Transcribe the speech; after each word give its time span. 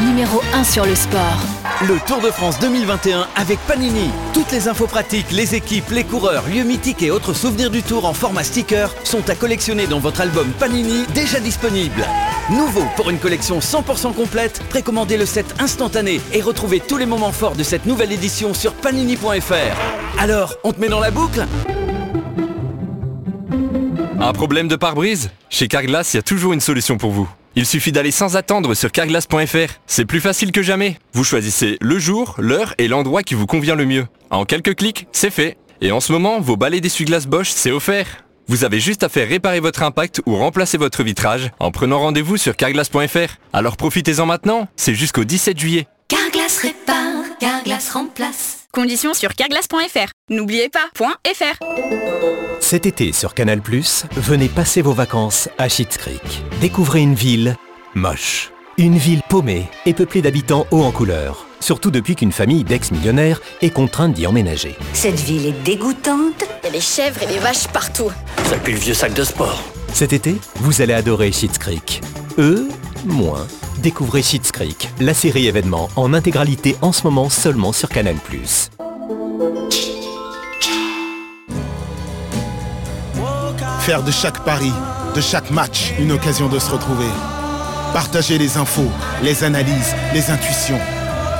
numéro 0.00 0.40
1 0.54 0.64
sur 0.64 0.84
le 0.84 0.94
sport. 0.94 1.38
Le 1.86 1.98
Tour 2.06 2.20
de 2.20 2.30
France 2.30 2.58
2021 2.60 3.26
avec 3.36 3.58
Panini. 3.66 4.10
Toutes 4.32 4.50
les 4.52 4.68
infos 4.68 4.86
pratiques, 4.86 5.30
les 5.32 5.54
équipes, 5.54 5.90
les 5.90 6.04
coureurs, 6.04 6.44
lieux 6.48 6.64
mythiques 6.64 7.02
et 7.02 7.10
autres 7.10 7.32
souvenirs 7.32 7.70
du 7.70 7.82
Tour 7.82 8.04
en 8.04 8.14
format 8.14 8.44
sticker 8.44 8.94
sont 9.04 9.28
à 9.28 9.34
collectionner 9.34 9.86
dans 9.86 9.98
votre 9.98 10.20
album 10.20 10.48
Panini 10.58 11.04
déjà 11.14 11.40
disponible. 11.40 12.04
Nouveau 12.50 12.84
pour 12.96 13.10
une 13.10 13.18
collection 13.18 13.58
100% 13.58 14.14
complète, 14.14 14.62
précommandez 14.70 15.16
le 15.16 15.26
set 15.26 15.46
instantané 15.58 16.20
et 16.32 16.40
retrouvez 16.40 16.80
tous 16.80 16.96
les 16.96 17.06
moments 17.06 17.32
forts 17.32 17.56
de 17.56 17.62
cette 17.62 17.86
nouvelle 17.86 18.12
édition 18.12 18.54
sur 18.54 18.72
panini.fr. 18.72 20.18
Alors, 20.18 20.54
on 20.64 20.72
te 20.72 20.80
met 20.80 20.88
dans 20.88 21.00
la 21.00 21.10
boucle? 21.10 21.46
Un 24.20 24.32
problème 24.32 24.66
de 24.66 24.76
pare-brise? 24.76 25.30
Chez 25.48 25.68
Carglass, 25.68 26.14
il 26.14 26.16
y 26.16 26.20
a 26.20 26.22
toujours 26.22 26.52
une 26.52 26.60
solution 26.60 26.96
pour 26.96 27.12
vous. 27.12 27.28
Il 27.56 27.66
suffit 27.66 27.92
d'aller 27.92 28.10
sans 28.10 28.36
attendre 28.36 28.74
sur 28.74 28.92
carglass.fr. 28.92 29.74
C'est 29.86 30.04
plus 30.04 30.20
facile 30.20 30.52
que 30.52 30.62
jamais. 30.62 30.96
Vous 31.12 31.24
choisissez 31.24 31.76
le 31.80 31.98
jour, 31.98 32.36
l'heure 32.38 32.74
et 32.78 32.88
l'endroit 32.88 33.22
qui 33.22 33.34
vous 33.34 33.46
convient 33.46 33.74
le 33.74 33.86
mieux. 33.86 34.06
En 34.30 34.44
quelques 34.44 34.76
clics, 34.76 35.06
c'est 35.12 35.30
fait. 35.30 35.56
Et 35.80 35.92
en 35.92 36.00
ce 36.00 36.12
moment, 36.12 36.40
vos 36.40 36.56
balais 36.56 36.80
d'essuie-glace 36.80 37.26
Bosch, 37.26 37.50
c'est 37.50 37.70
offert. 37.70 38.06
Vous 38.48 38.64
avez 38.64 38.80
juste 38.80 39.02
à 39.02 39.08
faire 39.08 39.28
réparer 39.28 39.60
votre 39.60 39.82
impact 39.82 40.22
ou 40.24 40.34
remplacer 40.36 40.78
votre 40.78 41.02
vitrage 41.02 41.50
en 41.60 41.70
prenant 41.70 41.98
rendez-vous 41.98 42.36
sur 42.36 42.56
carglass.fr. 42.56 43.36
Alors 43.52 43.76
profitez-en 43.76 44.24
maintenant, 44.24 44.68
c'est 44.76 44.94
jusqu'au 44.94 45.24
17 45.24 45.58
juillet. 45.58 45.86
Carglass 46.08 46.58
répare, 46.58 47.24
Carglass 47.38 47.90
remplace. 47.90 48.57
Conditions 48.78 49.12
sur 49.12 49.34
carglass.fr. 49.34 50.12
N'oubliez 50.30 50.68
pas, 50.68 50.88
.fr. 50.94 51.58
Cet 52.60 52.86
été 52.86 53.12
sur 53.12 53.34
Canal+, 53.34 53.60
venez 54.12 54.48
passer 54.48 54.82
vos 54.82 54.92
vacances 54.92 55.48
à 55.58 55.68
Schitt's 55.68 55.96
Creek. 55.96 56.22
Découvrez 56.60 57.00
une 57.00 57.16
ville 57.16 57.56
moche. 57.96 58.52
Une 58.76 58.96
ville 58.96 59.22
paumée 59.28 59.66
et 59.84 59.94
peuplée 59.94 60.22
d'habitants 60.22 60.68
hauts 60.70 60.84
en 60.84 60.92
couleur. 60.92 61.44
Surtout 61.58 61.90
depuis 61.90 62.14
qu'une 62.14 62.30
famille 62.30 62.62
d'ex-millionnaires 62.62 63.40
est 63.62 63.70
contrainte 63.70 64.12
d'y 64.12 64.28
emménager. 64.28 64.76
Cette 64.92 65.18
ville 65.18 65.46
est 65.46 65.64
dégoûtante. 65.64 66.44
Il 66.62 66.66
y 66.66 66.68
a 66.68 66.70
des 66.70 66.80
chèvres 66.80 67.20
et 67.20 67.26
des 67.26 67.40
vaches 67.40 67.66
partout. 67.66 68.12
Ça 68.44 68.58
pue 68.58 68.74
le 68.74 68.78
vieux 68.78 68.94
sac 68.94 69.12
de 69.12 69.24
sport. 69.24 69.60
Cet 69.92 70.12
été, 70.12 70.36
vous 70.60 70.82
allez 70.82 70.94
adorer 70.94 71.32
Schitt's 71.32 71.58
Creek. 71.58 72.00
Eux, 72.38 72.68
moins. 73.06 73.46
Découvrez 73.78 74.22
Schitt's 74.22 74.52
Creek, 74.52 74.90
la 75.00 75.14
série 75.14 75.46
événement 75.46 75.88
en 75.96 76.14
intégralité 76.14 76.76
en 76.82 76.92
ce 76.92 77.04
moment 77.04 77.28
seulement 77.28 77.72
sur 77.72 77.88
Canal+. 77.88 78.16
Faire 83.80 84.02
de 84.02 84.10
chaque 84.10 84.44
pari, 84.44 84.72
de 85.14 85.20
chaque 85.20 85.50
match, 85.50 85.94
une 85.98 86.12
occasion 86.12 86.48
de 86.48 86.58
se 86.58 86.70
retrouver. 86.70 87.08
Partager 87.92 88.36
les 88.36 88.56
infos, 88.58 88.90
les 89.22 89.44
analyses, 89.44 89.94
les 90.12 90.30
intuitions. 90.30 90.80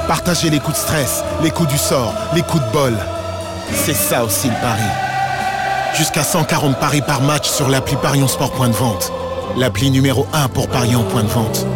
Partager 0.07 0.49
les 0.49 0.59
coups 0.59 0.79
de 0.79 0.83
stress, 0.83 1.23
les 1.43 1.51
coups 1.51 1.69
du 1.69 1.77
sort, 1.77 2.15
les 2.35 2.43
coups 2.43 2.65
de 2.65 2.73
bol. 2.73 2.97
C'est 3.75 3.95
ça 3.95 4.25
aussi 4.25 4.49
le 4.49 4.55
pari. 4.55 4.83
Jusqu'à 5.95 6.23
140 6.23 6.79
paris 6.81 7.03
par 7.03 7.21
match 7.21 7.49
sur 7.49 7.69
l'appli 7.69 7.97
Parion 7.97 8.29
Sport 8.29 8.53
Point 8.53 8.69
de 8.69 8.75
Vente. 8.75 9.13
L'appli 9.59 9.91
numéro 9.91 10.25
1 10.33 10.51
pour 10.51 10.69
parier 10.69 10.95
en 10.95 11.03
point 11.03 11.25
de 11.25 11.29
vente. 11.29 11.67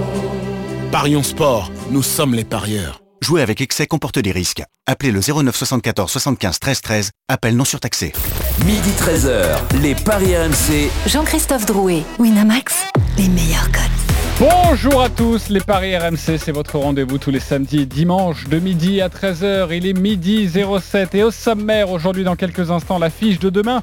Parions 0.93 1.25
Sport, 1.25 1.73
nous 1.91 2.05
sommes 2.05 2.33
les 2.33 2.45
parieurs. 2.45 3.03
Jouer 3.21 3.43
avec 3.43 3.61
excès 3.61 3.89
comporte 3.89 4.21
des 4.21 4.31
risques. 4.31 4.63
Appelez 4.87 5.11
le 5.11 5.19
09 5.21 5.57
74 5.57 6.09
75 6.09 6.61
13 6.61 6.81
13. 6.81 7.11
Appel 7.29 7.57
non 7.57 7.65
surtaxé. 7.65 8.13
Midi 8.65 8.91
13h, 9.01 9.81
les 9.81 9.97
Paris 9.97 10.37
RMC. 10.37 10.91
Jean-Christophe 11.07 11.67
Drouet, 11.67 12.05
Winamax, 12.21 12.85
les 13.19 13.29
meilleurs 13.29 13.71
codes. 13.73 14.03
Bonjour 14.39 15.03
à 15.03 15.09
tous, 15.09 15.51
les 15.51 15.61
Paris 15.61 15.97
RMC, 15.97 16.39
c'est 16.39 16.53
votre 16.53 16.79
rendez-vous 16.79 17.19
tous 17.19 17.31
les 17.31 17.39
samedis 17.39 17.83
et 17.83 17.87
dimanches 17.87 18.49
de 18.49 18.59
midi 18.59 19.01
à 19.01 19.09
13h. 19.09 19.69
Il 19.77 19.87
est 19.87 19.93
midi 19.93 20.49
07 20.49 21.15
et 21.15 21.23
au 21.23 21.31
sommaire 21.31 21.91
aujourd'hui 21.91 22.25
dans 22.25 22.35
quelques 22.35 22.71
instants 22.71 22.99
la 22.99 23.11
fiche 23.11 23.39
de 23.39 23.51
demain. 23.51 23.83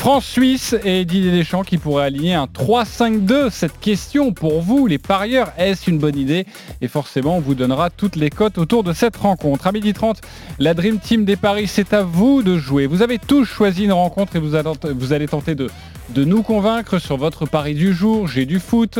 France-Suisse 0.00 0.74
et 0.82 1.04
Didier 1.04 1.30
Deschamps 1.30 1.62
qui 1.62 1.76
pourrait 1.76 2.06
aligner 2.06 2.32
un 2.32 2.46
3-5-2. 2.46 3.50
Cette 3.50 3.78
question 3.80 4.32
pour 4.32 4.62
vous, 4.62 4.86
les 4.86 4.96
parieurs, 4.96 5.52
est-ce 5.58 5.90
une 5.90 5.98
bonne 5.98 6.16
idée? 6.16 6.46
Et 6.80 6.88
forcément, 6.88 7.36
on 7.36 7.40
vous 7.40 7.54
donnera 7.54 7.90
toutes 7.90 8.16
les 8.16 8.30
cotes 8.30 8.56
autour 8.56 8.82
de 8.82 8.94
cette 8.94 9.18
rencontre. 9.18 9.66
À 9.66 9.72
midi 9.72 9.92
30, 9.92 10.22
la 10.58 10.72
Dream 10.72 11.00
Team 11.00 11.26
des 11.26 11.36
Paris, 11.36 11.66
c'est 11.66 11.92
à 11.92 12.02
vous 12.02 12.42
de 12.42 12.56
jouer. 12.56 12.86
Vous 12.86 13.02
avez 13.02 13.18
tous 13.18 13.44
choisi 13.44 13.84
une 13.84 13.92
rencontre 13.92 14.36
et 14.36 14.40
vous 14.40 15.12
allez 15.12 15.28
tenter 15.28 15.54
de, 15.54 15.68
de 16.14 16.24
nous 16.24 16.42
convaincre 16.42 16.98
sur 16.98 17.16
votre 17.16 17.46
pari 17.46 17.74
du 17.74 17.92
jour. 17.92 18.28
J'ai 18.28 18.46
du 18.46 18.60
foot. 18.60 18.98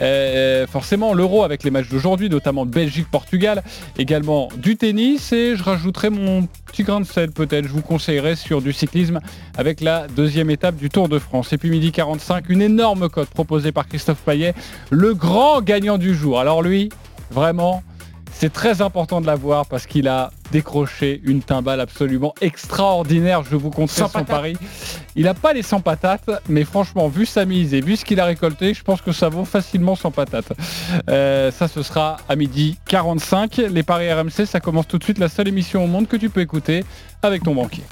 Euh, 0.00 0.66
forcément, 0.66 1.14
l'euro 1.14 1.42
avec 1.42 1.64
les 1.64 1.70
matchs 1.70 1.88
d'aujourd'hui, 1.88 2.28
notamment 2.28 2.66
Belgique-Portugal. 2.66 3.62
Également 3.98 4.48
du 4.56 4.76
tennis. 4.76 5.32
Et 5.32 5.56
je 5.56 5.62
rajouterai 5.62 6.10
mon 6.10 6.48
petit 6.66 6.82
grain 6.82 7.00
de 7.00 7.06
sel 7.06 7.30
peut-être. 7.30 7.66
Je 7.66 7.72
vous 7.72 7.82
conseillerais 7.82 8.36
sur 8.36 8.62
du 8.62 8.72
cyclisme 8.72 9.20
avec 9.56 9.80
la 9.80 10.06
deuxième 10.08 10.50
étape 10.50 10.76
du 10.76 10.88
Tour 10.88 11.08
de 11.08 11.18
France. 11.18 11.52
Et 11.52 11.58
puis 11.58 11.70
midi 11.70 11.92
45, 11.92 12.48
une 12.48 12.62
énorme 12.62 13.08
cote 13.08 13.30
proposée 13.30 13.72
par 13.72 13.88
Christophe 13.88 14.20
Payet, 14.20 14.54
le 14.90 15.14
grand 15.14 15.62
gagnant 15.62 15.98
du 15.98 16.14
jour. 16.14 16.40
Alors 16.40 16.62
lui, 16.62 16.90
vraiment, 17.30 17.82
c'est 18.40 18.50
très 18.50 18.80
important 18.80 19.20
de 19.20 19.26
l'avoir 19.26 19.66
parce 19.66 19.86
qu'il 19.86 20.08
a 20.08 20.30
décroché 20.50 21.20
une 21.24 21.42
timbale 21.42 21.78
absolument 21.78 22.34
extraordinaire. 22.40 23.42
Je 23.42 23.54
vous 23.54 23.68
conseille 23.68 24.08
son 24.08 24.24
pari. 24.24 24.56
Il 25.14 25.24
n'a 25.24 25.34
pas 25.34 25.52
les 25.52 25.62
100 25.62 25.80
patates, 25.80 26.30
mais 26.48 26.64
franchement, 26.64 27.08
vu 27.08 27.26
sa 27.26 27.44
mise 27.44 27.74
et 27.74 27.82
vu 27.82 27.96
ce 27.96 28.04
qu'il 28.06 28.18
a 28.18 28.24
récolté, 28.24 28.72
je 28.72 28.82
pense 28.82 29.02
que 29.02 29.12
ça 29.12 29.28
vaut 29.28 29.44
facilement 29.44 29.94
100 29.94 30.12
patates. 30.12 30.54
Euh, 31.10 31.50
ça, 31.50 31.68
ce 31.68 31.82
sera 31.82 32.16
à 32.30 32.34
midi 32.34 32.78
45. 32.88 33.58
Les 33.58 33.82
paris 33.82 34.10
RMC, 34.10 34.46
ça 34.46 34.58
commence 34.58 34.88
tout 34.88 34.96
de 34.96 35.04
suite. 35.04 35.18
La 35.18 35.28
seule 35.28 35.48
émission 35.48 35.84
au 35.84 35.86
monde 35.86 36.08
que 36.08 36.16
tu 36.16 36.30
peux 36.30 36.40
écouter 36.40 36.82
avec 37.22 37.42
ton 37.42 37.54
banquier. 37.54 37.84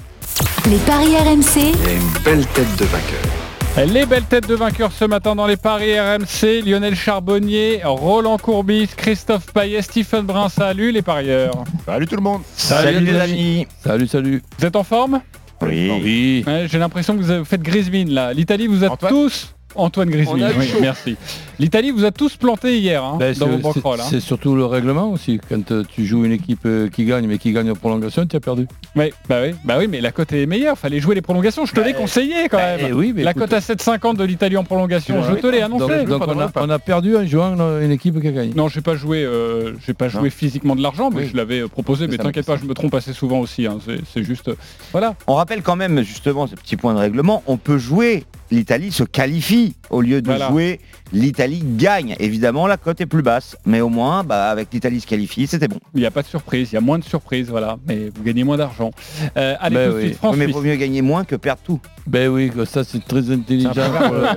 Les 0.70 0.78
paris 0.78 1.14
RMC. 1.14 1.56
Il 1.56 1.84
y 1.84 1.88
a 1.88 1.92
une 1.92 2.22
belle 2.25 2.47
tête 2.47 2.75
de 2.78 2.87
vainqueur. 2.87 3.38
Les 3.87 4.06
belles 4.06 4.25
têtes 4.25 4.49
de 4.49 4.56
vainqueurs 4.56 4.91
ce 4.91 5.05
matin 5.05 5.37
dans 5.37 5.47
les 5.47 5.56
paris 5.56 5.99
RMC, 5.99 6.62
Lionel 6.66 6.97
Charbonnier, 6.97 7.81
Roland 7.84 8.37
Courbis, 8.37 8.89
Christophe 8.97 9.53
Payet, 9.53 9.83
Stephen 9.83 10.22
Brun, 10.22 10.49
salut 10.49 10.91
les 10.91 11.00
parieurs. 11.00 11.65
Salut 11.87 12.06
tout 12.09 12.17
le 12.17 12.22
monde. 12.22 12.43
Salut, 12.56 12.99
les 12.99 13.15
amis. 13.15 13.67
Salut, 13.84 14.09
salut. 14.09 14.43
Vous 14.59 14.67
êtes 14.67 14.75
en 14.75 14.83
forme 14.83 15.21
Oui. 15.62 16.44
J'ai 16.67 16.78
l'impression 16.78 17.17
que 17.17 17.22
vous 17.22 17.44
faites 17.44 17.62
grise 17.62 17.88
mine 17.88 18.11
là. 18.11 18.33
L'Italie, 18.33 18.67
vous 18.67 18.83
êtes 18.83 18.99
tous 19.09 19.55
Antoine 19.77 20.11
Griezmann, 20.11 20.53
oui, 20.59 20.72
merci. 20.81 21.17
L'Italie 21.60 21.91
vous 21.91 22.04
a 22.04 22.12
tous 22.12 22.36
planté 22.36 22.78
hier 22.78 23.02
hein, 23.02 23.16
ben, 23.19 23.34
dans 23.36 23.48
vos 23.48 23.69
hein. 23.69 23.96
C'est 24.08 24.20
surtout 24.20 24.54
le 24.54 24.64
règlement 24.64 25.10
aussi. 25.10 25.41
Quand 25.48 25.72
euh, 25.72 25.82
tu 25.88 26.06
joues 26.06 26.24
une 26.24 26.30
équipe 26.30 26.60
euh, 26.66 26.88
qui 26.88 27.04
gagne 27.04 27.26
mais 27.26 27.38
qui 27.38 27.52
gagne 27.52 27.69
en 27.72 27.74
prolongation, 27.74 28.24
tu 28.26 28.36
as 28.36 28.41
perdu. 28.41 28.69
Oui, 28.94 29.10
bah 29.28 29.41
oui, 29.42 29.54
bah 29.64 29.74
oui, 29.76 29.88
mais 29.88 30.00
la 30.00 30.12
cote 30.12 30.32
est 30.32 30.46
meilleure. 30.46 30.78
Fallait 30.78 31.00
jouer 31.00 31.16
les 31.16 31.20
prolongations. 31.20 31.66
Je 31.66 31.74
te 31.74 31.80
l'ai 31.80 31.94
bah, 31.94 31.98
conseillé 31.98 32.48
quand 32.48 32.58
bah, 32.58 32.76
même. 32.76 32.92
oui, 32.92 33.12
la 33.16 33.34
cote 33.34 33.52
à 33.52 33.58
7,50 33.58 34.16
de 34.16 34.24
l'Italie 34.24 34.56
en 34.56 34.62
prolongation, 34.62 35.20
je 35.24 35.34
te 35.34 35.48
l'ai 35.48 35.60
annoncé. 35.60 36.04
Donc, 36.04 36.22
on, 36.28 36.70
a, 36.70 36.78
perdu 36.78 37.16
en 37.16 37.26
jouant 37.26 37.56
une 37.80 37.90
équipe 37.90 38.20
qui 38.20 38.28
a 38.28 38.32
gagné. 38.32 38.54
Non, 38.54 38.69
j'ai 38.69 38.80
pas 38.80 38.94
joué, 38.94 39.25
euh, 39.25 39.72
j'ai 39.84 39.94
pas 39.94 40.08
joué 40.08 40.30
physiquement 40.30 40.76
de 40.76 40.82
l'argent, 40.82 41.10
mais 41.10 41.26
je 41.26 41.36
l'avais 41.36 41.66
proposé. 41.66 42.06
Mais, 42.06 42.19
t'inquiète 42.19 42.46
pas, 42.46 42.56
je 42.56 42.66
me 42.66 42.75
trompe 42.75 42.94
assez 42.94 43.12
souvent 43.12 43.40
aussi. 43.40 43.66
Hein. 43.66 43.78
C'est 44.12 44.22
juste, 44.22 44.50
voilà. 44.92 45.16
On 45.26 45.34
rappelle 45.34 45.62
quand 45.62 45.76
même 45.76 46.02
justement 46.02 46.46
ce 46.46 46.54
petit 46.54 46.76
point 46.76 46.94
de 46.94 47.00
règlement. 47.00 47.42
On 47.48 47.56
peut 47.56 47.78
jouer 47.78 48.25
l'Italie 48.50 48.92
se 48.92 49.04
qualifie 49.04 49.75
au 49.90 50.00
lieu 50.00 50.22
de 50.22 50.36
jouer 50.48 50.80
l'Italie 51.12 51.47
gagne. 51.56 52.16
Évidemment, 52.19 52.66
la 52.66 52.76
cote 52.76 53.00
est 53.00 53.06
plus 53.06 53.22
basse, 53.22 53.56
mais 53.66 53.81
au 53.81 53.88
moins, 53.88 54.25
bah, 54.25 54.50
avec 54.50 54.69
l'Italie 54.72 55.00
se 55.00 55.06
qualifie, 55.06 55.47
c'était 55.47 55.69
bon. 55.69 55.78
Il 55.94 56.00
n'y 56.00 56.06
a 56.06 56.10
pas 56.10 56.22
de 56.22 56.26
surprise, 56.26 56.70
il 56.72 56.75
y 56.75 56.78
a 56.78 56.81
moins 56.81 56.98
de 56.98 57.04
surprises, 57.04 57.48
voilà, 57.48 57.76
mais 57.86 58.10
vous 58.14 58.22
gagnez 58.22 58.44
moins 58.44 58.56
d'argent. 58.56 58.91
Euh, 59.36 59.54
allez, 59.60 59.87
tout 59.87 59.92
de 59.92 60.00
suite, 60.00 60.16
France 60.16 60.37
mais 60.37 60.44
il 60.44 60.53
vaut 60.53 60.62
mieux 60.62 60.76
gagner 60.76 61.03
moins 61.03 61.25
que 61.25 61.37
perdre 61.37 61.60
tout. 61.64 61.81
Ben 62.06 62.28
oui, 62.28 62.50
ça 62.66 62.84
c'est 62.84 63.04
très 63.04 63.31
intelligent 63.31 63.72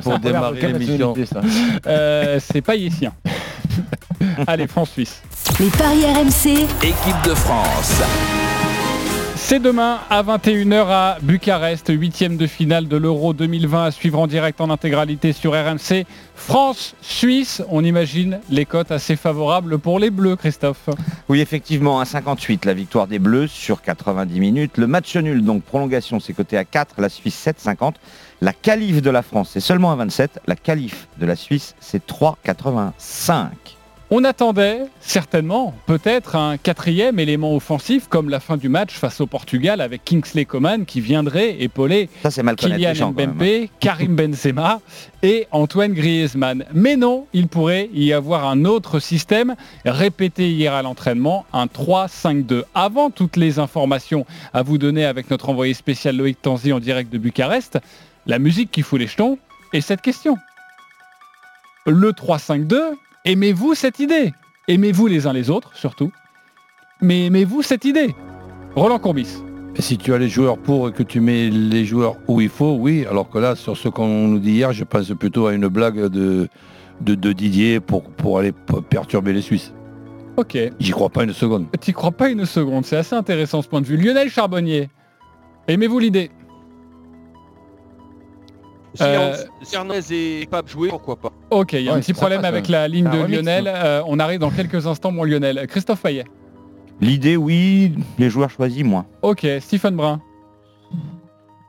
pour, 0.04 0.20
démarrer 0.20 0.74
l'émission. 0.74 1.14
Euh, 1.88 2.40
c'est 2.42 2.62
pas 2.62 2.76
ici. 2.76 3.08
allez, 4.48 4.68
France-Suisse. 4.68 5.22
Les 5.60 5.70
paris 5.70 6.06
RMC. 6.06 6.68
Équipe 6.84 7.22
de 7.26 7.36
France. 7.36 8.02
C'est 9.52 9.60
demain 9.60 10.00
à 10.10 10.24
21h 10.24 10.86
à 10.88 11.18
Bucarest, 11.22 11.90
huitième 11.90 12.38
de 12.38 12.48
finale 12.48 12.88
de 12.88 12.96
l'Euro 12.96 13.34
2020 13.34 13.84
à 13.84 13.92
suivre 13.92 14.18
en 14.18 14.26
direct 14.26 14.62
en 14.62 14.70
intégralité 14.70 15.34
sur 15.34 15.52
RMC. 15.52 16.06
France-Suisse, 16.36 17.62
on 17.68 17.84
imagine 17.84 18.40
les 18.50 18.66
cotes 18.66 18.94
assez 18.94 19.18
favorables 19.18 19.78
pour 19.78 20.00
les 20.00 20.10
Bleus, 20.10 20.38
Christophe. 20.38 20.90
Oui, 21.28 21.42
effectivement, 21.42 22.00
à 22.00 22.06
58 22.06 22.64
la 22.64 22.74
victoire 22.74 23.08
des 23.08 23.20
Bleus 23.20 23.48
sur 23.48 23.82
90 23.82 24.40
minutes. 24.40 24.78
Le 24.78 24.88
match 24.88 25.18
nul, 25.18 25.44
donc 25.44 25.64
prolongation, 25.64 26.22
c'est 26.22 26.32
coté 26.32 26.56
à 26.56 26.64
4, 26.64 27.02
la 27.02 27.10
Suisse 27.10 27.46
7,50. 27.46 27.96
La 28.40 28.54
qualif 28.54 29.02
de 29.02 29.10
la 29.10 29.22
France, 29.22 29.50
c'est 29.52 29.60
seulement 29.60 29.92
à 29.92 29.98
27. 29.98 30.40
La 30.48 30.56
qualif 30.56 31.10
de 31.18 31.26
la 31.26 31.36
Suisse, 31.36 31.76
c'est 31.82 32.08
3,85. 32.08 33.50
On 34.14 34.26
attendait 34.26 34.88
certainement 35.00 35.74
peut-être 35.86 36.36
un 36.36 36.58
quatrième 36.58 37.18
élément 37.18 37.56
offensif 37.56 38.10
comme 38.10 38.28
la 38.28 38.42
fin 38.42 38.58
du 38.58 38.68
match 38.68 38.92
face 38.92 39.22
au 39.22 39.26
Portugal 39.26 39.80
avec 39.80 40.04
Kingsley 40.04 40.44
Coman 40.44 40.84
qui 40.86 41.00
viendrait 41.00 41.62
épauler 41.62 42.10
Kylian 42.58 43.14
Mbappé, 43.14 43.70
Karim 43.80 44.18
Benzema 44.18 44.82
et 45.24 45.48
Antoine 45.52 45.94
Griezmann. 45.94 46.66
Mais 46.74 46.98
non, 46.98 47.26
il 47.32 47.48
pourrait 47.48 47.90
y 47.94 48.12
avoir 48.12 48.48
un 48.48 48.66
autre 48.66 49.00
système 49.00 49.56
répété 49.86 50.52
hier 50.52 50.74
à 50.74 50.82
l'entraînement, 50.82 51.46
un 51.54 51.68
3-5-2. 51.68 52.64
Avant 52.76 53.12
toutes 53.12 53.38
les 53.38 53.60
informations 53.60 54.26
à 54.54 54.62
vous 54.62 54.78
donner 54.78 55.06
avec 55.06 55.32
notre 55.32 55.48
envoyé 55.48 55.74
spécial 55.74 56.18
Loïc 56.18 56.42
Tanzi 56.42 56.74
en 56.74 56.82
direct 56.82 57.14
de 57.14 57.18
Bucarest, 57.18 57.80
la 58.26 58.40
musique 58.40 58.72
qui 58.72 58.82
fout 58.82 59.00
les 59.00 59.08
jetons 59.08 59.38
est 59.72 59.80
cette 59.80 60.02
question. 60.02 60.36
Le 61.86 62.12
3-5-2 62.12 62.76
Aimez-vous 63.24 63.76
cette 63.76 64.00
idée? 64.00 64.34
Aimez-vous 64.68 65.06
les 65.06 65.28
uns 65.28 65.34
les 65.34 65.52
autres, 65.52 65.76
surtout? 65.76 66.12
Mais 67.02 67.28
aimez-vous 67.28 67.62
cette 67.62 67.86
idée? 67.86 68.16
Roland 68.76 68.98
Courbis. 68.98 69.44
Et 69.76 69.82
si 69.84 70.00
tu 70.00 70.12
as 70.14 70.18
les 70.18 70.28
joueurs 70.28 70.58
pour 70.58 70.90
et 70.90 70.92
que 70.92 71.04
tu 71.04 71.20
mets 71.20 71.50
les 71.50 71.86
joueurs 71.86 72.16
où 72.28 72.42
il 72.42 72.50
faut, 72.50 72.74
oui. 72.80 73.06
Alors 73.08 73.30
que 73.30 73.38
là, 73.38 73.56
sur 73.56 73.78
ce 73.78 73.90
qu'on 73.90 74.28
nous 74.28 74.40
dit 74.40 74.54
hier, 74.54 74.74
je 74.74 74.84
pense 74.84 75.08
plutôt 75.10 75.46
à 75.46 75.54
une 75.54 75.68
blague 75.68 76.08
de, 76.08 76.48
de, 77.00 77.34
Didier 77.34 77.80
pour, 77.80 78.04
pour 78.04 78.40
aller 78.40 78.54
perturber 78.90 79.34
les 79.34 79.42
Suisses. 79.42 79.72
Ok. 80.38 80.58
J'y 80.80 80.92
crois 80.92 81.10
pas 81.10 81.24
une 81.24 81.34
seconde. 81.34 81.68
Tu 81.80 81.94
crois 81.94 82.12
pas 82.12 82.28
une 82.30 82.46
seconde, 82.46 82.86
c'est 82.86 82.98
assez 82.98 83.16
intéressant 83.16 83.62
ce 83.62 83.68
point 83.68 83.82
de 83.82 83.86
vue. 83.86 83.98
Lionel 83.98 84.32
Charbonnier, 84.32 84.90
aimez-vous 85.68 86.00
l'idée? 86.00 86.32
Si, 88.94 89.04
euh, 89.04 89.36
est 90.12 90.50
pas 90.50 90.62
jouer, 90.66 90.90
pourquoi 90.90 91.16
pas 91.16 91.32
Ok, 91.50 91.74
il 91.74 91.84
y 91.84 91.90
a 91.90 91.94
un 91.94 92.00
petit 92.00 92.14
problème 92.14 92.44
avec 92.44 92.68
la 92.68 92.88
ligne 92.88 93.10
de 93.10 93.26
Lionel. 93.26 93.66
Euh, 93.68 94.02
on 94.06 94.20
arrive 94.20 94.40
dans 94.40 94.52
quelques 94.52 94.86
instants, 94.86 95.12
mon 95.12 95.24
Lionel. 95.24 95.66
Christophe 95.68 96.02
Payet. 96.02 96.26
L'idée, 97.00 97.38
oui. 97.38 97.94
Les 98.20 98.30
joueurs 98.30 98.50
choisis, 98.50 98.84
moi. 98.84 99.06
Ok, 99.22 99.48
Stephen 99.62 99.96
Brun. 99.96 100.22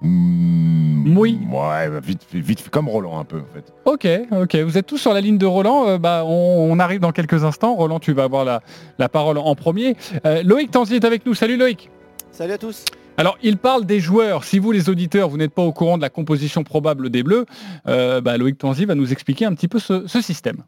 Mmh, 0.03 1.17
oui. 1.17 1.39
Ouais, 1.49 1.89
bah, 1.89 2.01
vite, 2.03 2.27
vite, 2.33 2.69
comme 2.71 2.89
Roland 2.89 3.21
un 3.21 3.25
peu 3.25 3.39
en 3.39 3.55
fait. 3.55 3.73
Ok, 3.85 4.09
ok. 4.33 4.57
Vous 4.57 4.77
êtes 4.77 4.87
tous 4.87 4.99
sur 4.99 5.15
la 5.15 5.21
ligne 5.21 5.39
de 5.39 5.47
Roland. 5.47 5.87
Euh, 5.87 5.99
bah, 5.99 6.25
on, 6.27 6.79
arrive 6.81 7.01
dans 7.01 7.13
quelques 7.13 7.45
instants. 7.45 7.75
Roland, 7.75 8.01
tu 8.01 8.13
vas 8.13 8.25
avoir 8.25 8.45
la, 8.45 8.63
la 8.99 9.09
parole 9.09 9.39
en 9.39 9.55
premier. 9.55 9.97
Loïc 10.45 10.73
Tanzi 10.73 10.97
est 10.97 11.05
avec 11.05 11.25
nous. 11.25 11.35
Salut 11.35 11.57
Loïc. 11.57 11.89
Salut 12.33 12.53
à 12.53 12.59
tous. 12.59 12.85
Alors, 13.19 13.37
il 13.43 13.59
parle 13.59 13.85
des 13.85 14.01
joueurs. 14.01 14.43
Si 14.43 14.59
vous, 14.59 14.73
les 14.73 14.89
auditeurs, 14.89 15.29
vous 15.29 15.37
n'êtes 15.37 15.53
pas 15.53 15.63
au 15.63 15.73
courant 15.73 15.99
de 15.99 16.03
la 16.03 16.09
composition 16.09 16.65
probable 16.65 17.11
des 17.11 17.23
Bleus, 17.23 17.45
euh, 17.87 18.23
bah, 18.23 18.39
Loïc 18.39 18.57
Tanzi 18.57 18.87
va 18.87 18.95
nous 18.95 19.13
expliquer 19.13 19.45
un 19.45 19.55
petit 19.55 19.69
peu 19.69 19.79
ce, 19.79 20.07
système. 20.23 20.65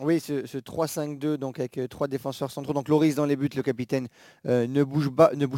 Oui, 0.00 0.20
ce, 0.20 0.58
3-5-2, 0.58 1.36
donc 1.36 1.58
avec 1.58 1.78
euh, 1.78 1.88
trois 1.88 2.06
défenseurs 2.06 2.50
centraux. 2.50 2.74
Donc 2.74 2.88
Loris 2.88 3.14
dans 3.14 3.24
les 3.24 3.34
buts, 3.34 3.48
le 3.56 3.62
capitaine 3.62 4.08
euh, 4.46 4.66
ne, 4.66 4.84
bouge 4.84 5.10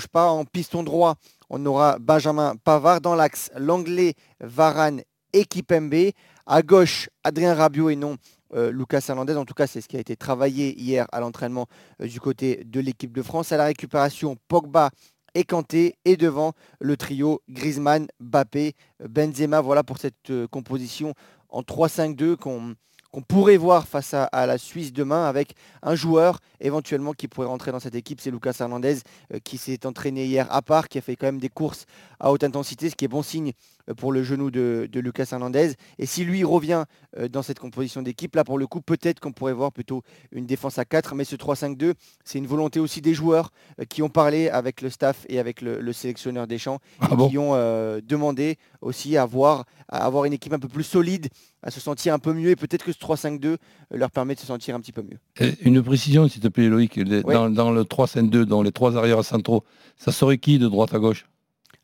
pas. 0.07 0.31
En 0.31 0.45
piston 0.45 0.85
droit, 0.85 1.17
on 1.51 1.67
aura 1.67 1.99
Benjamin 1.99 2.55
Pavard 2.63 3.01
dans 3.01 3.17
l'axe, 3.17 3.51
l'anglais 3.59 4.15
Varane 4.39 5.03
et 5.33 5.45
Kipembe. 5.45 6.13
À 6.47 6.63
gauche, 6.63 7.11
Adrien 7.25 7.55
Rabiot 7.55 7.91
et 7.91 7.97
non 7.97 8.17
Lucas 8.55 9.05
Hernandez. 9.07 9.35
En 9.35 9.45
tout 9.45 9.53
cas, 9.53 9.67
c'est 9.67 9.83
ce 9.83 9.89
qui 9.89 9.99
a 9.99 10.01
été 10.01 10.17
travaillé 10.17 10.75
hier 10.81 11.07
à 11.13 11.21
l'entraînement 11.21 11.67
du 12.01 12.19
côté 12.19 12.63
de 12.65 12.81
l'équipe 12.81 13.13
de 13.13 13.21
France. 13.21 13.53
À 13.53 13.59
la 13.59 13.67
récupération, 13.67 14.37
Pogba 14.49 14.89
et 15.35 15.45
Kanté 15.45 15.97
et 16.05 16.17
devant 16.17 16.53
le 16.81 16.97
trio 16.97 17.43
Griezmann, 17.49 18.07
Bappé, 18.21 18.75
Benzema. 19.07 19.61
Voilà 19.61 19.83
pour 19.83 19.99
cette 19.99 20.31
euh, 20.31 20.47
composition 20.47 21.15
en 21.49 21.63
3-5-2 21.63 22.37
qu'on 22.37 23.23
pourrait 23.23 23.57
voir 23.57 23.87
face 23.87 24.15
à, 24.15 24.47
la 24.47 24.59
Suisse 24.59 24.93
demain 24.93 25.27
avec 25.27 25.55
un 25.83 25.95
joueur 25.95 26.41
éventuellement 26.61 27.13
qui 27.13 27.29
pourrait 27.29 27.47
rentrer 27.47 27.73
dans 27.73 27.81
cette 27.81 27.95
équipe, 27.95 28.21
c'est 28.21 28.31
Lucas 28.31 28.57
Hernandez 28.61 28.99
euh, 29.33 29.39
qui 29.43 29.59
s'est 29.59 29.87
entraîné 29.87 30.27
hier 30.27 30.47
à 30.51 30.63
part, 30.63 30.89
qui 30.89 30.99
a 30.99 31.01
fait 31.01 31.17
quand 31.17 31.27
même 31.27 31.41
des 31.41 31.49
courses 31.49 31.87
à 32.21 32.31
haute 32.31 32.45
intensité, 32.45 32.91
ce 32.91 32.97
qui 32.97 33.05
est 33.05 33.09
bon 33.09 33.23
signe 33.23 33.53
pour 33.97 34.13
le 34.13 34.23
genou 34.23 34.51
de, 34.51 34.89
Lucas 34.95 35.29
Hernandez. 35.33 35.75
Et 35.99 36.07
si 36.07 36.25
lui 36.25 36.45
revient 36.45 36.85
euh, 37.17 37.29
dans 37.29 37.43
cette 37.43 37.59
composition 37.59 38.03
d'équipe, 38.03 38.35
là 38.35 38.45
pour 38.45 38.59
le 38.59 38.67
coup, 38.67 38.81
peut-être 38.81 39.21
qu'on 39.21 39.33
pourrait 39.33 39.53
voir 39.53 39.73
plutôt 39.73 40.03
une 40.33 40.47
défense 40.47 40.79
à 40.79 40.85
4, 40.85 41.15
mais 41.15 41.25
ce 41.25 41.37
3-5-2, 41.37 41.95
c'est 42.25 42.39
une 42.39 42.47
volonté 42.47 42.81
aussi 42.81 43.01
des 43.01 43.15
joueurs 43.15 43.53
qui 43.89 44.03
ont 44.03 44.09
parlé 44.09 44.49
avec 44.49 44.83
le 44.83 44.91
staff 44.91 45.25
et 45.29 45.39
avec 45.39 45.63
le, 45.63 45.93
sélectionneur 45.93 46.47
des 46.47 46.59
champs, 46.59 46.79
ah 47.01 47.09
et 47.13 47.29
qui 47.29 47.39
ont 47.39 47.55
demandé 48.03 48.59
aussi 48.81 49.17
à 49.17 49.23
avoir, 49.23 49.65
à 49.89 50.05
avoir 50.05 50.25
une 50.25 50.33
équipe 50.33 50.53
un 50.53 50.59
peu 50.59 50.69
plus 50.69 50.85
solide 50.85 51.29
à 51.63 51.71
se 51.71 51.81
sentir 51.81 52.15
un 52.15 52.19
peu 52.19 52.33
mieux. 52.33 52.51
Et 52.51 52.57
peut-être 52.57 52.85
que 52.85 52.93
ce 52.93 52.99
3-5-2 52.99 53.47
euh, 53.47 53.57
leur 53.91 54.11
permet 54.11 54.35
de 54.35 54.41
se 54.41 54.47
sentir 54.47 54.75
un 54.75 54.81
petit 54.81 54.93
peu 54.93 55.03
mieux. 55.03 55.55
une 55.63 55.83
précision 55.83 56.29
s'il 56.29 56.43
te 56.43 56.49
plaît 56.49 56.69
Loïc, 56.69 56.99
dans, 57.01 57.71
le 57.71 57.83
3-5-2, 57.83 58.45
dans 58.45 58.63
les 58.63 58.73
trois 58.73 58.97
arrières 58.97 59.25
centraux, 59.25 59.65
ça 59.97 60.13
serait 60.13 60.39
qui 60.39 60.59
de 60.59 60.69
droite 60.69 60.95
à 60.95 60.99
gauche? 60.99 61.27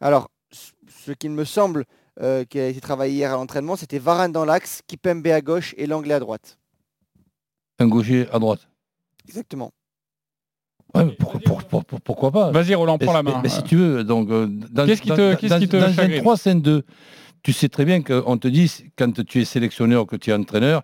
Alors, 0.01 0.31
ce 1.05 1.13
qu'il 1.13 1.31
me 1.31 1.45
semble 1.45 1.85
euh, 2.21 2.45
qui 2.45 2.59
a 2.59 2.69
été 2.69 2.81
travaillé 2.81 3.15
hier 3.15 3.33
à 3.33 3.35
l'entraînement, 3.35 3.77
c'était 3.77 3.99
Varane 3.99 4.33
dans 4.33 4.45
l'axe, 4.45 4.81
Kipembe 4.87 5.27
à 5.27 5.41
gauche 5.41 5.75
et 5.77 5.87
l'anglais 5.87 6.15
à 6.15 6.21
droite. 6.21 6.59
Un 7.79 7.89
gaucher 7.89 8.29
à 8.33 8.39
droite 8.39 8.69
Exactement. 9.27 9.73
pourquoi 12.05 12.31
pas? 12.31 12.51
Vas-y 12.51 12.75
Roland, 12.75 12.99
prends 12.99 13.13
la 13.13 13.23
main. 13.23 13.41
Mais, 13.43 13.49
si 13.49 13.63
tu 13.65 13.77
veux, 13.77 14.05
donc 14.05 14.31
euh, 14.31 14.49
qu'est-ce 14.87 15.03
qui 15.03 15.09
te, 15.09 15.35
qu 15.35 15.49
qui 15.49 15.69
te 15.69 15.77
dans 15.77 16.01
un 16.01 16.09
3-5-2, 16.09 16.83
tu 17.43 17.53
sais 17.53 17.69
très 17.69 17.85
bien 17.85 18.03
qu'on 18.03 18.39
te 18.39 18.49
dit, 18.49 18.71
quand 18.97 19.25
tu 19.25 19.41
es 19.41 19.45
sélectionneur, 19.45 20.07
que 20.07 20.17
tu 20.17 20.31
es 20.31 20.35
entraîneur, 20.35 20.83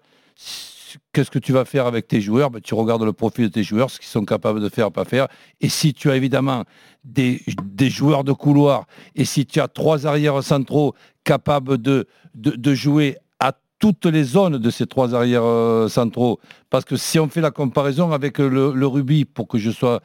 qu'est-ce 1.12 1.30
que 1.30 1.38
tu 1.38 1.52
vas 1.52 1.64
faire 1.64 1.86
avec 1.86 2.08
tes 2.08 2.20
joueurs? 2.20 2.50
Ben, 2.50 2.60
Tu 2.60 2.74
regardes 2.74 3.02
le 3.02 3.12
profil 3.12 3.46
de 3.46 3.52
tes 3.52 3.62
joueurs, 3.62 3.90
ce 3.90 3.98
qu'ils 3.98 4.08
sont 4.08 4.24
capables 4.24 4.60
de 4.60 4.68
faire, 4.68 4.90
pas 4.90 5.04
faire. 5.04 5.28
Et 5.60 5.68
si 5.68 5.94
tu 5.94 6.10
as 6.10 6.16
évidemment 6.16 6.64
des, 7.04 7.40
joueurs 7.78 8.24
de 8.24 8.32
couloir, 8.32 8.86
et 9.14 9.24
si 9.24 9.46
tu 9.46 9.60
as 9.60 9.68
trois 9.68 10.06
arrières 10.06 10.42
centraux 10.42 10.94
capables 11.24 11.78
de, 11.78 12.06
de, 12.34 12.74
jouer 12.74 13.16
à 13.38 13.52
toutes 13.78 14.06
les 14.06 14.24
zones 14.24 14.58
de 14.58 14.70
ces 14.70 14.86
trois 14.86 15.14
arrières 15.14 15.44
euh, 15.44 15.88
centraux, 15.88 16.40
parce 16.68 16.84
que 16.84 16.96
si 16.96 17.18
on 17.18 17.28
fait 17.28 17.40
la 17.40 17.50
comparaison 17.50 18.12
avec 18.12 18.38
le, 18.38 18.72
le 18.72 19.24
pour 19.24 19.48
que 19.48 19.58
je 19.58 19.70
sois 19.70 20.00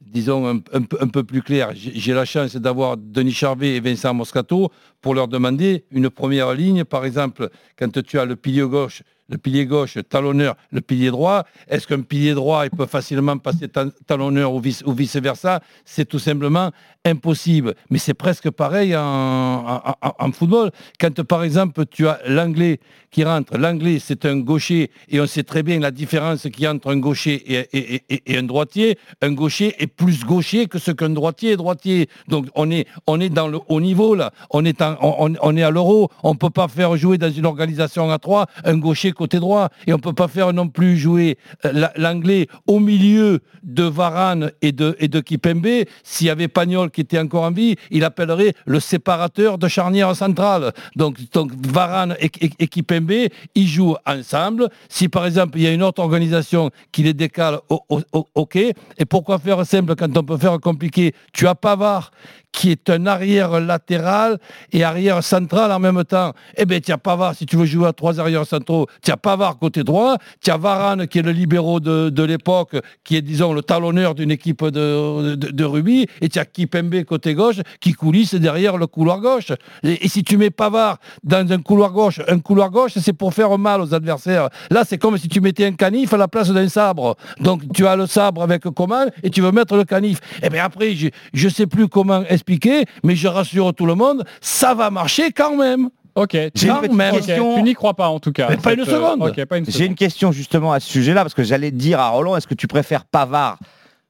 disons, 0.00 0.48
un, 0.48 0.60
un, 0.72 1.08
peu 1.08 1.24
plus 1.24 1.42
clair. 1.42 1.72
J'ai 1.74 2.14
la 2.14 2.24
chance 2.24 2.56
d'avoir 2.56 2.96
Denis 2.96 3.32
Charvet 3.32 3.76
et 3.76 3.80
Vincent 3.80 4.14
Moscato 4.14 4.70
pour 5.00 5.14
leur 5.14 5.28
demander 5.28 5.84
une 5.90 6.10
première 6.10 6.54
ligne. 6.54 6.84
Par 6.84 7.04
exemple, 7.04 7.50
quand 7.78 8.02
tu 8.02 8.18
as 8.18 8.24
le 8.24 8.36
pilier 8.36 8.62
gauche, 8.62 9.02
le 9.30 9.38
pilier 9.38 9.64
gauche 9.64 9.96
talonneur, 10.08 10.56
le 10.72 10.80
pilier 10.80 11.10
droit, 11.10 11.44
est-ce 11.68 11.86
qu'un 11.86 12.02
pilier 12.02 12.34
droit 12.34 12.64
peut 12.68 12.86
facilement 12.86 13.38
passer 13.38 13.68
talonneur 14.06 14.52
ou 14.52 14.60
vice, 14.60 14.82
ou 14.84 14.92
vice 14.92 15.16
versa 15.16 15.60
C'est 15.84 16.04
tout 16.04 16.18
simplement 16.18 16.72
impossible. 17.04 17.74
Mais 17.90 17.98
c'est 17.98 18.14
presque 18.14 18.50
pareil 18.50 18.94
en, 18.96 20.32
football. 20.32 20.70
Quand 20.98 21.22
par 21.22 21.44
exemple 21.44 21.84
tu 21.90 22.06
as 22.08 22.20
l'anglais 22.26 22.80
qui 23.10 23.24
rentre, 23.24 23.56
l'anglais 23.56 23.98
c'est 24.00 24.26
un 24.26 24.38
gaucher 24.38 24.90
et 25.08 25.20
on 25.20 25.26
sait 25.26 25.42
très 25.42 25.62
bien 25.62 25.78
la 25.80 25.90
différence 25.90 26.42
qu'il 26.42 26.60
y 26.60 26.66
a 26.66 26.72
entre 26.72 26.90
un 26.90 26.98
gaucher 26.98 27.68
et, 27.72 28.36
un 28.36 28.42
droitier. 28.42 28.98
Un 29.22 29.32
gaucher 29.32 29.74
est 29.78 29.86
plus 29.86 30.24
gaucher 30.24 30.66
que 30.66 30.78
ce 30.78 30.90
qu'un 30.90 31.10
droitier 31.10 31.52
est 31.52 31.56
droitier. 31.56 32.08
Donc 32.28 32.46
on 32.54 32.70
est, 32.70 32.86
on 33.06 33.20
est 33.20 33.30
dans 33.30 33.48
le 33.48 33.58
haut 33.68 33.80
niveau 33.80 34.14
là. 34.14 34.32
On 34.50 34.64
est, 34.64 34.82
on, 35.00 35.56
est 35.56 35.62
à 35.62 35.70
l'euro. 35.70 36.10
On 36.22 36.32
ne 36.32 36.38
peut 36.38 36.50
pas 36.50 36.68
faire 36.68 36.96
jouer 36.96 37.18
dans 37.18 37.30
une 37.30 37.46
organisation 37.46 38.10
à 38.10 38.18
trois 38.18 38.46
un 38.64 38.78
gaucher 38.78 39.12
côté 39.12 39.38
droit 39.38 39.68
et 39.86 39.92
on 39.92 39.96
ne 39.96 40.02
peut 40.02 40.12
pas 40.12 40.28
faire 40.28 40.52
non 40.52 40.68
plus 40.68 40.96
jouer 40.96 41.38
euh, 41.64 41.88
l'anglais 41.96 42.46
au 42.66 42.78
milieu 42.78 43.40
de 43.62 43.84
Varane 43.84 44.50
et 44.62 44.72
de, 44.72 45.20
Kipembe 45.20 45.66
s'il 46.02 46.26
y 46.26 46.30
avait 46.30 46.48
Pagnol 46.48 46.90
qui 46.90 47.02
était 47.02 47.18
encore 47.18 47.44
en 47.44 47.50
vie, 47.50 47.76
il 47.90 48.04
appellerait 48.04 48.54
le 48.66 48.80
séparateur 48.80 49.58
de 49.58 49.68
charnière 49.68 50.14
centrale. 50.16 50.72
Donc, 50.96 51.18
donc 51.32 51.52
Varane 51.66 52.16
et, 52.20 52.30
et, 52.58 52.68
Kipembe, 52.68 53.28
ils 53.54 53.68
jouent 53.68 53.96
ensemble. 54.06 54.68
Si 54.88 55.08
par 55.08 55.26
exemple 55.26 55.58
il 55.58 55.62
y 55.62 55.66
a 55.66 55.72
une 55.72 55.82
autre 55.82 56.02
organisation 56.02 56.70
qui 56.92 57.02
les 57.02 57.14
décale, 57.14 57.58
ok. 57.68 58.56
Et 58.56 59.04
pourquoi 59.08 59.38
faire 59.38 59.64
simple 59.66 59.94
quand 59.96 60.16
on 60.16 60.22
peut 60.22 60.38
faire 60.38 60.58
compliqué? 60.60 61.14
Tu 61.32 61.46
as 61.46 61.54
Pavard 61.54 62.10
qui 62.52 62.70
est 62.70 62.90
un 62.90 63.06
arrière 63.06 63.60
latéral 63.60 64.38
et 64.72 64.84
arrière 64.84 65.22
central 65.22 65.70
en 65.72 65.78
même 65.78 66.04
temps. 66.04 66.32
Eh 66.56 66.64
bien, 66.64 66.80
as 66.88 66.98
Pavard, 66.98 67.34
si 67.34 67.46
tu 67.46 67.56
veux 67.56 67.64
jouer 67.64 67.88
à 67.88 67.92
trois 67.92 68.20
arrières 68.20 68.46
centraux, 68.46 68.86
as 69.08 69.16
Pavard 69.16 69.58
côté 69.58 69.84
droit, 69.84 70.16
as 70.46 70.56
Varane 70.56 71.06
qui 71.06 71.18
est 71.18 71.22
le 71.22 71.32
libéraux 71.32 71.80
de, 71.80 72.10
de 72.10 72.22
l'époque, 72.22 72.76
qui 73.04 73.16
est, 73.16 73.22
disons, 73.22 73.52
le 73.52 73.62
talonneur 73.62 74.14
d'une 74.14 74.30
équipe 74.30 74.64
de, 74.64 75.36
de, 75.36 75.50
de, 75.50 75.64
rugby, 75.64 76.06
et 76.20 76.28
as 76.38 76.44
Kipembe 76.44 77.04
côté 77.04 77.34
gauche 77.34 77.60
qui 77.80 77.92
coulisse 77.92 78.34
derrière 78.34 78.76
le 78.76 78.86
couloir 78.86 79.20
gauche. 79.20 79.52
Et, 79.82 80.08
si 80.08 80.24
tu 80.24 80.36
mets 80.36 80.50
Pavard 80.50 80.98
dans 81.22 81.50
un 81.52 81.62
couloir 81.62 81.92
gauche, 81.92 82.20
un 82.28 82.40
couloir 82.40 82.70
gauche, 82.70 82.92
c'est 82.96 83.12
pour 83.12 83.32
faire 83.32 83.56
mal 83.58 83.80
aux 83.80 83.94
adversaires. 83.94 84.48
Là, 84.70 84.82
c'est 84.86 84.98
comme 84.98 85.16
si 85.18 85.28
tu 85.28 85.40
mettais 85.40 85.66
un 85.66 85.72
canif 85.72 86.12
à 86.12 86.16
la 86.16 86.28
place 86.28 86.50
d'un 86.50 86.68
sabre. 86.68 87.16
Donc, 87.40 87.72
tu 87.72 87.86
as 87.86 87.96
le 87.96 88.06
sabre 88.06 88.42
avec 88.42 88.62
Coman 88.62 89.10
et 89.22 89.30
tu 89.30 89.40
veux 89.40 89.52
mettre 89.52 89.76
le 89.76 89.84
canif. 89.84 90.18
Eh 90.42 90.50
bien 90.50 90.64
après, 90.64 90.94
je 90.94 91.10
ne 91.46 91.52
sais 91.52 91.66
plus 91.66 91.88
comment 91.88 92.22
expliquer, 92.40 92.84
mais 93.04 93.14
je 93.14 93.28
rassure 93.28 93.74
tout 93.74 93.86
le 93.86 93.94
monde, 93.94 94.24
ça 94.40 94.74
va 94.74 94.90
marcher 94.90 95.30
quand 95.32 95.56
même. 95.56 95.90
Ok, 96.14 96.30
tu, 96.30 96.50
J'ai 96.54 96.68
une 96.68 96.98
question. 97.12 97.54
tu 97.56 97.62
n'y 97.62 97.74
crois 97.74 97.94
pas 97.94 98.08
en 98.08 98.18
tout 98.18 98.32
cas. 98.32 98.48
Mais 98.48 98.56
pas 98.56 98.72
une 98.72 98.80
euh, 98.80 98.84
seconde. 98.84 99.46
pas 99.46 99.58
une 99.58 99.64
J'ai 99.66 99.72
seconde. 99.72 99.86
une 99.88 99.94
question 99.94 100.32
justement 100.32 100.72
à 100.72 100.80
ce 100.80 100.90
sujet-là, 100.90 101.22
parce 101.22 101.34
que 101.34 101.44
j'allais 101.44 101.70
dire 101.70 102.00
à 102.00 102.08
Roland, 102.08 102.36
est-ce 102.36 102.48
que 102.48 102.54
tu 102.54 102.66
préfères 102.66 103.04
Pavard, 103.04 103.58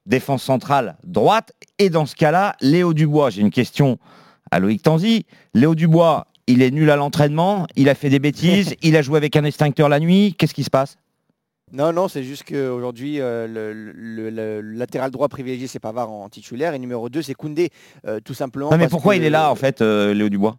défense 0.06 0.42
centrale, 0.42 0.96
droite, 1.04 1.52
et 1.78 1.90
dans 1.90 2.06
ce 2.06 2.14
cas-là, 2.16 2.56
Léo 2.60 2.94
Dubois? 2.94 3.30
J'ai 3.30 3.42
une 3.42 3.50
question 3.50 3.98
à 4.50 4.58
Loïc 4.60 4.82
Tanzi. 4.82 5.26
Léo 5.54 5.74
Dubois, 5.74 6.26
il 6.46 6.62
est 6.62 6.70
nul 6.70 6.90
à 6.90 6.96
l'entraînement, 6.96 7.66
il 7.76 7.88
a 7.88 7.94
fait 7.94 8.08
des 8.08 8.18
bêtises, 8.18 8.74
il 8.82 8.96
a 8.96 9.02
joué 9.02 9.16
avec 9.18 9.36
un 9.36 9.44
extincteur 9.44 9.88
la 9.88 10.00
nuit, 10.00 10.34
qu'est-ce 10.38 10.54
qui 10.54 10.64
se 10.64 10.70
passe? 10.70 10.96
Non, 11.72 11.92
non, 11.92 12.08
c'est 12.08 12.22
juste 12.24 12.44
qu'aujourd'hui, 12.48 13.20
euh, 13.20 13.46
le, 13.46 13.72
le- 13.72 14.30
le- 14.30 14.60
le 14.60 14.78
latéral 14.78 15.10
droit 15.10 15.28
privilégié, 15.28 15.66
c'est 15.66 15.78
Pavard 15.78 16.10
en 16.10 16.28
titulaire. 16.28 16.74
Et 16.74 16.78
numéro 16.78 17.08
2, 17.08 17.22
c'est 17.22 17.34
Koundé, 17.34 17.70
euh, 18.06 18.18
tout 18.24 18.34
simplement. 18.34 18.70
Non 18.70 18.76
mais 18.76 18.84
parce 18.84 18.90
pourquoi 18.90 19.16
il 19.16 19.22
est 19.24 19.30
là 19.30 19.50
en 19.50 19.54
fait, 19.54 19.80
euh, 19.80 20.12
Léo 20.14 20.28
Dubois? 20.28 20.56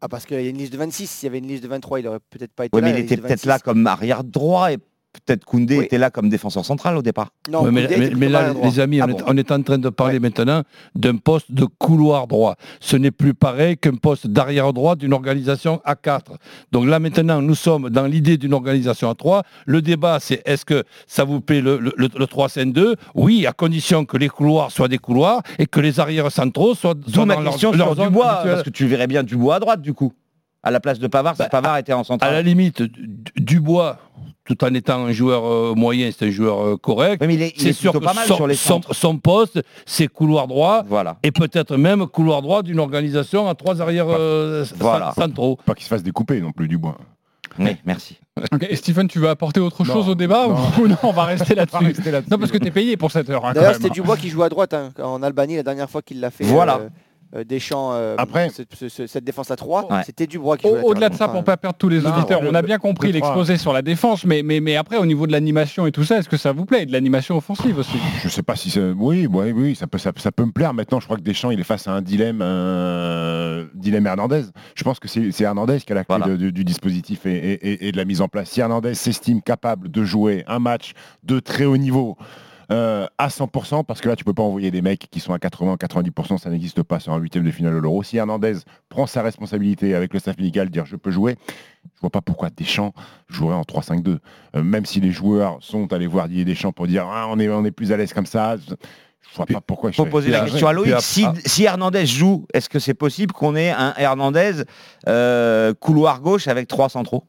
Ah, 0.00 0.08
parce 0.08 0.26
qu'il 0.26 0.40
y 0.40 0.46
a 0.46 0.50
une 0.50 0.58
liste 0.58 0.72
de 0.72 0.78
26. 0.78 1.06
S'il 1.08 1.26
y 1.26 1.28
avait 1.28 1.38
une 1.38 1.46
liste 1.46 1.62
de 1.62 1.68
23, 1.68 2.00
il 2.00 2.08
aurait 2.08 2.18
peut-être 2.30 2.52
pas 2.52 2.64
été 2.64 2.74
Oui, 2.76 2.82
là. 2.82 2.88
mais 2.92 2.98
il 3.00 3.04
était 3.04 3.16
peut-être 3.16 3.30
26. 3.44 3.46
là 3.46 3.58
comme 3.60 3.86
arrière 3.86 4.24
droit 4.24 4.72
et 4.72 4.78
peut-être 5.12 5.44
Koundé 5.44 5.78
Oui. 5.78 5.84
était 5.84 5.98
là 5.98 6.10
comme 6.10 6.28
défenseur 6.28 6.64
central 6.64 6.96
au 6.96 7.02
départ. 7.02 7.28
Non, 7.50 7.62
Ouais, 7.64 7.70
mais, 7.70 7.82
là, 8.28 8.52
les 8.62 8.80
amis, 8.80 9.02
on, 9.02 9.06
Ah 9.06 9.10
est, 9.10 9.22
on 9.26 9.36
est 9.36 9.52
en 9.52 9.62
train 9.62 9.78
de 9.78 9.88
parler 9.90 10.14
Ouais. 10.14 10.20
maintenant 10.20 10.62
d'un 10.94 11.16
poste 11.16 11.52
de 11.52 11.64
couloir 11.64 12.26
droit. 12.26 12.56
Ce 12.80 12.96
n'est 12.96 13.10
plus 13.10 13.34
pareil 13.34 13.76
qu'un 13.76 13.94
poste 13.96 14.26
d'arrière 14.26 14.72
droit 14.72 14.96
d'une 14.96 15.12
organisation 15.12 15.80
à 15.84 15.94
4. 15.96 16.32
Donc 16.72 16.86
là, 16.86 16.98
maintenant, 16.98 17.42
nous 17.42 17.54
sommes 17.54 17.90
dans 17.90 18.06
l'idée 18.06 18.38
d'une 18.38 18.54
organisation 18.54 19.10
à 19.10 19.14
3. 19.14 19.42
Le 19.66 19.82
débat, 19.82 20.18
c'est 20.20 20.42
est-ce 20.46 20.64
que 20.64 20.84
ça 21.06 21.24
vous 21.24 21.40
plaît 21.40 21.60
le, 21.60 21.78
le, 21.78 21.92
le 21.96 22.08
3-5-2 22.26 22.94
Oui, 23.14 23.46
à 23.46 23.52
condition 23.52 24.04
que 24.04 24.16
les 24.16 24.28
couloirs 24.28 24.70
soient 24.70 24.88
des 24.88 24.98
couloirs 24.98 25.42
et 25.58 25.66
que 25.66 25.80
les 25.80 26.00
arrières 26.00 26.32
centraux 26.32 26.74
soient, 26.74 26.94
soient 27.06 27.26
ma 27.26 27.34
dans 27.34 27.40
leur- 27.42 27.52
question 27.52 27.72
leur 27.72 27.94
sur 27.94 28.04
Dubois, 28.04 28.40
parce 28.44 28.62
que 28.62 28.70
tu 28.70 28.86
verrais 28.86 29.06
bien 29.06 29.22
Dubois 29.22 29.56
à 29.56 29.60
droite 29.60 29.82
du 29.82 29.92
coup. 29.92 30.12
À 30.64 30.70
la 30.70 30.78
place 30.78 31.00
de 31.00 31.08
Pavard, 31.08 31.34
si 31.34 31.40
Bah, 31.42 31.48
Pavard 31.48 31.78
était 31.78 31.92
en 31.92 32.02
À 32.02 32.04
central. 32.04 32.32
la 32.34 32.40
limite, 32.42 32.82
Du- 32.82 33.32
Dubois, 33.36 33.98
tout 34.44 34.64
en 34.64 34.74
étant 34.74 35.04
un 35.04 35.12
joueur 35.12 35.44
euh, 35.44 35.74
moyen, 35.76 36.10
c'est 36.16 36.26
un 36.26 36.30
joueur 36.30 36.60
euh, 36.64 36.76
correct. 36.76 37.18
Oui, 37.20 37.28
mais 37.28 37.34
il 37.34 37.42
est, 37.42 37.52
il 37.56 37.62
est 37.68 37.72
C'est 37.72 37.72
sûr 37.72 37.92
que 37.92 37.98
pas 37.98 38.12
mal 38.14 38.26
son, 38.26 38.36
sur 38.36 38.46
les 38.46 38.54
son- 38.56 38.80
son 38.90 39.16
poste, 39.18 39.62
c'est 39.86 40.08
couloir 40.08 40.48
droit 40.48 40.82
Voilà. 40.88 41.16
et 41.22 41.30
peut-être 41.30 41.76
même 41.76 42.06
couloir 42.06 42.42
droit 42.42 42.62
d'une 42.62 42.80
organisation 42.80 43.48
à 43.48 43.54
trois 43.54 43.80
arrières 43.80 44.06
euh, 44.08 44.64
Voilà. 44.78 45.12
centraux. 45.16 45.58
Pas 45.64 45.74
qu'il 45.74 45.84
se 45.84 45.88
fasse 45.88 46.02
découper 46.02 46.40
non 46.40 46.50
plus 46.52 46.66
du 46.68 46.76
bois. 46.78 46.96
Oui, 47.58 47.76
merci. 47.84 48.18
Et 48.68 48.76
Stephen, 48.76 49.08
tu 49.08 49.18
veux 49.18 49.28
apporter 49.28 49.60
autre 49.60 49.84
Non, 49.84 49.92
chose 49.92 50.08
au 50.08 50.14
débat 50.14 50.48
non. 50.48 50.56
ou 50.82 50.88
non 50.88 50.96
On 51.02 51.12
va 51.12 51.24
rester 51.24 51.54
là-dessus. 51.54 51.84
rester 51.84 52.10
là-dessus. 52.10 52.30
Non, 52.30 52.38
parce 52.38 52.50
que 52.50 52.56
tu 52.56 52.66
es 52.66 52.70
payé 52.70 52.96
pour 52.96 53.10
cette 53.12 53.28
heure. 53.28 53.44
hein, 53.44 53.48
quand 53.48 53.60
D'ailleurs, 53.60 53.72
même. 53.72 53.82
c'était 53.82 53.94
Dubois 53.94 54.16
qui 54.16 54.30
joue 54.30 54.42
à 54.42 54.48
droite 54.48 54.72
hein, 54.72 54.90
en 55.02 55.22
Albanie 55.22 55.56
la 55.56 55.62
dernière 55.62 55.90
fois 55.90 56.00
qu'il 56.00 56.18
l'a 56.18 56.30
fait. 56.30 56.44
Voilà. 56.44 56.80
Euh, 57.34 57.44
Deschamps, 57.44 57.90
euh, 57.94 58.14
Après- 58.18 58.50
cette, 58.50 58.74
ce- 58.74 58.88
ce- 58.88 59.06
cette 59.06 59.24
défense 59.24 59.50
à 59.50 59.56
3, 59.56 59.90
Ouais. 59.90 60.02
c'était 60.04 60.26
Dubois 60.26 60.56
qui 60.56 60.68
jouait 60.68 60.80
Au- 60.82 60.88
Au-delà 60.90 61.08
de 61.08 61.14
ça, 61.14 61.28
pour 61.28 61.42
pas 61.44 61.56
perdre 61.56 61.76
tous 61.78 61.88
les 61.88 62.00
Non, 62.00 62.10
auditeurs, 62.16 62.40
on 62.42 62.54
a 62.54 62.62
bien 62.62 62.78
compris 62.78 63.10
l'exposé 63.12 63.56
sur 63.56 63.72
la 63.72 63.82
défense, 63.82 64.24
mais, 64.24 64.42
mais, 64.42 64.60
mais 64.60 64.76
après, 64.76 64.96
au 64.98 65.06
niveau 65.06 65.26
de 65.26 65.32
l'animation 65.32 65.86
et 65.86 65.92
tout 65.92 66.04
ça, 66.04 66.18
est-ce 66.18 66.28
que 66.28 66.36
ça 66.36 66.52
vous 66.52 66.64
plaît? 66.66 66.84
De 66.86 66.92
l'animation 66.92 67.36
offensive 67.36 67.78
aussi 67.78 67.96
Je 68.22 68.28
sais 68.28 68.42
pas 68.42 68.56
si 68.56 68.70
c'est. 68.70 68.80
Oui, 68.96 69.26
oui, 69.30 69.52
oui, 69.52 69.74
ça 69.74 69.86
peut, 69.86 69.98
ça, 69.98 70.12
ça 70.16 70.30
peut 70.32 70.44
me 70.44 70.52
plaire. 70.52 70.74
Maintenant, 70.74 71.00
je 71.00 71.06
crois 71.06 71.16
que 71.16 71.22
Deschamps, 71.22 71.50
il 71.50 71.60
est 71.60 71.64
face 71.64 71.88
à 71.88 71.92
un 71.92 72.02
dilemme, 72.02 72.42
un 72.42 73.66
dilemme 73.74 74.06
Hernandez. 74.06 74.42
Je 74.74 74.84
pense 74.84 74.98
que 74.98 75.08
c'est 75.08 75.30
c'est 75.32 75.44
Hernandez 75.44 75.78
qui 75.80 75.92
a 75.92 75.94
la 75.94 76.04
clé 76.04 76.16
Voilà. 76.18 76.32
de- 76.32 76.36
du, 76.36 76.52
du 76.52 76.64
dispositif 76.64 77.26
et, 77.26 77.30
et- 77.36 77.68
et- 77.72 77.88
et 77.88 77.92
de 77.92 77.96
la 77.96 78.04
mise 78.04 78.20
en 78.20 78.28
place. 78.28 78.50
Si 78.50 78.60
Hernandez 78.60 78.94
s'estime 78.94 79.40
capable 79.42 79.90
de 79.90 80.04
jouer 80.04 80.44
un 80.46 80.58
match 80.58 80.92
de 81.22 81.40
très 81.40 81.64
haut 81.64 81.76
niveau. 81.76 82.16
Euh, 82.70 83.06
à 83.18 83.28
100% 83.28 83.84
parce 83.84 84.00
que 84.00 84.08
là 84.08 84.16
tu 84.16 84.24
peux 84.24 84.34
pas 84.34 84.42
envoyer 84.42 84.70
des 84.70 84.82
mecs 84.82 85.08
qui 85.10 85.20
sont 85.20 85.32
à 85.32 85.38
80-90% 85.38 86.38
ça 86.38 86.50
n'existe 86.50 86.82
pas 86.82 87.00
sur 87.00 87.12
un 87.12 87.18
huitième 87.18 87.44
de 87.44 87.50
finale 87.50 87.74
de 87.74 87.78
l'Euro. 87.78 88.02
Si 88.02 88.16
Hernandez 88.16 88.58
prend 88.88 89.06
sa 89.06 89.22
responsabilité 89.22 89.94
avec 89.94 90.12
le 90.12 90.20
staff 90.20 90.36
médical 90.38 90.70
dire 90.70 90.86
je 90.86 90.96
peux 90.96 91.10
jouer 91.10 91.36
je 91.96 92.00
vois 92.00 92.10
pas 92.10 92.20
pourquoi 92.20 92.50
Deschamps 92.50 92.94
jouerait 93.28 93.56
en 93.56 93.62
3-5-2 93.62 94.18
Euh, 94.54 94.62
même 94.62 94.84
si 94.86 95.00
les 95.00 95.10
joueurs 95.10 95.58
sont 95.60 95.92
allés 95.92 96.06
voir 96.06 96.28
Didier 96.28 96.44
Deschamps 96.44 96.72
pour 96.72 96.86
dire 96.86 97.06
Ah, 97.10 97.26
on, 97.28 97.38
est, 97.38 97.48
on 97.48 97.64
est 97.64 97.70
plus 97.70 97.92
à 97.92 97.96
l'aise 97.96 98.12
comme 98.12 98.26
ça 98.26 98.56
je 99.30 99.36
vois 99.36 99.46
pas 99.46 99.60
pourquoi 99.60 99.90
je 99.90 100.02
poser 100.02 100.30
la 100.30 100.40
question 100.40 100.66
à 100.66 100.72
Loïc. 100.72 100.94
si 101.00 101.64
Hernandez 101.64 102.06
joue, 102.06 102.46
est-ce 102.52 102.68
que 102.68 102.78
c'est 102.78 102.94
possible 102.94 103.32
qu'on 103.32 103.56
ait 103.56 103.70
un 103.70 103.94
Hernandez 103.96 104.64
euh, 105.08 105.72
couloir 105.74 106.20
gauche 106.20 106.48
avec 106.48 106.68
trois 106.68 106.88
centraux? 106.88 107.24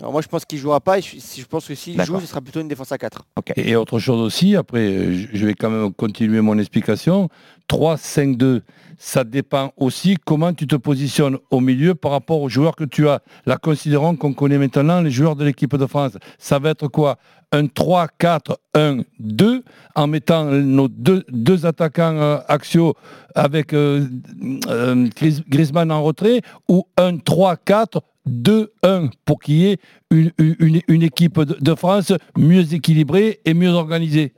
Alors 0.00 0.12
moi, 0.12 0.20
je 0.20 0.28
pense 0.28 0.44
qu'il 0.44 0.58
jouera 0.58 0.80
pas. 0.80 0.98
Et 0.98 1.02
je, 1.02 1.44
pense 1.46 1.66
que 1.66 1.74
s'il 1.74 2.00
joue, 2.02 2.20
ce 2.20 2.26
sera 2.26 2.42
plutôt 2.42 2.60
une 2.60 2.68
défense 2.68 2.92
à 2.92 2.98
4. 2.98 3.24
Et 3.56 3.70
et 3.70 3.76
autre 3.76 3.98
chose 3.98 4.20
aussi, 4.20 4.54
après, 4.54 4.80
euh, 4.80 5.26
je 5.32 5.46
vais 5.46 5.54
quand 5.54 5.70
même 5.70 5.92
continuer 5.94 6.42
mon 6.42 6.58
explication. 6.58 7.30
3-5-2, 7.68 8.60
ça 8.98 9.24
dépend 9.24 9.72
aussi 9.76 10.16
comment 10.24 10.52
tu 10.52 10.66
te 10.66 10.76
positionnes 10.76 11.38
au 11.50 11.60
milieu 11.60 11.94
par 11.94 12.12
rapport 12.12 12.40
aux 12.40 12.48
joueurs 12.48 12.76
que 12.76 12.84
tu 12.84 13.08
as. 13.08 13.22
Là, 13.44 13.56
considérons 13.56 14.16
qu'on 14.16 14.34
connaît 14.34 14.58
maintenant 14.58 15.00
les 15.00 15.10
joueurs 15.10 15.34
de 15.34 15.44
l'équipe 15.44 15.74
de 15.74 15.86
France. 15.86 16.12
Ça 16.38 16.58
va 16.58 16.70
être 16.70 16.88
quoi? 16.88 17.16
Un 17.52 17.64
3-4-1-2 17.64 19.62
en 19.94 20.06
mettant 20.06 20.44
nos 20.44 20.88
deux, 20.88 21.24
deux 21.28 21.64
attaquants 21.64 22.16
euh, 22.16 22.38
axiaux 22.48 22.94
avec 23.34 23.72
euh, 23.72 24.06
euh, 24.68 25.08
Griezmann 25.48 25.90
en 25.90 26.02
retrait 26.02 26.42
ou 26.68 26.86
un 26.96 27.12
3-4 27.12 28.00
2-1 28.28 29.10
pour 29.24 29.38
qu'il 29.40 29.54
y 29.56 29.66
ait 29.72 29.78
une, 30.10 30.32
une- 30.38 30.80
une 30.88 31.02
équipe 31.02 31.40
de, 31.40 31.74
France 31.74 32.12
mieux 32.36 32.72
équilibrée 32.74 33.40
et 33.44 33.54
mieux 33.54 33.70
organisée. 33.70 34.32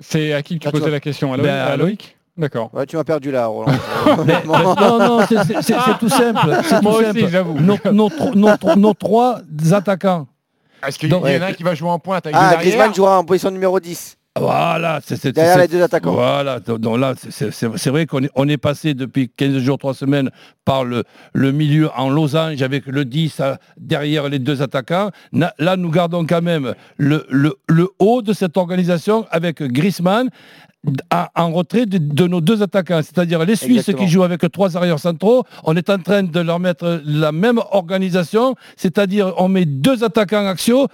C'est 0.00 0.32
à 0.32 0.42
qui 0.42 0.54
que 0.58 0.62
tu 0.62 0.68
Ah, 0.68 0.72
tu 0.72 0.78
posais 0.78 0.90
la 0.90 1.00
question? 1.00 1.32
À 1.32 1.36
Loïc, 1.36 1.46
Ben, 1.46 1.54
à 1.54 1.76
Loïc 1.76 2.16
D'accord. 2.36 2.68
Ouais, 2.74 2.84
tu 2.84 2.96
m'as 2.96 3.04
perdu 3.04 3.30
là, 3.30 3.46
Roland. 3.46 3.72
Mais- 4.26 4.42
mais- 4.44 4.44
non, 4.46 4.98
non, 4.98 5.26
c'est- 5.26 5.62
tout 5.98 6.08
simple. 6.10 6.60
c'est 6.64 6.82
Moi 6.82 6.92
tout 6.92 6.98
aussi, 6.98 7.20
simple. 7.20 7.28
j'avoue. 7.28 7.58
Nos, 7.58 7.78
nos 7.92 8.08
tro- 8.10 8.34
nos 8.34 8.56
tro- 8.58 8.76
nos 8.76 8.92
trois 8.94 9.40
attaquants. 9.72 10.26
est-ce 10.86 10.98
qu'il 10.98 11.08
y 11.08 11.10
Donc- 11.12 11.22
en 11.22 11.26
a 11.28 11.46
un 11.46 11.52
qui 11.54 11.62
va 11.62 11.74
jouer 11.74 11.88
en 11.88 11.98
pointe 11.98 12.26
avec 12.26 12.36
ah, 12.38 12.56
Griezmann 12.60 12.94
jouera 12.94 13.18
en 13.18 13.24
position 13.24 13.50
numéro 13.50 13.80
10. 13.80 14.18
Voilà, 14.38 15.00
c'est 15.04 15.32
Derrière 15.32 15.58
les 15.58 15.68
deux 15.68 15.82
attaquants. 15.82 16.12
Voilà, 16.12 16.60
donc 16.60 16.98
là, 16.98 17.14
c'est- 17.30 17.88
vrai 17.88 18.06
qu'on 18.06 18.22
est, 18.24 18.30
on 18.34 18.48
est 18.48 18.56
passé 18.58 18.94
depuis 18.94 19.30
15 19.34 19.58
jours, 19.58 19.78
3 19.78 19.94
semaines 19.94 20.30
par 20.64 20.84
le, 20.84 21.04
le 21.32 21.52
milieu 21.52 21.88
en 21.96 22.10
losange 22.10 22.60
avec 22.62 22.86
le 22.86 23.04
10 23.04 23.40
à- 23.40 23.58
derrière 23.78 24.28
les 24.28 24.38
deux 24.38 24.62
attaquants. 24.62 25.10
Na- 25.32 25.54
Là, 25.58 25.76
nous 25.76 25.90
gardons 25.90 26.26
quand 26.26 26.42
même 26.42 26.74
le, 26.98 27.24
le, 27.30 27.54
le 27.68 27.88
haut 27.98 28.20
de 28.22 28.32
cette 28.32 28.56
organisation 28.56 29.26
avec 29.30 29.62
Griezmann 29.62 30.28
à- 31.10 31.30
en 31.34 31.50
retrait 31.52 31.86
de, 31.86 31.98
de 31.98 32.26
nos 32.28 32.40
deux 32.40 32.62
attaquants, 32.62 33.00
c'est-à-dire 33.02 33.44
les 33.44 33.56
Suisses 33.56 33.78
Exactement. 33.78 34.04
qui 34.06 34.08
jouent 34.12 34.22
avec 34.22 34.40
trois 34.52 34.76
arrières 34.76 35.00
centraux. 35.00 35.44
On 35.64 35.74
est 35.76 35.90
en 35.90 35.98
train 35.98 36.22
de 36.22 36.40
leur 36.40 36.60
mettre 36.60 37.00
la 37.04 37.32
même 37.32 37.60
organisation, 37.72 38.54
c'est-à-dire 38.76 39.32
on 39.38 39.48
met 39.48 39.64
deux 39.64 40.04
attaquants 40.04 40.46
axiaux 40.46 40.86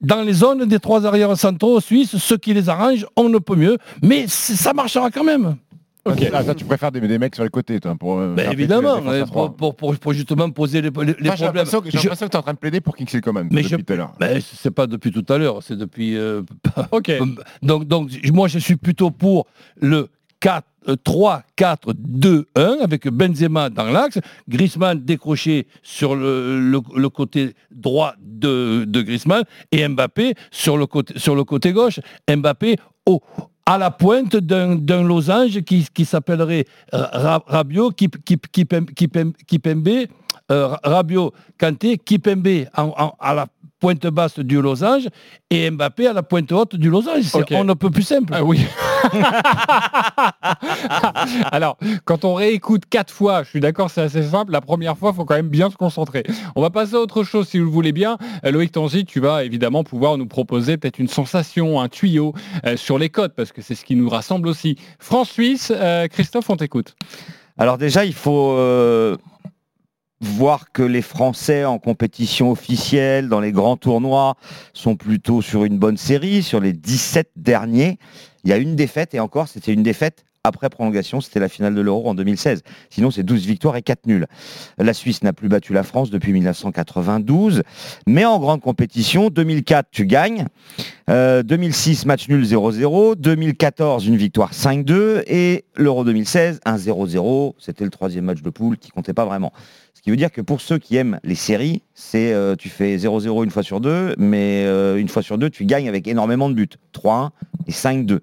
dans 0.00 0.22
les 0.22 0.32
zones 0.32 0.64
des 0.66 0.78
trois 0.78 1.04
arrières 1.06 1.36
centraux 1.36 1.80
suisses, 1.80 2.16
ce 2.16 2.34
qui 2.34 2.54
les 2.54 2.68
arrange, 2.68 3.06
on 3.16 3.28
ne 3.28 3.38
peut 3.38 3.56
mieux, 3.56 3.78
mais 4.02 4.26
ça 4.28 4.72
marchera 4.72 5.10
quand 5.10 5.24
même. 5.24 5.56
Ok. 6.04 6.30
Ah, 6.32 6.42
ça, 6.42 6.54
tu 6.54 6.64
préfères 6.64 6.90
des, 6.90 7.00
des 7.00 7.18
mecs 7.18 7.34
sur 7.34 7.44
les 7.44 7.50
côtés, 7.50 7.78
toi, 7.80 7.94
pour. 7.94 8.18
euh, 8.18 8.32
Ben 8.34 8.50
évidemment, 8.50 8.96
défense 8.98 9.12
à 9.12 9.16
hein, 9.18 9.24
trois. 9.26 9.46
pour, 9.48 9.56
pour- 9.56 9.76
pour- 9.76 9.96
pour 9.98 10.12
justement 10.14 10.48
poser 10.48 10.80
les, 10.80 10.88
les- 10.90 11.04
les 11.04 11.12
Enfin, 11.12 11.16
J'ai 11.20 11.28
problèmes. 11.28 11.54
l'impression 11.56 11.80
que, 11.80 11.90
j'ai 11.90 11.98
Je- 11.98 12.02
l'impression 12.04 12.26
que 12.26 12.30
tu 12.30 12.36
es 12.36 12.38
en 12.38 12.42
train 12.42 12.52
de 12.54 12.58
plaider 12.58 12.80
pour 12.80 12.96
Kingsley 12.96 13.20
Coman 13.20 13.46
Mais 13.50 13.62
depuis 13.62 13.68
je- 13.76 13.76
tout 13.82 13.92
à 13.92 13.96
l'heure. 13.96 14.12
Ben, 14.18 14.40
c'est 14.40 14.70
pas 14.70 14.86
depuis 14.86 15.10
tout 15.12 15.24
à 15.30 15.36
l'heure, 15.36 15.62
c'est 15.62 15.76
depuis. 15.76 16.16
euh, 16.16 16.42
Ok. 16.92 17.10
donc, 17.62 17.84
donc, 17.86 18.10
moi, 18.32 18.48
je 18.48 18.58
suis 18.58 18.76
plutôt 18.76 19.10
pour 19.10 19.46
le 19.80 20.08
4, 20.40 20.64
euh, 20.88 20.96
3, 21.02 21.42
4, 21.56 21.92
2, 21.96 22.46
1, 22.54 22.78
avec 22.82 23.08
Benzema 23.08 23.70
dans 23.70 23.84
l'axe, 23.90 24.18
Griezmann 24.48 24.98
décroché 25.04 25.66
sur 25.82 26.14
le, 26.16 26.80
côté 27.08 27.54
droit 27.70 28.14
de, 28.20 28.84
de 28.86 29.02
Griezmann 29.02 29.44
et 29.72 29.86
Mbappé 29.86 30.34
sur 30.50 30.76
le 30.76 30.86
côté, 30.86 31.72
gauche. 31.72 32.00
Mbappé 32.28 32.76
à 33.66 33.76
la 33.78 33.90
pointe 33.90 34.36
d'un 34.36 35.02
losange 35.02 35.60
qui, 35.62 35.86
s'appellerait 36.04 36.64
euh, 36.94 37.04
Ra- 37.12 37.44
Rabiot, 37.46 37.90
Kip- 37.90 38.16
Kip- 38.24 38.46
Kipembe, 39.46 40.06
euh, 40.50 40.74
Kanté, 41.60 41.98
Kipembe 41.98 42.48
à 42.72 43.34
la 43.34 43.46
pointe 43.80 44.06
basse 44.06 44.38
du 44.38 44.60
losange 44.60 45.08
et 45.50 45.70
Mbappé 45.70 46.08
à 46.08 46.12
la 46.12 46.22
pointe 46.22 46.50
haute 46.52 46.76
du 46.76 46.90
losange. 46.90 47.22
C'est- 47.22 47.38
Ok. 47.38 47.48
On 47.52 47.64
ne 47.64 47.74
peut 47.74 47.90
plus 47.90 48.02
simple. 48.02 48.32
Ah 48.34 48.44
oui. 48.44 48.60
Alors, 51.52 51.76
quand 52.04 52.24
on 52.24 52.34
réécoute 52.34 52.84
quatre 52.88 53.12
fois, 53.12 53.42
je 53.42 53.50
suis 53.50 53.60
d'accord, 53.60 53.90
c'est 53.90 54.00
assez 54.02 54.22
simple. 54.22 54.52
La 54.52 54.60
première 54.60 54.96
fois, 54.96 55.10
il 55.12 55.16
faut 55.16 55.24
quand 55.24 55.34
même 55.34 55.48
bien 55.48 55.70
se 55.70 55.76
concentrer. 55.76 56.24
On 56.56 56.62
va 56.62 56.70
passer 56.70 56.94
à 56.94 56.98
autre 57.00 57.22
chose, 57.24 57.48
si 57.48 57.58
vous 57.58 57.64
le 57.66 57.70
voulez 57.70 57.92
bien. 57.92 58.18
Euh, 58.44 58.50
Loïc 58.50 58.72
Tanzi, 58.72 59.04
tu 59.04 59.20
vas 59.20 59.44
évidemment 59.44 59.84
pouvoir 59.84 60.18
nous 60.18 60.26
proposer 60.26 60.76
peut-être 60.76 60.98
une 60.98 61.08
sensation, 61.08 61.80
un 61.80 61.88
tuyau 61.88 62.34
euh, 62.66 62.76
sur 62.76 62.98
les 62.98 63.08
codes, 63.10 63.32
parce 63.34 63.52
que 63.52 63.62
c'est 63.62 63.74
ce 63.74 63.84
qui 63.84 63.96
nous 63.96 64.08
rassemble 64.08 64.48
aussi. 64.48 64.76
France-Suisse, 64.98 65.72
euh, 65.74 66.06
Christophe, 66.08 66.50
on 66.50 66.56
t'écoute. 66.56 66.94
Alors 67.58 67.78
déjà, 67.78 68.04
il 68.04 68.14
faut 68.14 68.52
euh, 68.52 69.16
voir 70.20 70.72
que 70.72 70.82
les 70.82 71.02
Français 71.02 71.64
en 71.64 71.78
compétition 71.78 72.50
officielle, 72.50 73.28
dans 73.28 73.40
les 73.40 73.52
grands 73.52 73.76
tournois, 73.76 74.36
sont 74.72 74.96
plutôt 74.96 75.42
sur 75.42 75.64
une 75.64 75.78
bonne 75.78 75.96
série. 75.96 76.42
Sur 76.42 76.60
les 76.60 76.72
17 76.72 77.30
derniers, 77.36 77.98
il 78.44 78.50
y 78.50 78.52
a 78.52 78.56
une 78.56 78.76
défaite, 78.76 79.14
et 79.14 79.20
encore, 79.20 79.48
c'était 79.48 79.72
une 79.72 79.82
défaite 79.82 80.24
après 80.44 80.70
prolongation, 80.70 81.20
c'était 81.20 81.40
la 81.40 81.48
finale 81.48 81.74
de 81.74 81.80
l'Euro 81.80 82.08
en 82.08 82.14
2016. 82.14 82.62
Sinon, 82.90 83.10
c'est 83.10 83.22
12 83.22 83.44
victoires 83.46 83.76
et 83.76 83.82
4 83.82 84.06
nuls. 84.06 84.26
La 84.78 84.94
Suisse 84.94 85.22
n'a 85.22 85.32
plus 85.32 85.48
battu 85.48 85.72
la 85.72 85.82
France 85.82 86.10
depuis 86.10 86.32
1992. 86.32 87.62
Mais 88.06 88.24
en 88.24 88.38
grande 88.38 88.60
compétition, 88.60 89.30
2004, 89.30 89.88
tu 89.90 90.06
gagnes. 90.06 90.46
Euh, 91.10 91.42
2006, 91.42 92.06
match 92.06 92.28
nul 92.28 92.44
0-0. 92.44 93.16
2014, 93.16 94.06
une 94.06 94.16
victoire 94.16 94.52
5-2. 94.52 95.22
Et 95.26 95.64
l'Euro 95.76 96.04
2016, 96.04 96.60
un 96.64 96.76
0-0. 96.76 97.54
C'était 97.58 97.84
le 97.84 97.90
troisième 97.90 98.24
match 98.24 98.40
de 98.40 98.50
poule 98.50 98.78
qui 98.78 98.90
comptait 98.90 99.14
pas 99.14 99.24
vraiment. 99.24 99.52
Ce 99.94 100.00
qui 100.00 100.10
veut 100.10 100.16
dire 100.16 100.30
que 100.30 100.40
pour 100.40 100.60
ceux 100.60 100.78
qui 100.78 100.96
aiment 100.96 101.18
les 101.24 101.34
séries, 101.34 101.82
c'est 101.92 102.32
euh, 102.32 102.54
tu 102.54 102.68
fais 102.68 102.96
0-0 102.96 103.42
une 103.42 103.50
fois 103.50 103.64
sur 103.64 103.80
deux, 103.80 104.14
mais 104.16 104.62
euh, 104.64 104.96
une 104.96 105.08
fois 105.08 105.22
sur 105.22 105.38
deux, 105.38 105.50
tu 105.50 105.64
gagnes 105.64 105.88
avec 105.88 106.06
énormément 106.06 106.48
de 106.48 106.54
buts. 106.54 106.68
3-1 106.94 107.30
et 107.66 107.72
5-2. 107.72 108.20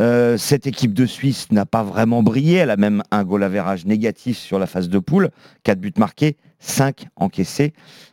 Euh, 0.00 0.36
cette 0.38 0.66
équipe 0.66 0.94
de 0.94 1.06
Suisse 1.06 1.50
n'a 1.50 1.66
pas 1.66 1.82
vraiment 1.82 2.22
brillé. 2.22 2.56
Elle 2.56 2.70
a 2.70 2.76
même 2.76 3.02
un 3.10 3.24
goal 3.24 3.42
average 3.42 3.84
négatif 3.84 4.38
sur 4.38 4.58
la 4.58 4.66
phase 4.66 4.88
de 4.88 4.98
poule. 4.98 5.30
4 5.64 5.78
buts 5.80 5.92
marqués, 5.98 6.36
5 6.60 7.06
encaissés. 7.16 7.72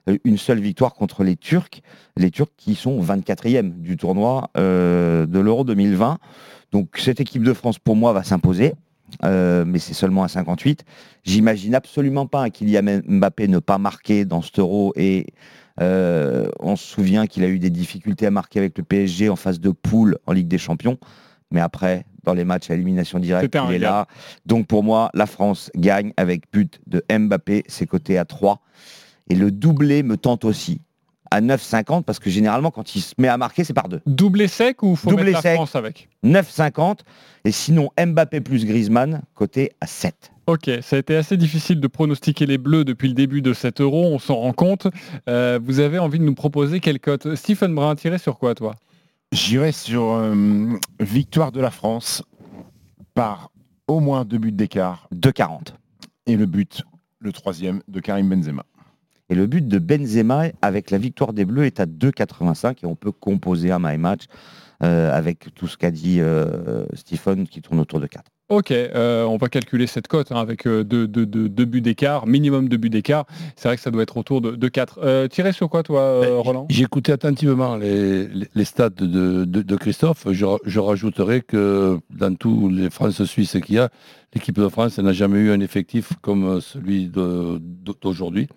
Euh, 0.09 0.17
une 0.24 0.38
seule 0.38 0.59
victoire 0.59 0.93
contre 0.93 1.24
les 1.24 1.36
Turcs. 1.36 1.81
Les 2.17 2.31
Turcs 2.31 2.51
qui 2.57 2.75
sont 2.75 3.01
24e 3.01 3.79
du 3.79 3.98
tournoi 3.98 4.50
euh, 4.57 5.25
de 5.25 5.39
l'Euro 5.39 5.63
2020. 5.63 6.17
Donc 6.71 6.98
cette 6.98 7.19
équipe 7.19 7.43
de 7.43 7.53
France, 7.53 7.79
pour 7.79 7.95
moi, 7.95 8.13
va 8.13 8.24
s'imposer. 8.24 8.74
Euh, 9.24 9.65
mais 9.65 9.79
c'est 9.79 9.93
seulement 9.93 10.24
à 10.24 10.27
58. 10.27 10.86
J'imagine 11.24 11.75
absolument 11.75 12.27
pas 12.27 12.43
un 12.43 12.50
Kylian 12.50 13.01
Mbappé 13.07 13.48
ne 13.48 13.59
pas 13.59 13.77
marquer 13.77 14.25
dans 14.25 14.41
cet 14.41 14.59
euro 14.59 14.93
et 14.95 15.27
euh, 15.81 16.48
on 16.59 16.75
se 16.75 16.86
souvient 16.86 17.25
qu'il 17.27 17.43
a 17.43 17.48
eu 17.48 17.59
des 17.59 17.69
difficultés 17.69 18.25
à 18.25 18.31
marquer 18.31 18.59
avec 18.59 18.77
le 18.77 18.83
PSG 18.83 19.29
en 19.29 19.36
phase 19.36 19.59
de 19.59 19.71
poule 19.71 20.17
en 20.25 20.33
Ligue 20.33 20.48
des 20.48 20.57
Champions. 20.57 20.98
Mais 21.51 21.62
après, 21.62 22.06
dans 22.24 22.34
les 22.34 22.46
matchs 22.46 22.70
à 22.70 22.75
élimination 22.75 23.20
directe, 23.20 23.56
il 23.70 23.75
est 23.75 23.79
là. 23.79 24.08
Donc 24.46 24.68
pour 24.68 24.84
moi, 24.84 25.10
la 25.13 25.25
France 25.25 25.72
gagne 25.75 26.13
avec 26.18 26.44
but 26.51 26.79
de 26.88 27.03
Mbappé, 27.12 27.63
c'est 27.68 27.86
coté 27.88 28.18
à 28.18 28.25
3. 28.25 28.62
Et 29.29 29.36
le 29.36 29.51
doublé 29.51 30.03
me 30.03 30.18
tente 30.18 30.46
aussi 30.46 30.82
à 31.32 31.41
9,50 31.41 32.03
parce 32.03 32.20
que 32.20 32.29
généralement, 32.29 32.72
quand 32.72 32.96
il 32.96 33.01
se 33.01 33.13
met 33.18 33.27
à 33.27 33.38
marquer, 33.38 33.63
c'est 33.63 33.74
par 33.74 33.88
deux. 33.88 34.01
Doublé 34.06 34.48
sec 34.48 34.82
ou 34.84 34.96
faut 34.96 35.10
Doublé 35.10 35.25
mettre 35.25 35.38
la 35.38 35.41
sec. 35.41 35.56
France 35.56 35.75
avec 35.75 36.10
9,50. 36.24 37.00
Et 37.46 37.51
sinon, 37.51 37.89
Mbappé 38.00 38.41
plus 38.41 38.65
Griezmann, 38.65 39.22
côté 39.36 39.72
à 39.82 39.88
7. 39.88 40.32
Ok, 40.48 40.70
ça 40.82 40.96
a 40.96 41.00
été 41.00 41.15
assez 41.15 41.38
difficile 41.38 41.79
de 41.79 41.88
pronostiquer 41.88 42.48
les 42.48 42.58
Bleus 42.58 42.84
depuis 42.84 43.08
le 43.08 43.13
début 43.13 43.44
de 43.44 43.53
cet 43.53 43.82
euro, 43.82 44.06
on 44.06 44.18
s'en 44.18 44.36
rend 44.36 44.53
compte. 44.53 44.88
Euh, 45.29 45.60
vous 45.63 45.79
avez 45.79 46.00
envie 46.00 46.18
de 46.18 46.24
nous 46.24 46.34
proposer 46.34 46.79
quelle 46.79 47.00
cote? 47.00 47.36
Stephen 47.36 47.75
Brun, 47.75 47.94
tiré 47.96 48.18
sur 48.18 48.39
quoi 48.39 48.56
toi? 48.56 48.74
J'irai 49.31 49.71
sur 49.71 50.13
euh, 50.13 50.74
victoire 51.00 51.51
de 51.51 51.62
la 51.62 51.69
France 51.69 52.24
par 53.13 53.51
au 53.88 54.00
moins 54.00 54.25
deux 54.25 54.39
buts 54.39 54.51
d'écart. 54.51 55.07
2,40. 55.13 55.74
Et 56.25 56.36
le 56.36 56.48
but, 56.48 56.81
le 57.19 57.31
troisième, 57.31 57.81
de 57.88 58.00
Karim 58.00 58.27
Benzema. 58.27 58.65
Et 59.29 59.36
le 59.36 59.45
but 59.45 59.67
de 59.67 59.77
Benzema 59.77 60.45
avec 60.63 60.89
la 60.89 60.98
victoire 60.98 61.33
des 61.33 61.45
Bleus 61.45 61.65
est 61.65 61.79
à 61.79 61.86
2,85 61.86 62.77
et 62.81 62.86
on 62.88 62.95
peut 62.95 63.12
composer 63.12 63.71
un 63.71 63.77
my 63.79 63.98
match 63.98 64.24
euh, 64.81 65.15
avec 65.15 65.53
tout 65.53 65.67
ce 65.67 65.77
qu'a 65.77 65.91
dit 65.91 66.21
euh, 66.21 66.86
Stephen 66.93 67.48
qui 67.48 67.62
tourne 67.62 67.79
autour 67.79 68.00
de 68.00 68.07
4. 68.07 68.24
Ok, 68.50 68.72
euh, 68.72 69.25
on 69.25 69.38
va 69.38 69.48
calculer 69.48 69.86
cette 69.86 70.08
cote 70.08 70.32
hein, 70.32 70.38
avec 70.38 70.65
euh, 70.65 70.84
deux, 70.84 71.08
deux- 71.08 71.27
deux- 71.27 71.48
deux 71.50 71.65
buts 71.65 71.82
d'écart, 71.82 72.25
minimum 72.25 72.68
deux 72.68 72.77
buts 72.77 72.89
d'écart. 72.89 73.25
C'est 73.56 73.68
vrai 73.68 73.75
que 73.75 73.82
ça 73.84 73.91
doit 73.91 74.01
être 74.01 74.18
autour 74.18 74.41
de, 74.41 74.56
de 74.56 74.68
4. 74.68 75.00
Euh, 75.03 75.27
tiré 75.27 75.51
sur 75.53 75.70
quoi 75.70 75.84
toi, 75.84 76.01
euh, 76.01 76.38
Roland? 76.39 76.65
J'ai 76.68 76.82
écouté 76.84 77.12
attentivement 77.12 77.75
les, 77.75 78.27
les, 78.56 78.65
stats 78.65 78.89
de, 78.89 79.46
de- 79.46 79.62
de 79.62 79.75
Christophe. 79.75 80.25
Je, 80.32 80.46
ra- 80.46 80.58
je 80.65 80.79
rajouterai 80.79 81.41
que 81.41 82.00
dans 82.10 82.34
tous 82.34 82.70
les 82.70 82.89
France-Suisses 82.89 83.58
qu'il 83.63 83.75
y 83.75 83.77
a, 83.77 83.89
l'équipe 84.34 84.56
de 84.60 84.68
France 84.68 84.98
n'a 84.98 85.13
jamais 85.13 85.38
eu 85.38 85.51
un 85.51 85.60
effectif 85.60 86.13
comme 86.24 86.60
celui 86.60 87.06
de- 87.08 87.62
d'aujourd'hui, 88.01 88.48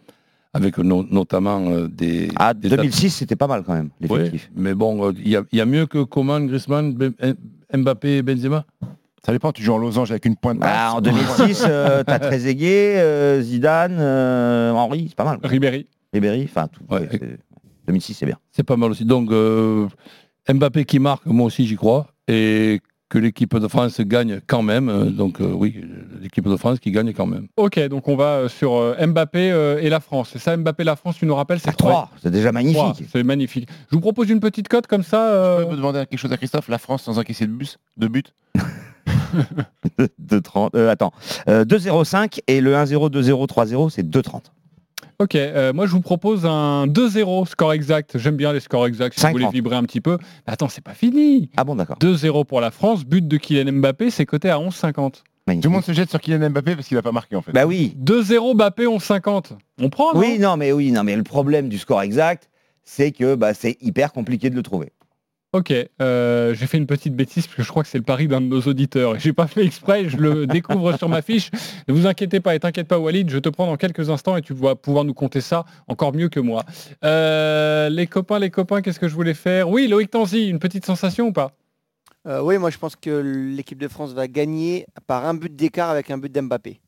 avec 0.55 0.79
no- 0.79 1.07
notamment 1.11 1.61
des... 1.91 2.31
Ah, 2.37 2.55
des 2.55 2.71
2006, 2.71 3.11
c'était 3.11 3.37
pas 3.37 3.47
mal 3.47 3.63
quand 3.63 3.75
même, 3.75 3.91
l'effectif. 4.01 4.51
Oui, 4.57 4.63
mais 4.63 4.73
bon, 4.73 5.11
il 5.13 5.29
y, 5.29 5.37
a- 5.37 5.45
il 5.53 5.59
y 5.59 5.61
a 5.61 5.67
mieux 5.67 5.85
que 5.85 6.03
Coman, 6.03 6.47
Griezmann, 6.47 6.95
Ben- 6.95 7.13
Mbappé 7.75 8.17
et 8.17 8.23
Benzema 8.23 8.65
Ça 9.25 9.33
dépend, 9.33 9.53
tu 9.53 9.63
joues 9.63 9.73
en 9.75 9.79
losange 9.79 10.11
avec 10.11 10.25
une 10.25 10.37
pointe 10.37 10.59
Bah, 10.59 10.95
en 10.95 11.01
2006, 11.01 11.65
euh, 11.69 12.03
t'as 12.05 12.19
Trezeguet, 12.19 12.97
euh, 12.99 13.41
Zidane, 13.41 13.97
euh, 14.01 14.73
Henry, 14.73 15.07
c'est 15.09 15.15
pas 15.17 15.25
mal. 15.25 15.39
Ribéry. 15.45 15.87
Ribéry, 16.13 16.43
enfin 16.51 16.67
tout. 16.69 16.83
ouais, 16.91 17.09
c'est- 17.11 17.39
2006, 17.87 18.15
c'est 18.15 18.27
bien. 18.27 18.39
C'est 18.51 18.63
pas 18.65 18.77
mal 18.77 18.91
aussi. 18.91 19.05
Donc, 19.05 19.31
euh, 19.31 19.87
Mbappé 20.53 20.85
qui 20.85 20.99
marque, 20.99 21.25
moi 21.27 21.47
aussi 21.47 21.67
j'y 21.67 21.77
crois. 21.77 22.09
Et 22.29 22.81
que 23.09 23.19
l'équipe 23.19 23.55
de 23.59 23.69
France 23.69 24.01
gagne 24.01 24.41
quand 24.47 24.63
même. 24.63 24.89
Euh, 24.89 25.05
Donc, 25.11 25.41
euh, 25.41 25.53
oui, 25.53 25.85
l'équipe 26.23 26.49
de 26.49 26.57
France 26.57 26.81
qui 26.81 26.91
gagne 26.91 27.13
quand 27.13 27.27
même. 27.27 27.47
Ok, 27.59 27.79
donc 27.89 28.09
on 28.09 28.17
va 28.17 28.25
euh, 28.37 28.49
sur 28.49 28.75
euh, 28.75 28.95
Mbappé 29.07 29.53
euh, 29.53 29.79
et 29.83 29.91
la 29.91 30.01
France. 30.01 30.31
C'est 30.33 30.39
ça, 30.39 30.57
Mbappé, 30.57 30.83
la 30.83 30.97
France, 30.97 31.17
tu 31.19 31.27
nous 31.27 31.35
rappelles, 31.35 31.61
c'est 31.61 31.77
3, 31.77 32.11
c'est 32.23 32.31
déjà 32.31 32.53
magnifique. 32.53 32.79
Trois, 32.79 32.95
C'est 33.13 33.23
magnifique. 33.23 33.69
Je 33.91 33.95
vous 33.97 34.01
propose 34.01 34.31
une 34.31 34.41
petite 34.41 34.69
cote 34.69 34.87
comme 34.87 35.03
ça. 35.03 35.29
euh, 35.33 35.61
Je 35.61 35.65
peux 35.67 35.77
demander 35.77 36.07
quelque 36.07 36.19
chose 36.19 36.33
à 36.33 36.37
Christophe? 36.39 36.69
La 36.69 36.79
France 36.79 37.03
sans 37.03 37.19
encaisser 37.19 37.47
de, 37.47 37.53
bus, 37.53 37.79
de 37.99 38.07
but 38.09 38.33
de 40.19 40.39
30, 40.39 40.75
euh, 40.75 40.91
attends, 40.91 41.13
euh, 41.49 41.65
2,05 41.65 42.41
et 42.47 42.61
le 42.61 42.75
1-0, 42.75 43.11
2-0, 43.11 43.47
3-0, 43.47 43.91
c'est 43.91 44.03
2,30. 44.09 44.53
Ok, 45.19 45.37
euh, 45.37 45.73
moi 45.73 45.87
je 45.87 45.93
vous 45.93 46.01
propose 46.01 46.47
un 46.47 46.87
2-0 46.87 47.47
score 47.47 47.73
exact. 47.73 48.19
J'aime 48.19 48.37
bien 48.37 48.53
les 48.53 48.61
scores 48.61 48.87
exacts 48.87 49.15
si 49.15 49.21
vous 49.21 49.27
50. 49.29 49.41
voulez 49.41 49.53
vibrer 49.53 49.77
un 49.77 49.85
petit 49.85 50.01
peu. 50.01 50.19
Mais 50.47 50.53
attends, 50.53 50.69
c'est 50.69 50.83
pas 50.83 50.95
fini. 50.95 51.51
Ah 51.57 51.65
bon, 51.65 51.77
d'accord. 51.77 51.97
2-0 52.01 52.45
pour 52.45 52.61
la 52.61 52.71
France, 52.71 53.05
but 53.05 53.27
de 53.27 53.37
Kylian 53.37 53.73
Mbappé, 53.73 54.11
c'est 54.11 54.27
coté 54.27 54.51
à 54.51 54.59
11,50. 54.59 55.23
Tout 55.47 55.59
le 55.65 55.69
monde 55.69 55.85
se 55.85 55.93
jette 55.93 56.11
sur 56.11 56.21
Kylian 56.21 56.51
Mbappé 56.51 56.75
parce 56.75 56.89
qu'il 56.89 56.97
n'a 56.97 57.03
pas 57.03 57.13
marqué 57.13 57.37
en 57.37 57.43
fait. 57.43 57.53
Bah 57.53 57.67
oui. 57.67 57.97
2-0 58.03 58.55
Mbappé, 58.55 58.87
11,50. 58.87 59.53
On 59.81 59.91
prend, 59.91 60.15
non? 60.15 60.21
Oui, 60.21 60.39
non, 60.41 60.57
mais 60.57 60.73
oui, 60.73 60.91
non, 60.91 61.05
mais 61.05 61.15
le 61.15 61.23
problème 61.23 61.69
du 61.69 61.79
score 61.79 62.03
exact, 62.03 62.49
c'est 62.85 63.13
que 63.13 63.35
bah, 63.35 63.55
c'est 63.55 63.77
hyper 63.81 64.13
compliqué 64.13 64.51
de 64.51 64.57
le 64.57 64.63
trouver. 64.63 64.93
Ok, 65.55 65.71
euh, 66.01 66.55
j'ai 66.55 66.67
fait 66.67 66.79
une 66.79 66.87
petite 66.87 67.15
bêtise 67.15 67.47
parce 67.47 67.57
que 67.57 67.63
je 67.63 67.69
crois 67.69 67.83
que 67.83 67.89
c'est 67.91 67.99
le 67.99 68.05
pari 68.05 68.27
d'un 68.27 68.41
de 68.41 68.47
nos 68.47 68.63
auditeurs 68.63 69.17
et 69.17 69.21
j'ai 69.21 69.35
pas 69.35 69.47
fait 69.47 69.63
exprès, 69.63 70.09
je 70.09 70.17
le 70.17 70.47
découvre 70.59 70.97
sur 70.97 71.11
ma 71.11 71.21
fiche. 71.21 71.51
Ne 71.89 71.93
vous 71.93 72.07
inquiétez 72.07 72.41
pas 72.41 72.55
et 72.55 72.59
t'inquiète 72.59 72.89
pas 72.89 72.99
Walid, 72.99 73.29
je 73.29 73.37
te 73.39 73.51
prends 73.51 73.67
dans 73.67 73.77
quelques 73.77 74.09
instants 74.09 74.35
et 74.39 74.41
tu 74.41 74.55
vas 74.55 74.77
pouvoir 74.77 75.05
nous 75.05 75.13
compter 75.13 75.43
ça 75.43 75.67
encore 75.89 76.15
mieux 76.15 76.31
que 76.31 76.41
moi. 76.41 76.63
Euh, 77.05 77.91
les 77.91 78.07
copains, 78.07 78.39
les 78.39 78.49
copains, 78.49 78.81
qu'est-ce 78.81 78.99
que 78.99 79.09
je 79.09 79.15
voulais 79.15 79.35
faire? 79.35 79.69
Oui, 79.69 79.89
Loïc 79.89 80.11
Tanzi, 80.11 80.49
une 80.49 80.59
petite 80.59 80.87
sensation 80.87 81.27
ou 81.27 81.33
pas? 81.33 81.53
Euh, 82.27 82.41
oui, 82.41 82.57
moi 82.57 82.71
je 82.71 82.79
pense 82.79 82.97
que 82.97 83.11
l'équipe 83.55 83.79
de 83.79 83.89
France 83.89 84.15
va 84.15 84.29
gagner 84.29 84.87
par 85.07 85.27
un 85.27 85.35
but 85.35 85.55
d'écart 85.55 85.91
avec 85.91 86.11
un 86.11 86.17
but 86.17 86.33
d'Mbappé. 86.33 86.81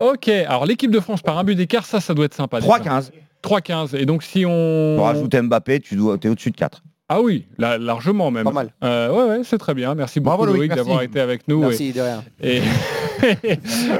Ok, 0.00 0.26
alors 0.26 0.66
l'équipe 0.66 0.90
de 0.90 0.98
France 0.98 1.22
par 1.22 1.38
un 1.38 1.44
but 1.44 1.54
d'écart, 1.54 1.86
ça, 1.86 2.00
ça 2.00 2.14
doit 2.14 2.24
être 2.24 2.34
sympa. 2.34 2.60
déjà. 2.60 2.78
3-15. 2.78 3.10
3-15. 3.44 3.96
Et 3.96 4.06
donc 4.06 4.24
si 4.24 4.44
on... 4.44 4.94
Pour 4.96 5.06
rajouter 5.06 5.40
Mbappé, 5.40 5.78
tu 5.78 5.94
dois, 5.94 6.16
es 6.20 6.28
au-dessus 6.28 6.50
de 6.50 6.56
4. 6.56 6.82
Ah 7.10 7.22
oui, 7.22 7.46
là, 7.56 7.78
largement 7.78 8.30
même. 8.30 8.44
Pas 8.44 8.50
mal. 8.52 8.68
Euh, 8.84 9.10
ouais, 9.10 9.38
ouais, 9.38 9.40
c'est 9.44 9.56
très 9.56 9.72
bien. 9.72 9.94
Merci 9.94 10.20
beaucoup 10.20 10.36
Bravo, 10.38 10.54
Loïc, 10.54 10.74
d'avoir 10.74 11.00
été 11.02 11.20
avec 11.20 11.48
nous. 11.48 11.60
Merci, 11.60 11.86
et- 11.88 11.92
de 11.94 12.00
rien. 12.02 12.22
Et, 12.42 12.60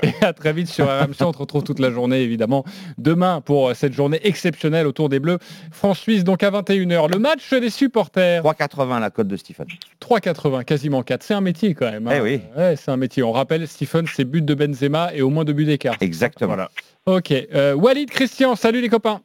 et 0.03 0.13
à 0.25 0.33
très 0.33 0.53
vite 0.53 0.69
sur 0.69 0.87
RMC. 0.87 1.23
On 1.23 1.33
te 1.33 1.39
retrouve 1.39 1.63
toute 1.65 1.79
la 1.79 1.91
journée, 1.91 2.21
évidemment, 2.21 2.65
demain 2.99 3.41
pour 3.41 3.75
cette 3.75 3.93
journée 3.95 4.21
exceptionnelle 4.25 4.87
autour 4.87 5.09
des 5.09 5.21
Bleus. 5.21 5.39
France-Suisse, 5.73 6.23
donc 6.25 6.43
à 6.43 6.51
21h. 6.51 7.11
Le 7.11 7.19
match 7.19 7.49
des 7.55 7.71
supporters. 7.71 8.43
3,80 8.43 9.01
la 9.01 9.11
cote 9.11 9.29
de 9.29 9.37
Stephen. 9.37 9.67
3,80, 10.01 10.65
quasiment 10.65 11.03
4. 11.03 11.23
C'est 11.23 11.35
un 11.35 11.41
métier 11.41 11.75
quand 11.75 11.91
même. 11.91 12.07
hein. 12.09 12.13
Eh 12.17 12.21
oui. 12.21 12.41
Ouais, 12.57 12.77
c'est 12.77 12.91
un 12.91 12.97
métier. 12.99 13.23
On 13.23 13.33
rappelle, 13.33 13.67
Stephen, 13.67 14.05
c'est 14.13 14.25
but 14.25 14.45
de 14.45 14.55
Benzema 14.55 15.15
et 15.15 15.23
au 15.23 15.31
moins 15.31 15.45
deux 15.45 15.53
buts 15.55 15.65
d'écart. 15.65 15.97
Exactement. 16.01 16.49
Voilà. 16.55 16.71
Ok. 17.07 17.33
Euh, 17.33 17.73
Walid, 17.75 18.11
Christian, 18.11 18.55
salut 18.55 18.81
les 18.83 18.89
copains. 18.91 19.21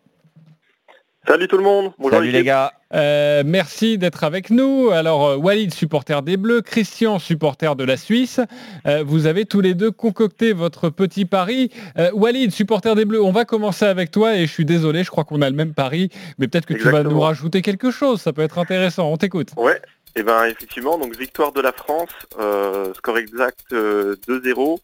Salut 1.25 1.47
tout 1.47 1.55
le 1.55 1.63
monde. 1.63 1.93
Bonjour 1.97 2.17
Salut 2.17 2.31
les 2.31 2.43
gars. 2.43 2.73
Euh, 2.93 3.43
merci 3.45 3.97
d'être 3.97 4.25
avec 4.25 4.49
nous. 4.49 4.89
Alors, 4.91 5.25
euh, 5.25 5.35
Walid, 5.37 5.73
supporter 5.73 6.21
des 6.21 6.35
Bleus, 6.35 6.61
Christian, 6.61 7.17
supporter 7.17 7.77
de 7.77 7.85
la 7.85 7.95
Suisse. 7.95 8.41
Euh, 8.85 9.03
vous 9.05 9.25
avez 9.25 9.45
tous 9.45 9.61
les 9.61 9.73
deux 9.73 9.89
concocté 9.89 10.51
votre 10.51 10.89
petit 10.89 11.23
pari. 11.23 11.71
Euh, 11.97 12.11
Walid, 12.13 12.51
supporter 12.51 12.93
des 12.95 13.05
Bleus, 13.05 13.23
on 13.23 13.31
va 13.31 13.45
commencer 13.45 13.85
avec 13.85 14.11
toi 14.11 14.35
et 14.35 14.45
je 14.45 14.51
suis 14.51 14.65
désolé, 14.65 15.05
je 15.05 15.11
crois 15.11 15.23
qu'on 15.23 15.41
a 15.41 15.49
le 15.49 15.55
même 15.55 15.73
pari, 15.73 16.09
mais 16.39 16.49
peut-être 16.49 16.65
que 16.65 16.73
tu 16.73 16.89
vas 16.89 17.03
nous 17.03 17.21
rajouter 17.21 17.61
quelque 17.61 17.89
chose. 17.89 18.21
Ça 18.21 18.33
peut 18.33 18.41
être 18.41 18.57
intéressant. 18.57 19.09
On 19.09 19.15
t'écoute. 19.15 19.49
Ouais. 19.55 19.81
Et 20.15 20.23
ben 20.23 20.43
effectivement, 20.45 20.97
donc 20.97 21.17
victoire 21.17 21.53
de 21.53 21.61
la 21.61 21.71
France, 21.71 22.11
euh, 22.37 22.93
score 22.95 23.17
exact 23.17 23.61
euh, 23.71 24.15
2-0, 24.27 24.77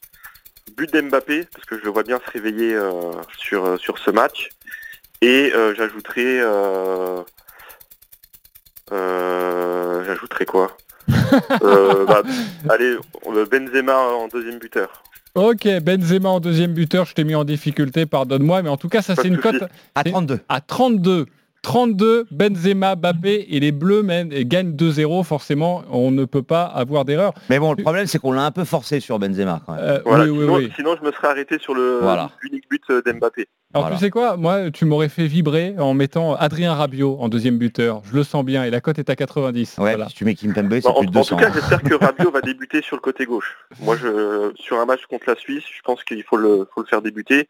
but 0.75 0.91
d'Mbappé 0.91 1.45
parce 1.54 1.65
que 1.65 1.78
je 1.78 1.84
le 1.84 1.91
vois 1.91 2.04
bien 2.04 2.19
se 2.25 2.32
réveiller 2.32 2.80
sur 3.38 3.78
sur 3.80 3.99
ce 3.99 4.10
match. 4.10 4.49
Et 5.21 5.51
euh, 5.53 5.73
j'ajouterai 5.75 6.39
euh, 6.41 7.21
euh, 8.91 10.03
j'ajouterai 10.05 10.45
quoi 10.45 10.75
Euh, 11.63 12.05
bah, 12.05 12.23
Allez, 12.69 12.95
Benzema 13.51 13.97
en 13.97 14.27
deuxième 14.27 14.58
buteur. 14.60 15.03
Ok, 15.36 15.67
Benzema 15.82 16.29
en 16.29 16.39
deuxième 16.39 16.73
buteur, 16.73 17.05
je 17.05 17.13
t'ai 17.13 17.23
mis 17.23 17.36
en 17.36 17.43
difficulté, 17.43 18.05
pardonne-moi, 18.05 18.62
mais 18.63 18.69
en 18.69 18.77
tout 18.77 18.89
cas, 18.89 19.01
ça 19.01 19.15
c'est 19.15 19.27
une 19.27 19.38
cote 19.38 19.63
À 19.95 20.01
c'est- 20.03 20.10
32. 20.12 20.39
à 20.49 20.62
32. 20.62 21.25
32, 21.62 22.26
Benzema, 22.32 22.95
Bappé 22.95 23.45
et 23.50 23.60
les 23.60 23.72
Bleus 23.72 24.02
mènent 24.04 24.32
et 24.32 24.45
gagnent 24.45 24.76
2-0. 24.76 25.24
Forcément, 25.24 25.84
on 25.91 26.12
ne 26.12 26.26
peut 26.26 26.41
pas 26.43 26.63
avoir 26.63 27.06
d'erreur. 27.06 27.34
Mais 27.50 27.60
bon, 27.60 27.74
le 27.74 27.84
problème, 27.84 28.06
c'est 28.08 28.17
qu'on 28.19 28.32
l'a 28.32 28.45
un 28.45 28.52
peu 28.52 28.63
forcé 28.63 29.00
sur 29.00 29.19
Benzema. 29.19 29.62
Quand 29.65 29.76
même. 29.76 29.84
Euh, 29.84 30.00
Voilà, 30.06 30.24
oui, 30.26 30.30
oui, 30.32 30.39
sinon, 30.39 30.56
oui. 30.56 30.72
sinon, 30.76 30.95
je 31.00 31.06
me 31.06 31.12
serais 31.12 31.28
arrêté 31.28 31.58
sur 31.60 31.74
le 31.76 32.00
Voilà. 32.02 32.32
l'unique 32.41 32.63
but 32.69 32.82
euh, 32.89 33.02
d'Mbappé. 33.06 33.48
Alors 33.74 33.86
Voilà. 33.86 33.98
tu 33.98 34.04
sais 34.04 34.10
quoi? 34.10 34.36
Moi, 34.38 34.72
tu 34.72 34.86
m'aurais 34.86 35.10
fait 35.10 35.28
vibrer 35.28 35.76
en 35.78 35.93
mettant 35.93 36.34
Adrien 36.36 36.74
Rabiot 36.74 37.17
en 37.19 37.30
deuxième 37.30 37.58
buteur. 37.60 38.02
Je 38.10 38.15
le 38.15 38.24
sens 38.24 38.43
bien 38.43 38.63
et 38.63 38.72
la 38.72 38.82
cote 38.82 38.98
est 38.98 39.10
à 39.12 39.15
90. 39.15 39.76
Ouais, 39.78 39.91
Voilà. 39.95 40.08
si 40.10 40.15
tu 40.15 40.26
mets 40.26 40.34
Kimpembe, 40.34 40.74
c'est 40.74 40.84
Bah, 40.86 40.89
en, 40.95 41.02
plus 41.02 41.12
de 41.12 41.17
en 41.17 41.22
200. 41.22 41.36
tout 41.36 41.43
cas, 41.43 41.52
j'espère 41.54 41.84
que 41.84 41.93
Rabiot 41.93 42.32
va 42.32 42.41
débuter 42.41 42.82
sur 42.82 42.95
le 42.95 43.02
côté 43.02 43.26
gauche. 43.26 43.58
Moi, 43.82 43.95
je, 43.95 44.52
sur 44.56 44.80
un 44.80 44.86
match 44.86 45.06
contre 45.08 45.26
la 45.28 45.36
Suisse, 45.36 45.63
je 45.72 45.82
pense 45.84 46.04
qu'il 46.04 46.24
faut 46.24 46.38
le, 46.38 46.67
faut 46.74 46.82
le 46.82 46.88
faire 46.88 47.02
débuter. 47.04 47.48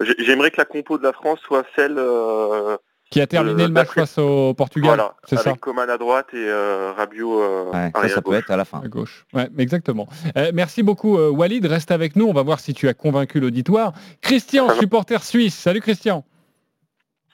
J'ai- 0.00 0.16
J'aimerais 0.24 0.50
que 0.50 0.56
la 0.58 0.64
compo 0.64 0.98
de 0.98 1.04
la 1.04 1.12
France 1.12 1.38
soit 1.46 1.64
celle 1.76 1.98
euh, 1.98 2.76
Qui 3.14 3.20
a 3.20 3.28
terminé 3.28 3.62
Euh, 3.62 3.66
le 3.68 3.72
match 3.72 3.90
face 3.90 4.18
au 4.18 4.54
Portugal. 4.54 4.88
voilà, 4.88 5.14
c'est 5.28 5.36
ça 5.36 5.50
avec 5.50 5.60
Coman 5.60 5.88
à 5.88 5.98
droite 5.98 6.26
et 6.32 6.36
euh, 6.48 6.92
Rabiot 6.96 7.40
euh, 7.40 7.64
Ouais, 7.66 7.90
ça, 7.92 7.98
arrière 8.00 8.14
ça 8.16 8.22
peut 8.22 8.34
être 8.34 8.50
à 8.50 8.56
la 8.56 8.64
fin. 8.64 8.80
À 8.84 8.88
gauche. 8.88 9.24
Ouais, 9.32 9.48
exactement. 9.56 10.08
Euh, 10.36 10.50
merci 10.52 10.82
beaucoup 10.82 11.16
euh, 11.16 11.30
Walid. 11.30 11.64
Reste 11.64 11.92
avec 11.92 12.16
nous. 12.16 12.26
On 12.26 12.32
va 12.32 12.42
voir 12.42 12.58
si 12.58 12.74
tu 12.74 12.88
as 12.88 12.94
convaincu 12.94 13.38
l'auditoire. 13.38 13.92
Christian, 14.20 14.68
supporter 14.80 15.22
suisse. 15.22 15.54
Salut 15.54 15.80
Christian. 15.80 16.24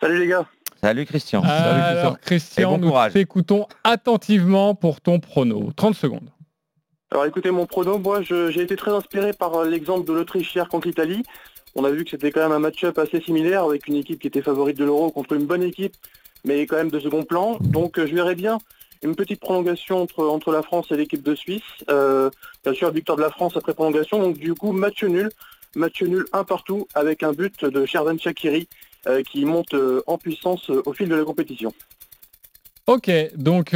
Salut 0.02 0.18
les 0.18 0.26
gars. 0.26 0.44
Salut 0.82 1.06
Christian. 1.06 1.42
Alors 1.44 2.20
Christian, 2.20 2.72
bon 2.72 2.78
nous 2.78 2.88
courage. 2.88 3.12
t'écoutons 3.14 3.66
attentivement 3.82 4.74
pour 4.74 5.00
ton 5.00 5.18
prono. 5.18 5.70
30 5.76 5.94
secondes. 5.94 6.28
Alors 7.10 7.24
écoutez 7.24 7.50
mon 7.50 7.64
prono, 7.64 7.98
moi 7.98 8.20
je- 8.20 8.50
j'ai 8.50 8.60
été 8.60 8.76
très 8.76 8.90
inspiré 8.90 9.32
par 9.32 9.64
l'exemple 9.64 10.06
de 10.06 10.12
l'Autriche 10.12 10.54
hier 10.54 10.68
contre 10.68 10.88
l'Italie. 10.88 11.22
On 11.76 11.84
a 11.84 11.90
vu 11.90 12.04
que 12.04 12.10
c'était 12.10 12.30
quand 12.30 12.40
même 12.40 12.52
un 12.52 12.58
match-up 12.58 12.98
assez 12.98 13.20
similaire 13.20 13.64
avec 13.64 13.86
une 13.86 13.96
équipe 13.96 14.20
qui 14.20 14.26
était 14.26 14.42
favorite 14.42 14.76
de 14.76 14.84
l'Euro 14.84 15.10
contre 15.10 15.34
une 15.34 15.46
bonne 15.46 15.62
équipe, 15.62 15.94
mais 16.44 16.66
quand 16.66 16.76
même 16.76 16.90
de 16.90 17.00
second 17.00 17.22
plan. 17.22 17.58
Donc 17.60 17.98
euh, 17.98 18.06
je 18.06 18.14
verrais 18.14 18.34
bien 18.34 18.58
une 19.02 19.14
petite 19.14 19.40
prolongation 19.40 20.02
entre, 20.02 20.26
entre 20.26 20.52
la 20.52 20.62
France 20.62 20.86
et 20.90 20.96
l'équipe 20.96 21.22
de 21.22 21.34
Suisse. 21.34 21.62
Euh, 21.90 22.30
bien 22.64 22.74
sûr, 22.74 22.90
victoire 22.90 23.16
de 23.16 23.22
la 23.22 23.30
France 23.30 23.56
après 23.56 23.74
prolongation. 23.74 24.20
Donc 24.20 24.38
du 24.38 24.54
coup, 24.54 24.72
match 24.72 25.02
nul. 25.02 25.30
Match 25.76 26.02
nul 26.02 26.24
un 26.32 26.44
partout 26.44 26.88
avec 26.94 27.22
un 27.22 27.32
but 27.32 27.64
de 27.64 27.86
Sherdan 27.86 28.18
Shakiri 28.18 28.68
euh, 29.06 29.22
qui 29.22 29.44
monte 29.44 29.72
euh, 29.74 30.02
en 30.06 30.18
puissance 30.18 30.68
au 30.68 30.92
fil 30.92 31.08
de 31.08 31.14
la 31.14 31.24
compétition. 31.24 31.72
Ok, 32.86 33.08
donc 33.36 33.70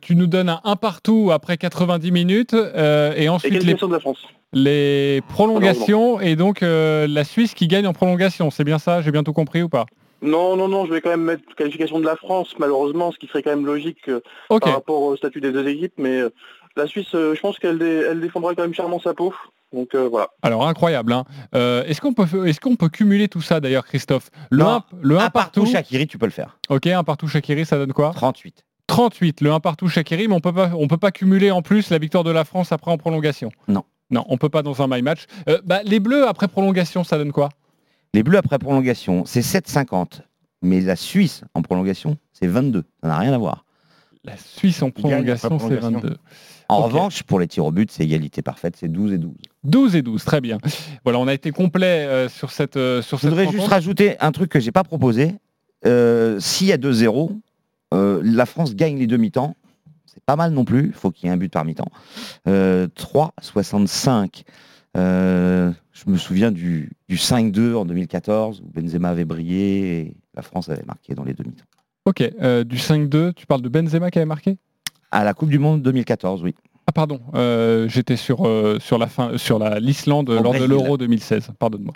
tu 0.00 0.14
nous 0.14 0.26
donnes 0.28 0.48
un 0.48 0.60
1 0.62 0.76
partout 0.76 1.30
après 1.32 1.56
90 1.56 2.12
minutes 2.12 2.54
et 2.54 3.28
ensuite 3.28 3.52
les, 3.52 3.58
qualification 3.58 3.88
de 3.88 3.94
la 3.94 4.00
France. 4.00 4.18
Les 4.58 5.20
prolongations 5.28 6.18
et 6.18 6.34
donc 6.34 6.62
euh, 6.62 7.06
la 7.06 7.24
Suisse 7.24 7.52
qui 7.52 7.66
gagne 7.68 7.86
en 7.86 7.92
prolongation. 7.92 8.50
C'est 8.50 8.64
bien 8.64 8.78
ça? 8.78 9.02
J'ai 9.02 9.10
bien 9.12 9.22
tout 9.22 9.34
compris 9.34 9.62
ou 9.62 9.68
pas? 9.68 9.84
Non, 10.22 10.56
non, 10.56 10.66
non, 10.66 10.86
je 10.86 10.92
vais 10.92 11.02
quand 11.02 11.10
même 11.10 11.20
mettre 11.24 11.42
qualification 11.56 12.00
de 12.00 12.06
la 12.06 12.16
France, 12.16 12.54
malheureusement, 12.58 13.12
ce 13.12 13.18
qui 13.18 13.26
serait 13.26 13.42
quand 13.42 13.50
même 13.50 13.66
logique 13.66 14.08
euh, 14.08 14.20
par 14.48 14.72
rapport 14.72 15.02
au 15.02 15.14
statut 15.14 15.42
des 15.42 15.52
deux 15.52 15.68
équipes. 15.68 15.92
Mais 15.98 16.16
euh, 16.20 16.30
la 16.74 16.86
Suisse, 16.86 17.14
euh, 17.14 17.34
je 17.34 17.40
pense 17.40 17.58
qu'elle 17.58 17.78
dé- 17.78 18.02
elle 18.10 18.20
défendra 18.20 18.54
quand 18.54 18.62
même 18.62 18.72
charmant 18.72 18.98
sa 18.98 19.12
peau. 19.12 19.34
Donc 19.74 19.94
euh, 19.94 20.08
voilà. 20.08 20.28
Alors 20.40 20.66
incroyable. 20.66 21.12
Hein. 21.12 21.24
Euh, 21.54 21.84
est-ce 21.84 22.00
qu'on 22.00 22.14
peut 22.14 22.46
est-ce 22.48 22.58
qu'on 22.60 22.76
peut 22.76 22.88
cumuler 22.88 23.28
tout 23.28 23.42
ça 23.42 23.60
d'ailleurs, 23.60 23.84
Christophe? 23.84 24.30
Le 24.50 24.64
Non, 24.64 24.68
1, 24.70 24.84
le 25.02 25.18
1 25.18 25.28
partout. 25.30 25.66
Shakiri, 25.66 26.06
tu 26.06 26.16
peux 26.16 26.26
le 26.26 26.32
faire. 26.32 26.58
Ok, 26.70 26.86
un 26.86 27.04
partout 27.04 27.28
Shakiri, 27.28 27.66
ça 27.66 27.76
donne 27.76 27.92
quoi? 27.92 28.12
38. 28.14 28.64
38, 28.86 29.42
le 29.42 29.52
1 29.52 29.60
partout 29.60 29.88
Shakiri, 29.88 30.28
mais 30.28 30.34
on 30.34 30.40
peut 30.40 30.52
pas 30.54 30.70
on 30.78 30.88
peut 30.88 30.96
pas 30.96 31.10
cumuler 31.10 31.50
en 31.50 31.60
plus 31.60 31.90
la 31.90 31.98
victoire 31.98 32.24
de 32.24 32.30
la 32.30 32.44
France 32.46 32.72
après 32.72 32.90
en 32.90 32.96
prolongation. 32.96 33.50
Non. 33.68 33.84
Non, 34.10 34.24
on 34.28 34.36
peut 34.38 34.48
pas 34.48 34.62
dans 34.62 34.80
un 34.82 34.86
my 34.88 35.02
match. 35.02 35.26
Euh, 35.48 35.60
bah, 35.64 35.80
les 35.84 36.00
Bleus 36.00 36.26
après 36.26 36.48
prolongation, 36.48 37.04
ça 37.04 37.18
donne 37.18 37.32
quoi? 37.32 37.48
Les 38.14 38.22
Bleus 38.22 38.38
après 38.38 38.58
prolongation, 38.58 39.24
c'est 39.26 39.40
7,50. 39.40 40.20
Mais 40.62 40.80
la 40.80 40.96
Suisse 40.96 41.42
en 41.54 41.62
prolongation, 41.62 42.16
c'est 42.32 42.46
22. 42.46 42.84
Ça 43.02 43.08
n'a 43.08 43.18
rien 43.18 43.32
à 43.32 43.38
voir. 43.38 43.64
La 44.24 44.36
Suisse 44.36 44.82
en 44.82 44.90
prolongation, 44.90 45.48
c'est 45.50 45.56
prolongation. 45.56 45.90
22. 46.00 46.16
En 46.68 46.82
revanche, 46.82 47.22
pour 47.22 47.38
les 47.38 47.46
tirs 47.46 47.64
au 47.64 47.70
but, 47.70 47.90
c'est 47.92 48.02
égalité 48.02 48.42
parfaite, 48.42 48.74
c'est 48.76 48.88
12 48.88 49.12
et 49.12 49.18
12. 49.18 49.32
12 49.64 49.96
et 49.96 50.02
12, 50.02 50.24
très 50.24 50.40
bien. 50.40 50.58
Voilà, 51.04 51.20
on 51.20 51.28
a 51.28 51.34
été 51.34 51.52
complet 51.52 52.06
euh, 52.06 52.28
sur 52.28 52.50
cette 52.50 52.76
euh, 52.76 53.02
sur 53.02 53.18
Je 53.18 53.22
cette 53.22 53.30
voudrais 53.30 53.50
juste 53.50 53.68
rajouter 53.68 54.16
un 54.20 54.32
truc 54.32 54.50
que 54.50 54.58
j'ai 54.58 54.72
pas 54.72 54.82
proposé. 54.82 55.34
Euh, 55.84 56.40
S'il 56.40 56.66
y 56.66 56.72
a 56.72 56.76
2-0, 56.78 57.30
euh, 57.94 58.20
la 58.24 58.46
France 58.46 58.74
gagne 58.74 58.98
les 58.98 59.06
demi-temps. 59.06 59.54
C'est 60.16 60.24
pas 60.24 60.36
mal 60.36 60.52
non 60.52 60.64
plus. 60.64 60.86
Il 60.86 60.92
faut 60.94 61.10
qu'il 61.10 61.26
y 61.26 61.28
ait 61.28 61.32
un 61.32 61.36
but 61.36 61.52
par 61.52 61.66
mi-temps. 61.66 61.90
Euh, 62.48 62.88
3-65. 62.96 64.44
Euh, 64.96 65.72
je 65.92 66.10
me 66.10 66.16
souviens 66.16 66.50
du, 66.50 66.92
du 67.06 67.16
5-2 67.16 67.74
en 67.74 67.84
2014 67.84 68.62
où 68.62 68.70
Benzema 68.72 69.10
avait 69.10 69.26
brillé 69.26 70.00
et 70.00 70.16
la 70.34 70.40
France 70.40 70.70
avait 70.70 70.84
marqué 70.86 71.14
dans 71.14 71.24
les 71.24 71.34
demi-temps. 71.34 71.66
Ok, 72.06 72.22
euh, 72.40 72.64
du 72.64 72.76
5-2, 72.76 73.34
tu 73.34 73.46
parles 73.46 73.60
de 73.60 73.68
Benzema 73.68 74.10
qui 74.10 74.18
avait 74.18 74.24
marqué? 74.24 74.56
À 75.10 75.22
la 75.22 75.34
Coupe 75.34 75.50
du 75.50 75.58
Monde 75.58 75.82
2014, 75.82 76.42
oui. 76.42 76.54
Ah 76.88 76.92
pardon, 76.92 77.18
euh, 77.34 77.88
j'étais 77.88 78.14
sur 78.14 78.46
euh, 78.46 78.78
sur 78.78 78.96
la 78.96 79.08
fin 79.08 79.36
sur 79.38 79.58
la 79.58 79.80
l'Islande 79.80 80.30
lors 80.30 80.54
de 80.54 80.64
l'Euro 80.64 80.96
2016. 80.96 81.50
Pardonne-moi. 81.58 81.92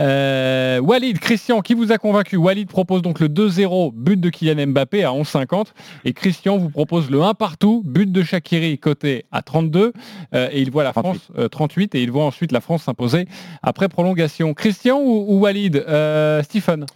Euh, 0.00 0.80
Walid, 0.80 1.18
Christian, 1.18 1.60
qui 1.60 1.74
vous 1.74 1.92
a 1.92 1.98
convaincu? 1.98 2.36
Walid 2.36 2.66
propose 2.66 3.02
donc 3.02 3.20
le 3.20 3.28
2-0, 3.28 3.92
but 3.92 4.18
de 4.18 4.30
Kylian 4.30 4.68
Mbappé 4.68 5.04
à 5.04 5.10
11,50 5.10 5.66
et 6.06 6.14
Christian 6.14 6.56
vous 6.56 6.70
propose 6.70 7.10
le 7.10 7.20
1 7.20 7.34
partout, 7.34 7.82
but 7.84 8.10
de 8.10 8.22
Shakiri 8.22 8.78
côté 8.78 9.26
à 9.30 9.42
32 9.42 9.92
euh, 10.34 10.48
et 10.50 10.62
il 10.62 10.70
voit 10.70 10.84
la 10.84 10.94
France 10.94 11.28
euh, 11.36 11.48
38 11.48 11.94
et 11.94 12.02
il 12.02 12.10
voit 12.10 12.24
ensuite 12.24 12.52
la 12.52 12.62
France 12.62 12.84
s'imposer 12.84 13.28
après 13.62 13.90
prolongation. 13.90 14.54
Christian 14.54 15.00
ou, 15.00 15.26
ou 15.28 15.40
Walid? 15.40 15.84
Euh, 15.86 16.42
Stephen 16.42 16.86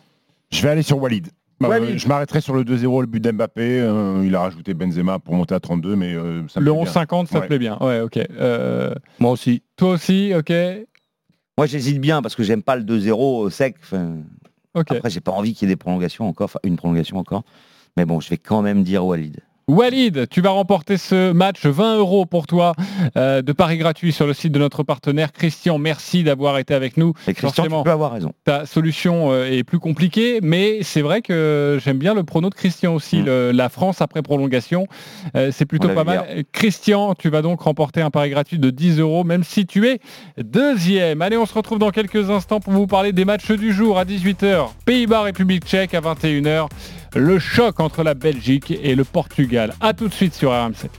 Je 0.50 0.62
vais 0.62 0.70
aller 0.70 0.82
sur 0.82 0.98
Walid. 0.98 1.28
Bah, 1.60 1.68
euh, 1.70 1.96
je 1.96 2.08
m'arrêterai 2.08 2.40
sur 2.40 2.54
le 2.54 2.64
2-0, 2.64 3.00
le 3.02 3.06
but 3.06 3.20
d'Mbappé. 3.20 3.80
Euh, 3.80 4.22
il 4.24 4.34
a 4.34 4.40
rajouté 4.40 4.74
Benzema 4.74 5.18
pour 5.18 5.34
monter 5.34 5.54
à 5.54 5.60
32, 5.60 5.96
mais 5.96 6.14
euh, 6.14 6.46
ça 6.48 6.60
me 6.60 6.64
Le 6.64 6.72
plaît 6.72 6.82
bien. 6.84 6.90
11,50 7.04 7.26
ça 7.26 7.40
Ouais. 7.40 7.46
plaît 7.46 7.58
bien. 7.58 7.78
Ouais, 7.80 8.00
ok. 8.00 8.18
Euh, 8.38 8.92
Moi 9.20 9.30
aussi. 9.30 9.62
toi 9.76 9.90
aussi, 9.90 10.32
ok. 10.36 10.52
Moi, 11.56 11.66
j'hésite 11.66 12.00
bien 12.00 12.20
parce 12.22 12.34
que 12.34 12.42
j'aime 12.42 12.62
pas 12.62 12.76
le 12.76 12.82
2-0 12.82 13.50
sec. 13.50 13.76
Enfin, 13.82 14.16
Ok. 14.74 14.90
Après, 14.90 15.08
j'ai 15.10 15.20
pas 15.20 15.30
envie 15.30 15.54
qu'il 15.54 15.68
y 15.68 15.70
ait 15.70 15.74
des 15.74 15.78
prolongations 15.78 16.26
encore, 16.28 16.46
enfin, 16.46 16.58
une 16.64 16.76
prolongation 16.76 17.16
encore. 17.18 17.44
Mais 17.96 18.04
bon, 18.04 18.18
je 18.18 18.28
vais 18.28 18.38
quand 18.38 18.60
même 18.60 18.82
dire 18.82 19.06
Walid. 19.06 19.38
Walid, 19.66 20.28
tu 20.28 20.40
vas 20.42 20.50
remporter 20.50 20.98
ce 20.98 21.32
match 21.32 21.64
20 21.64 21.96
euros 21.98 22.26
pour 22.26 22.46
toi 22.46 22.74
euh, 23.16 23.40
de 23.40 23.52
paris 23.52 23.78
gratuit 23.78 24.12
sur 24.12 24.26
le 24.26 24.34
site 24.34 24.52
de 24.52 24.58
notre 24.58 24.82
partenaire. 24.82 25.32
Christian, 25.32 25.78
merci 25.78 26.22
d'avoir 26.22 26.58
été 26.58 26.74
avec 26.74 26.96
nous. 26.98 27.14
Et 27.26 27.32
Christian, 27.34 27.64
tu 27.78 27.84
peux 27.84 27.90
avoir 27.90 28.12
raison. 28.12 28.32
Ta 28.44 28.66
solution 28.66 29.32
euh, 29.32 29.46
est 29.50 29.64
plus 29.64 29.78
compliquée, 29.78 30.40
mais 30.42 30.82
c'est 30.82 31.00
vrai 31.00 31.22
que 31.22 31.78
j'aime 31.82 31.96
bien 31.98 32.12
le 32.14 32.24
prono 32.24 32.50
de 32.50 32.54
Christian 32.54 32.94
aussi, 32.94 33.22
le- 33.22 33.52
la 33.52 33.68
France 33.70 34.02
après 34.02 34.20
prolongation. 34.22 34.86
Euh, 35.34 35.50
c'est 35.52 35.64
plutôt 35.66 35.88
pas 35.94 36.04
mal. 36.04 36.44
Christian, 36.52 37.14
tu 37.14 37.30
vas 37.30 37.40
donc 37.40 37.62
remporter 37.62 38.02
un 38.02 38.10
pari 38.10 38.30
gratuit 38.30 38.58
de 38.58 38.68
10 38.70 39.00
euros, 39.00 39.24
même 39.24 39.44
si 39.44 39.64
tu 39.66 39.86
es 39.88 39.98
deuxième. 40.38 41.22
Allez, 41.22 41.36
on 41.38 41.46
se 41.46 41.54
retrouve 41.54 41.78
dans 41.78 41.90
quelques 41.90 42.30
instants 42.30 42.60
pour 42.60 42.72
vous 42.74 42.86
parler 42.86 43.12
des 43.12 43.24
matchs 43.24 43.50
du 43.50 43.72
jour 43.72 43.98
à 43.98 44.04
18h. 44.04 44.68
Pays-Bas, 44.84 45.22
République 45.22 45.64
tchèque 45.64 45.94
à 45.94 46.00
21h. 46.00 46.68
Le 47.16 47.38
choc 47.38 47.78
entre 47.78 48.02
la 48.02 48.14
Belgique 48.14 48.72
et 48.82 48.96
le 48.96 49.04
Portugal. 49.04 49.72
A 49.80 49.92
tout 49.92 50.08
de 50.08 50.12
suite 50.12 50.34
sur 50.34 50.50
RMC. 50.50 50.90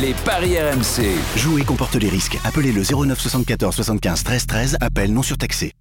Les 0.00 0.12
paris 0.24 0.56
RMC. 0.58 1.06
Jouer 1.36 1.62
comporte 1.62 1.94
les 1.94 2.08
risques. 2.08 2.36
Appelez 2.44 2.72
le 2.72 2.82
09 2.82 3.18
74 3.18 3.74
75 3.74 4.24
13 4.24 4.46
13. 4.46 4.76
Appel 4.80 5.12
non 5.12 5.22
surtaxé. 5.22 5.72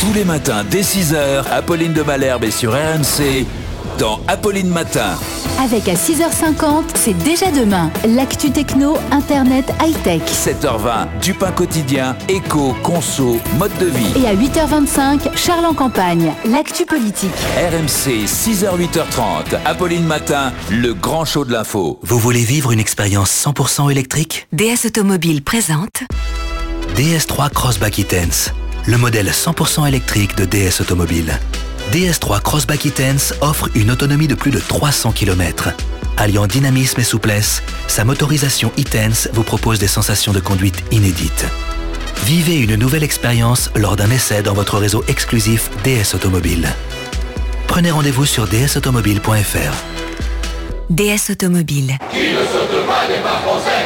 Tous 0.00 0.12
les 0.12 0.24
matins 0.24 0.64
dès 0.68 0.80
6h, 0.82 1.44
Apolline 1.52 1.92
de 1.92 2.02
Malherbe 2.02 2.42
est 2.42 2.50
sur 2.50 2.72
RMC 2.72 3.46
dans 4.02 4.18
Apolline 4.26 4.68
Matin. 4.68 5.16
Avec 5.60 5.86
à 5.86 5.94
6h50, 5.94 6.82
c'est 6.96 7.16
déjà 7.18 7.52
demain. 7.52 7.88
L'actu 8.04 8.50
techno, 8.50 8.96
internet, 9.12 9.72
high-tech. 9.80 10.22
7h20, 10.22 11.20
du 11.20 11.34
pain 11.34 11.52
quotidien, 11.52 12.16
éco, 12.28 12.74
conso, 12.82 13.38
mode 13.60 13.70
de 13.78 13.86
vie. 13.86 14.20
Et 14.20 14.26
à 14.26 14.34
8h25, 14.34 15.36
Charles 15.36 15.66
en 15.66 15.74
campagne. 15.74 16.32
L'actu 16.46 16.84
politique. 16.84 17.30
RMC 17.56 18.26
6h 18.26 18.76
8h30, 18.76 19.60
Apolline 19.64 20.04
Matin, 20.04 20.52
le 20.68 20.94
grand 20.94 21.24
show 21.24 21.44
de 21.44 21.52
l'info. 21.52 22.00
Vous 22.02 22.18
voulez 22.18 22.42
vivre 22.42 22.72
une 22.72 22.80
expérience 22.80 23.30
100% 23.30 23.88
électrique? 23.88 24.48
DS 24.52 24.84
Automobile 24.86 25.42
présente 25.44 26.02
DS3 26.96 27.50
Crossback 27.50 28.00
E-Tense, 28.00 28.50
le 28.84 28.98
modèle 28.98 29.28
100% 29.28 29.86
électrique 29.86 30.36
de 30.36 30.44
DS 30.44 30.80
Automobile. 30.80 31.38
DS3 31.92 32.40
Crossback 32.40 32.86
E-Tense 32.86 33.34
offre 33.42 33.68
une 33.74 33.90
autonomie 33.90 34.26
de 34.26 34.34
plus 34.34 34.50
de 34.50 34.58
300 34.58 35.12
km. 35.12 35.68
Alliant 36.16 36.46
dynamisme 36.46 37.02
et 37.02 37.04
souplesse, 37.04 37.62
sa 37.86 38.04
motorisation 38.04 38.72
E-Tense 38.78 39.28
vous 39.34 39.42
propose 39.42 39.78
des 39.78 39.88
sensations 39.88 40.32
de 40.32 40.40
conduite 40.40 40.82
inédites. 40.90 41.44
Vivez 42.24 42.56
une 42.60 42.76
nouvelle 42.76 43.02
expérience 43.02 43.70
lors 43.76 43.96
d'un 43.96 44.10
essai 44.10 44.42
dans 44.42 44.54
votre 44.54 44.78
réseau 44.78 45.04
exclusif 45.06 45.68
DS 45.84 46.14
Automobile. 46.14 46.66
Prenez 47.66 47.90
rendez-vous 47.90 48.24
sur 48.24 48.46
dsautomobile.fr. 48.46 49.74
DS 50.88 51.30
Automobile. 51.30 51.98
Qui 52.10 52.32
ne 52.32 52.38
saute 52.38 52.86
pas 52.86 53.06
n'est 53.06 53.20
pas 53.20 53.38
français. 53.44 53.84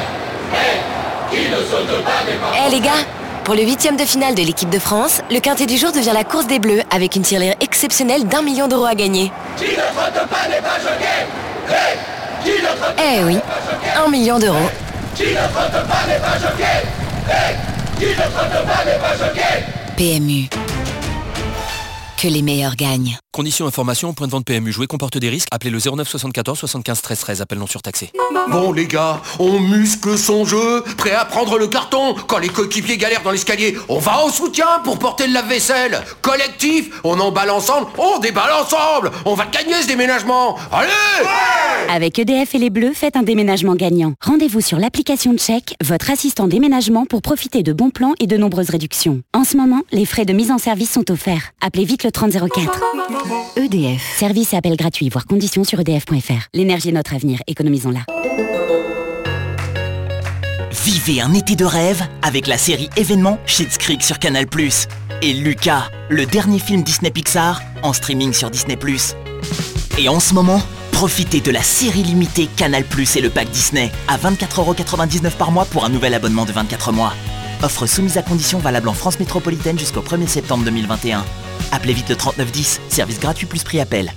Eh, 0.52 1.34
qui 1.34 1.50
ne 1.50 1.56
saute 1.56 2.04
pas 2.04 2.24
n'est 2.24 2.38
pas 2.38 2.52
Eh 2.68 2.70
les 2.70 2.80
gars, 2.80 3.04
Pour 3.46 3.54
le 3.54 3.62
huitième 3.62 3.96
de 3.96 4.04
finale 4.04 4.34
de 4.34 4.42
l'équipe 4.42 4.70
de 4.70 4.80
France, 4.80 5.20
le 5.30 5.38
quintet 5.38 5.66
du 5.66 5.76
jour 5.76 5.92
devient 5.92 6.10
la 6.12 6.24
course 6.24 6.48
des 6.48 6.58
Bleus 6.58 6.82
avec 6.90 7.14
une 7.14 7.22
tirelire 7.22 7.54
exceptionnelle 7.60 8.26
d'un 8.26 8.42
million 8.42 8.66
d'euros 8.66 8.86
à 8.86 8.96
gagner. 8.96 9.30
Qui 9.56 9.66
ne 9.66 9.76
trotte 9.76 10.28
pas 10.28 10.48
n'est 10.48 10.60
pas 10.60 10.80
choqué 10.80 11.06
hey 11.68 11.96
Qui 12.42 12.60
ne 12.60 12.66
trotte 12.66 12.96
Eh 12.98 13.22
oui, 13.22 13.38
un 14.04 14.10
million 14.10 14.40
d'euros. 14.40 14.68
Qui 15.14 15.26
ne 15.26 15.34
trotte 15.36 15.70
pas 15.70 16.06
n'est 16.08 16.18
pas 16.18 16.34
choqué 16.40 16.64
hey 17.30 17.56
Qui 18.00 18.06
ne 18.06 18.14
trotte 18.14 18.66
pas 18.66 18.84
n'est 18.84 18.98
pas 18.98 19.16
choqué 19.16 19.64
PMU. 19.96 20.48
Que 22.20 22.26
les 22.26 22.42
meilleurs 22.42 22.74
gagnent. 22.74 23.16
Conditions 23.36 23.66
information, 23.66 24.14
point 24.14 24.26
de 24.26 24.32
vente 24.32 24.46
PMU. 24.46 24.72
Jouer 24.72 24.86
comporte 24.86 25.18
des 25.18 25.28
risques. 25.28 25.48
Appelez 25.50 25.68
le 25.68 25.78
09 25.78 26.08
74 26.08 26.58
75 26.58 27.02
13 27.02 27.18
13. 27.18 27.40
Appel 27.42 27.58
non 27.58 27.66
surtaxé. 27.66 28.10
Bon 28.48 28.72
les 28.72 28.86
gars, 28.86 29.20
on 29.38 29.60
muscle 29.60 30.16
son 30.16 30.46
jeu, 30.46 30.82
prêt 30.96 31.12
à 31.12 31.26
prendre 31.26 31.58
le 31.58 31.66
carton. 31.66 32.14
Quand 32.28 32.38
les 32.38 32.48
coéquipiers 32.48 32.96
galèrent 32.96 33.22
dans 33.22 33.32
l'escalier, 33.32 33.76
on 33.90 33.98
va 33.98 34.24
au 34.24 34.30
soutien 34.30 34.80
pour 34.84 34.98
porter 34.98 35.26
le 35.26 35.34
lave-vaisselle. 35.34 36.02
Collectif, 36.22 36.98
on 37.04 37.20
emballe 37.20 37.50
ensemble, 37.50 37.88
on 37.98 38.18
déballe 38.20 38.52
ensemble. 38.52 39.10
On 39.26 39.34
va 39.34 39.44
gagner 39.44 39.82
ce 39.82 39.86
déménagement. 39.86 40.56
Allez 40.72 40.88
Avec 41.90 42.18
EDF 42.18 42.54
et 42.54 42.58
les 42.58 42.70
Bleus, 42.70 42.94
faites 42.94 43.16
un 43.16 43.22
déménagement 43.22 43.74
gagnant. 43.74 44.14
Rendez-vous 44.22 44.62
sur 44.62 44.78
l'application 44.78 45.34
de 45.34 45.38
chèque, 45.38 45.74
votre 45.84 46.10
assistant 46.10 46.48
déménagement 46.48 47.04
pour 47.04 47.20
profiter 47.20 47.62
de 47.62 47.74
bons 47.74 47.90
plans 47.90 48.14
et 48.18 48.26
de 48.26 48.38
nombreuses 48.38 48.70
réductions. 48.70 49.20
En 49.34 49.44
ce 49.44 49.58
moment, 49.58 49.82
les 49.92 50.06
frais 50.06 50.24
de 50.24 50.32
mise 50.32 50.50
en 50.50 50.56
service 50.56 50.90
sont 50.90 51.10
offerts. 51.10 51.50
Appelez 51.60 51.84
vite 51.84 52.02
le 52.02 52.10
3004. 52.10 52.80
EDF. 53.56 54.16
Service 54.18 54.52
et 54.52 54.56
appel 54.56 54.76
gratuit, 54.76 55.08
voire 55.08 55.26
conditions 55.26 55.64
sur 55.64 55.80
edf.fr. 55.80 56.48
L'énergie 56.54 56.90
est 56.90 56.92
notre 56.92 57.14
avenir, 57.14 57.40
économisons-la. 57.46 58.00
Vivez 60.84 61.20
un 61.20 61.32
été 61.34 61.56
de 61.56 61.64
rêve 61.64 62.02
avec 62.22 62.46
la 62.46 62.58
série 62.58 62.88
événement 62.96 63.38
Schitt's 63.46 63.78
Creek 63.78 64.02
sur 64.02 64.18
Canal+. 64.18 64.46
Et 65.22 65.32
Lucas, 65.32 65.90
le 66.08 66.26
dernier 66.26 66.58
film 66.58 66.82
Disney 66.82 67.10
Pixar 67.10 67.62
en 67.82 67.92
streaming 67.92 68.32
sur 68.32 68.50
Disney+. 68.50 68.78
Et 69.98 70.08
en 70.08 70.20
ce 70.20 70.34
moment, 70.34 70.60
profitez 70.92 71.40
de 71.40 71.50
la 71.50 71.62
série 71.62 72.02
limitée 72.02 72.48
Canal+ 72.56 72.84
et 73.16 73.20
le 73.20 73.30
pack 73.30 73.50
Disney 73.50 73.90
à 74.08 74.16
24,99€ 74.18 75.32
par 75.32 75.50
mois 75.50 75.64
pour 75.64 75.84
un 75.84 75.88
nouvel 75.88 76.14
abonnement 76.14 76.44
de 76.44 76.52
24 76.52 76.92
mois. 76.92 77.14
Offre 77.62 77.86
soumise 77.86 78.18
à 78.18 78.22
condition 78.22 78.58
valable 78.58 78.88
en 78.88 78.94
France 78.94 79.18
métropolitaine 79.18 79.78
jusqu'au 79.78 80.02
1er 80.02 80.28
septembre 80.28 80.64
2021. 80.64 81.24
Appelez 81.72 81.92
vite 81.92 82.08
le 82.08 82.16
3910, 82.16 82.80
service 82.88 83.20
gratuit 83.20 83.46
plus 83.46 83.62
prix 83.62 83.80
appel. 83.80 84.12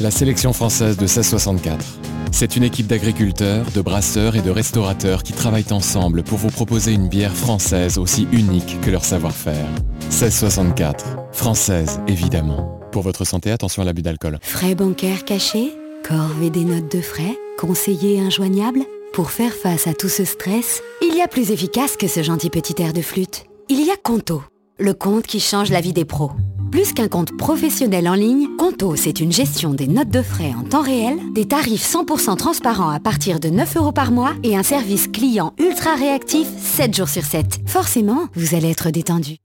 La 0.00 0.10
sélection 0.10 0.52
française 0.52 0.96
de 0.96 1.02
1664. 1.02 1.84
C'est 2.32 2.56
une 2.56 2.64
équipe 2.64 2.88
d'agriculteurs, 2.88 3.64
de 3.72 3.80
brasseurs 3.80 4.34
et 4.34 4.42
de 4.42 4.50
restaurateurs 4.50 5.22
qui 5.22 5.32
travaillent 5.32 5.72
ensemble 5.72 6.24
pour 6.24 6.36
vous 6.36 6.50
proposer 6.50 6.92
une 6.92 7.08
bière 7.08 7.32
française 7.32 7.96
aussi 7.96 8.26
unique 8.32 8.80
que 8.80 8.90
leur 8.90 9.04
savoir-faire. 9.04 9.68
1664. 10.10 11.16
Française, 11.32 12.00
évidemment. 12.08 12.80
Pour 12.90 13.02
votre 13.02 13.24
santé, 13.24 13.52
attention 13.52 13.82
à 13.82 13.84
l'abus 13.84 14.02
d'alcool. 14.02 14.38
Frais 14.42 14.74
bancaires 14.74 15.24
cachés 15.24 15.72
Corvée 16.02 16.50
des 16.50 16.64
notes 16.64 16.94
de 16.94 17.00
frais 17.00 17.38
Conseiller 17.56 18.20
injoignable 18.20 18.80
Pour 19.14 19.30
faire 19.30 19.52
face 19.52 19.86
à 19.86 19.94
tout 19.94 20.08
ce 20.08 20.24
stress, 20.24 20.82
il 21.00 21.16
y 21.16 21.22
a 21.22 21.28
plus 21.28 21.52
efficace 21.52 21.96
que 21.96 22.08
ce 22.08 22.24
gentil 22.24 22.50
petit 22.50 22.82
air 22.82 22.92
de 22.92 23.00
flûte. 23.00 23.44
Il 23.68 23.80
y 23.80 23.92
a 23.92 23.96
Conto, 23.96 24.42
le 24.76 24.92
compte 24.92 25.24
qui 25.28 25.38
change 25.38 25.70
la 25.70 25.80
vie 25.80 25.92
des 25.92 26.04
pros. 26.04 26.32
Plus 26.72 26.92
qu'un 26.92 27.06
compte 27.06 27.36
professionnel 27.36 28.08
en 28.08 28.14
ligne, 28.14 28.48
Conto, 28.58 28.96
c'est 28.96 29.20
une 29.20 29.30
gestion 29.30 29.72
des 29.72 29.86
notes 29.86 30.10
de 30.10 30.20
frais 30.20 30.52
en 30.58 30.64
temps 30.64 30.82
réel, 30.82 31.16
des 31.32 31.46
tarifs 31.46 31.88
100% 31.88 32.36
transparents 32.36 32.90
à 32.90 32.98
partir 32.98 33.38
de 33.38 33.50
9 33.50 33.76
euros 33.76 33.92
par 33.92 34.10
mois 34.10 34.32
et 34.42 34.56
un 34.56 34.64
service 34.64 35.06
client 35.06 35.52
ultra 35.58 35.94
réactif 35.94 36.48
7 36.58 36.96
jours 36.96 37.08
sur 37.08 37.22
7. 37.22 37.60
Forcément, 37.66 38.26
vous 38.34 38.56
allez 38.56 38.72
être 38.72 38.90
détendu. 38.90 39.36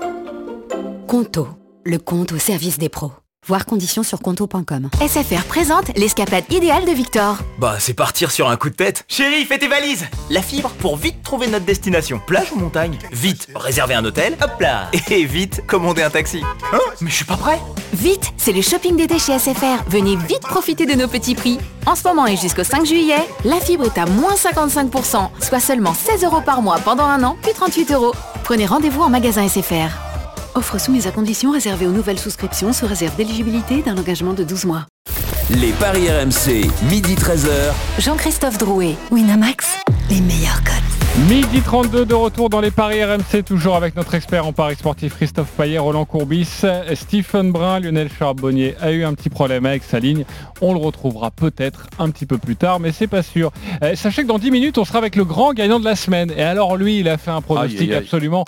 Conto, 1.06 1.48
le 1.86 2.00
compte 2.00 2.32
au 2.32 2.40
service 2.40 2.80
des 2.80 2.90
pros. 2.90 3.12
Voir 3.50 3.66
conditions 3.66 4.04
sur 4.04 4.20
conto.com. 4.20 4.92
SFR 5.02 5.44
présente 5.46 5.86
l'escapade 5.98 6.44
idéale 6.52 6.86
de 6.86 6.92
Victor. 6.92 7.40
Bah, 7.58 7.78
c'est 7.80 7.96
partir 7.96 8.30
sur 8.30 8.48
un 8.48 8.58
coup 8.58 8.70
de 8.70 8.76
tête. 8.76 9.06
Chérie, 9.08 9.44
fais 9.44 9.58
tes 9.58 9.68
valises 9.68 10.06
La 10.30 10.44
fibre 10.44 10.70
pour 10.78 10.98
vite 10.98 11.24
trouver 11.24 11.48
notre 11.48 11.66
destination. 11.66 12.22
Plage 12.28 12.52
ou 12.52 12.58
montagne? 12.58 13.00
Vite, 13.12 13.48
réserver 13.56 13.96
un 13.96 14.06
hôtel, 14.06 14.38
hop 14.40 14.62
là 14.62 14.92
Et 15.10 15.26
vite, 15.26 15.64
commander 15.66 16.04
un 16.04 16.12
taxi. 16.12 16.44
Hein? 16.72 16.78
Mais 17.02 17.10
je 17.10 17.16
suis 17.16 17.26
pas 17.26 17.38
prêt 17.38 17.60
Vite, 17.92 18.34
c'est 18.38 18.54
le 18.54 18.62
shopping 18.62 18.96
d'été 18.96 19.18
chez 19.18 19.40
SFR. 19.40 19.84
Venez 19.88 20.16
vite 20.16 20.42
profiter 20.42 20.86
de 20.86 20.94
nos 20.94 21.08
petits 21.08 21.34
prix. 21.34 21.58
En 21.88 21.96
ce 21.96 22.08
moment 22.08 22.28
et 22.28 22.38
jusqu'au 22.38 22.64
5 22.64 22.86
juillet, 22.86 23.28
la 23.46 23.60
fibre 23.60 23.86
est 23.86 23.98
à 23.98 24.06
moins 24.06 24.36
55%, 24.36 25.28
soit 25.42 25.60
seulement 25.60 25.96
16 25.96 26.24
euros 26.24 26.42
par 26.42 26.62
mois 26.62 26.78
pendant 26.78 27.06
un 27.06 27.24
an, 27.24 27.36
puis 27.42 27.54
38 27.54 27.94
euros. 27.94 28.14
Prenez 28.44 28.68
rendez-vous 28.68 29.02
en 29.02 29.10
magasin 29.10 29.48
SFR. 29.48 30.09
Offre 30.56 30.80
soumise 30.80 31.08
à 31.08 31.12
conditions 31.12 31.52
réservée 31.52 31.86
aux 31.86 31.92
nouvelles 31.92 32.20
souscriptions 32.20 32.74
sous 32.74 32.88
réserve 32.88 33.16
d'éligibilité 33.16 33.82
d'un 33.82 33.98
engagement 33.98 34.34
de 34.34 34.44
12 34.44 34.66
mois. 34.66 34.86
Les 35.50 35.72
Paris 35.74 36.10
RMC, 36.10 36.68
midi 36.90 37.16
13h. 37.16 37.74
Jean-Christophe 38.00 38.58
Drouet, 38.58 38.96
Winamax, 39.12 39.80
les 40.10 40.22
meilleurs 40.22 40.64
codes. 40.64 40.76
Midi 41.28 41.62
32 41.62 42.06
de 42.06 42.14
retour 42.14 42.50
dans 42.50 42.62
les 42.62 42.70
Paris 42.72 43.04
RMC, 43.04 43.44
toujours 43.44 43.76
avec 43.76 43.96
notre 43.96 44.14
expert 44.14 44.46
en 44.46 44.54
Paris 44.54 44.76
sportif 44.76 45.16
Christophe 45.16 45.50
Payet, 45.58 45.80
Roland 45.80 46.06
Courbis, 46.06 46.62
Stephen 46.94 47.52
Brun, 47.52 47.80
Lionel 47.80 48.10
Charbonnier 48.18 48.76
a 48.80 48.92
eu 48.92 49.04
un 49.04 49.14
petit 49.16 49.30
problème 49.30 49.66
avec 49.66 49.84
sa 49.84 50.00
ligne. 50.00 50.24
On 50.62 50.74
le 50.74 50.80
retrouvera 50.80 51.32
peut-être 51.32 51.88
un 51.98 52.10
petit 52.12 52.28
peu 52.28 52.38
plus 52.38 52.56
tard, 52.56 52.80
mais 52.80 52.92
c'est 52.92 53.08
pas 53.08 53.24
sûr. 53.24 53.52
Euh, 53.84 53.96
sachez 53.96 54.22
que 54.22 54.28
dans 54.28 54.40
10 54.40 54.52
minutes, 54.52 54.78
on 54.78 54.86
sera 54.86 55.00
avec 55.00 55.16
le 55.16 55.26
grand 55.26 55.54
gagnant 55.54 55.80
de 55.80 55.86
la 55.86 55.96
semaine. 55.96 56.32
Et 56.38 56.44
alors 56.44 56.78
lui, 56.78 57.00
il 57.00 57.10
a 57.10 57.18
fait 57.18 57.32
un 57.32 57.42
pronostic 57.42 57.80
Aïe, 57.82 57.88
aïe, 57.88 57.94
aïe. 57.94 57.98
absolument 58.04 58.46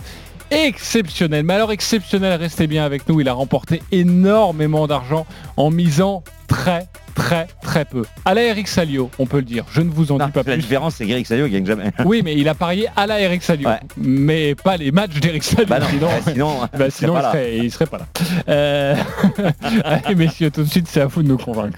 exceptionnel. 0.52 1.44
Mais 1.44 1.54
alors 1.56 1.72
exceptionnel, 1.72 2.40
restez 2.40 2.68
bien 2.68 2.84
avec 2.86 3.08
nous. 3.10 3.20
Il 3.22 3.28
a 3.30 3.34
remporté 3.34 3.82
énormément 3.92 4.88
d'argent 4.88 5.26
en 5.58 5.72
misant 5.72 6.24
très 6.48 6.88
très 7.16 7.48
très 7.62 7.84
peu. 7.86 8.04
À 8.26 8.34
la 8.34 8.44
Eric 8.44 8.68
Salio, 8.68 9.10
on 9.20 9.26
peut 9.26 9.38
le 9.38 9.44
dire. 9.44 9.66
Je 9.72 9.82
ne 9.82 9.90
vous 9.90 10.12
en 10.12 10.16
dis 10.26 10.32
pas 10.32 10.40
La 10.40 10.54
plus. 10.54 10.58
différence, 10.58 10.96
c'est 10.96 11.06
qu'Eric 11.06 11.28
Salio 11.28 11.48
gagne 11.48 11.66
jamais. 11.66 11.92
Oui, 12.06 12.22
mais 12.24 12.36
il 12.36 12.48
a 12.48 12.56
parié 12.56 12.88
à 12.96 13.06
la 13.08 13.20
Eric 13.20 13.44
Salio, 13.44 13.68
Ouais. 13.68 13.80
mais 13.98 14.56
pas 14.56 14.78
les 14.78 14.92
matchs 14.92 15.20
d'Eric 15.20 15.44
Salio. 15.44 15.66
Bah 15.68 15.80
non, 15.80 15.88
sinon, 15.90 16.60
bah 16.78 16.90
sinon, 16.90 17.14
bah 17.18 17.20
il 17.20 17.22
serait 17.22 17.22
là. 17.22 17.32
serait, 17.32 17.58
il 17.58 17.72
serait 17.72 17.86
pas 17.86 17.98
là. 18.00 18.06
Euh, 18.50 18.96
Allez, 19.84 20.16
messieurs, 20.16 20.52
tout 20.52 20.64
de 20.64 20.70
suite, 20.70 20.88
c'est 20.88 21.02
à 21.02 21.08
vous 21.08 21.22
de 21.24 21.28
nous 21.28 21.38
convaincre. 21.38 21.78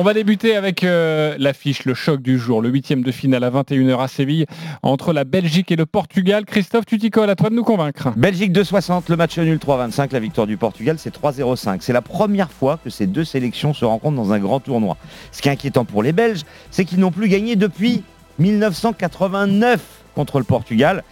On 0.00 0.04
va 0.04 0.14
débuter 0.14 0.54
avec 0.54 0.84
euh, 0.84 1.34
l'affiche, 1.40 1.84
le 1.84 1.92
choc 1.92 2.22
du 2.22 2.38
jour, 2.38 2.62
le 2.62 2.68
huitième 2.68 3.02
de 3.02 3.10
finale 3.10 3.42
à 3.42 3.50
21h 3.50 4.00
à 4.00 4.06
Séville 4.06 4.46
entre 4.84 5.12
la 5.12 5.24
Belgique 5.24 5.72
et 5.72 5.76
le 5.76 5.86
Portugal. 5.86 6.44
Christophe 6.44 6.86
Tuticol, 6.86 7.28
à 7.28 7.34
toi 7.34 7.50
de 7.50 7.56
nous 7.56 7.64
convaincre. 7.64 8.10
Belgique 8.16 8.52
2,60, 8.52 9.02
le 9.08 9.16
match 9.16 9.36
nul 9.38 9.58
3,25, 9.58 10.12
la 10.12 10.20
victoire 10.20 10.46
du 10.46 10.56
Portugal 10.56 10.98
c'est 11.00 11.12
3,05. 11.12 11.78
C'est 11.80 11.92
la 11.92 12.00
première 12.00 12.52
fois 12.52 12.78
que 12.84 12.90
ces 12.90 13.08
deux 13.08 13.24
sélections 13.24 13.74
se 13.74 13.84
rencontrent 13.84 14.14
dans 14.14 14.32
un 14.32 14.38
grand 14.38 14.60
tournoi. 14.60 14.96
Ce 15.32 15.42
qui 15.42 15.48
est 15.48 15.50
inquiétant 15.52 15.84
pour 15.84 16.04
les 16.04 16.12
Belges, 16.12 16.42
c'est 16.70 16.84
qu'ils 16.84 17.00
n'ont 17.00 17.10
plus 17.10 17.28
gagné 17.28 17.56
depuis 17.56 18.04
1989 18.38 19.80
contre 20.14 20.38
le 20.38 20.44
Portugal. 20.44 21.02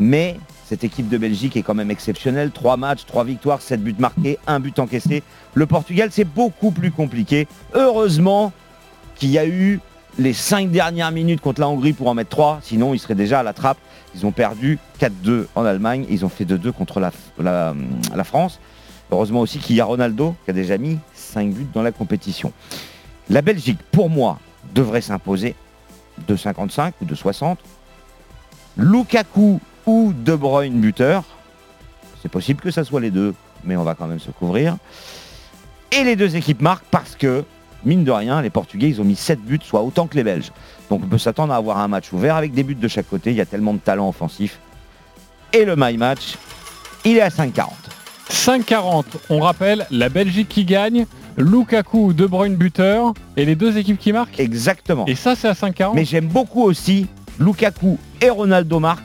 Mais 0.00 0.38
cette 0.74 0.82
équipe 0.82 1.08
de 1.08 1.18
Belgique 1.18 1.56
est 1.56 1.62
quand 1.62 1.74
même 1.74 1.92
exceptionnelle. 1.92 2.50
3 2.50 2.76
matchs, 2.76 3.04
3 3.06 3.22
victoires, 3.22 3.62
7 3.62 3.80
buts 3.80 3.94
marqués, 3.96 4.40
1 4.48 4.58
but 4.58 4.76
encaissé. 4.80 5.22
Le 5.54 5.66
Portugal 5.66 6.08
c'est 6.10 6.24
beaucoup 6.24 6.72
plus 6.72 6.90
compliqué. 6.90 7.46
Heureusement 7.74 8.52
qu'il 9.14 9.30
y 9.30 9.38
a 9.38 9.46
eu 9.46 9.78
les 10.18 10.32
5 10.32 10.72
dernières 10.72 11.12
minutes 11.12 11.40
contre 11.40 11.60
la 11.60 11.68
Hongrie 11.68 11.92
pour 11.92 12.08
en 12.08 12.14
mettre 12.14 12.30
3, 12.30 12.58
sinon 12.60 12.92
ils 12.92 12.98
seraient 12.98 13.14
déjà 13.14 13.38
à 13.38 13.42
la 13.44 13.52
trappe. 13.52 13.78
Ils 14.16 14.26
ont 14.26 14.32
perdu 14.32 14.80
4-2 15.00 15.46
en 15.54 15.64
Allemagne, 15.64 16.06
ils 16.10 16.24
ont 16.24 16.28
fait 16.28 16.44
2-2 16.44 16.72
contre 16.72 16.98
la, 16.98 17.12
la- 17.38 17.72
la 18.12 18.24
France. 18.24 18.58
Heureusement 19.12 19.42
aussi 19.42 19.60
qu'il 19.60 19.76
y 19.76 19.80
a 19.80 19.84
Ronaldo 19.84 20.34
qui 20.44 20.50
a 20.50 20.54
déjà 20.54 20.76
mis 20.76 20.98
5 21.14 21.50
buts 21.52 21.66
dans 21.72 21.82
la 21.82 21.92
compétition. 21.92 22.52
La 23.30 23.42
Belgique, 23.42 23.78
pour 23.92 24.10
moi, 24.10 24.40
devrait 24.74 25.02
s'imposer 25.02 25.54
de 26.26 26.34
55 26.34 26.94
ou 27.00 27.04
de 27.04 27.14
60. 27.14 27.60
Lukaku 28.76 29.60
ou 29.86 30.12
De 30.14 30.34
Bruyne 30.34 30.80
buteur. 30.80 31.24
C'est 32.22 32.30
possible 32.30 32.60
que 32.60 32.70
ça 32.70 32.84
soit 32.84 33.00
les 33.00 33.10
deux, 33.10 33.34
mais 33.64 33.76
on 33.76 33.84
va 33.84 33.94
quand 33.94 34.06
même 34.06 34.18
se 34.18 34.30
couvrir. 34.30 34.76
Et 35.92 36.04
les 36.04 36.16
deux 36.16 36.36
équipes 36.36 36.62
marquent 36.62 36.86
parce 36.90 37.16
que, 37.16 37.44
mine 37.84 38.04
de 38.04 38.10
rien, 38.10 38.40
les 38.42 38.50
Portugais, 38.50 38.88
ils 38.88 39.00
ont 39.00 39.04
mis 39.04 39.16
7 39.16 39.40
buts, 39.40 39.60
soit 39.62 39.82
autant 39.82 40.06
que 40.06 40.16
les 40.16 40.24
Belges. 40.24 40.50
Donc 40.90 41.02
on 41.04 41.06
peut 41.06 41.18
s'attendre 41.18 41.52
à 41.52 41.56
avoir 41.56 41.78
un 41.78 41.88
match 41.88 42.12
ouvert 42.12 42.36
avec 42.36 42.52
des 42.52 42.62
buts 42.62 42.74
de 42.74 42.88
chaque 42.88 43.08
côté. 43.08 43.30
Il 43.30 43.36
y 43.36 43.40
a 43.40 43.46
tellement 43.46 43.74
de 43.74 43.78
talent 43.78 44.08
offensif. 44.08 44.58
Et 45.52 45.64
le 45.64 45.76
My 45.76 45.96
Match, 45.96 46.36
il 47.04 47.16
est 47.16 47.20
à 47.20 47.28
5,40. 47.28 47.68
5-40, 48.30 49.04
on 49.28 49.40
rappelle, 49.40 49.86
la 49.90 50.08
Belgique 50.08 50.48
qui 50.48 50.64
gagne, 50.64 51.06
Lukaku 51.36 52.06
ou 52.06 52.12
De 52.12 52.26
Bruyne 52.26 52.56
buteur, 52.56 53.12
et 53.36 53.44
les 53.44 53.54
deux 53.54 53.76
équipes 53.76 53.98
qui 53.98 54.12
marquent? 54.12 54.40
Exactement. 54.40 55.04
Et 55.06 55.14
ça, 55.14 55.36
c'est 55.36 55.48
à 55.48 55.52
5-40 55.52 55.94
Mais 55.94 56.04
j'aime 56.04 56.26
beaucoup 56.26 56.62
aussi 56.62 57.06
Lukaku 57.38 57.98
et 58.20 58.30
Ronaldo 58.30 58.80
marquent 58.80 59.02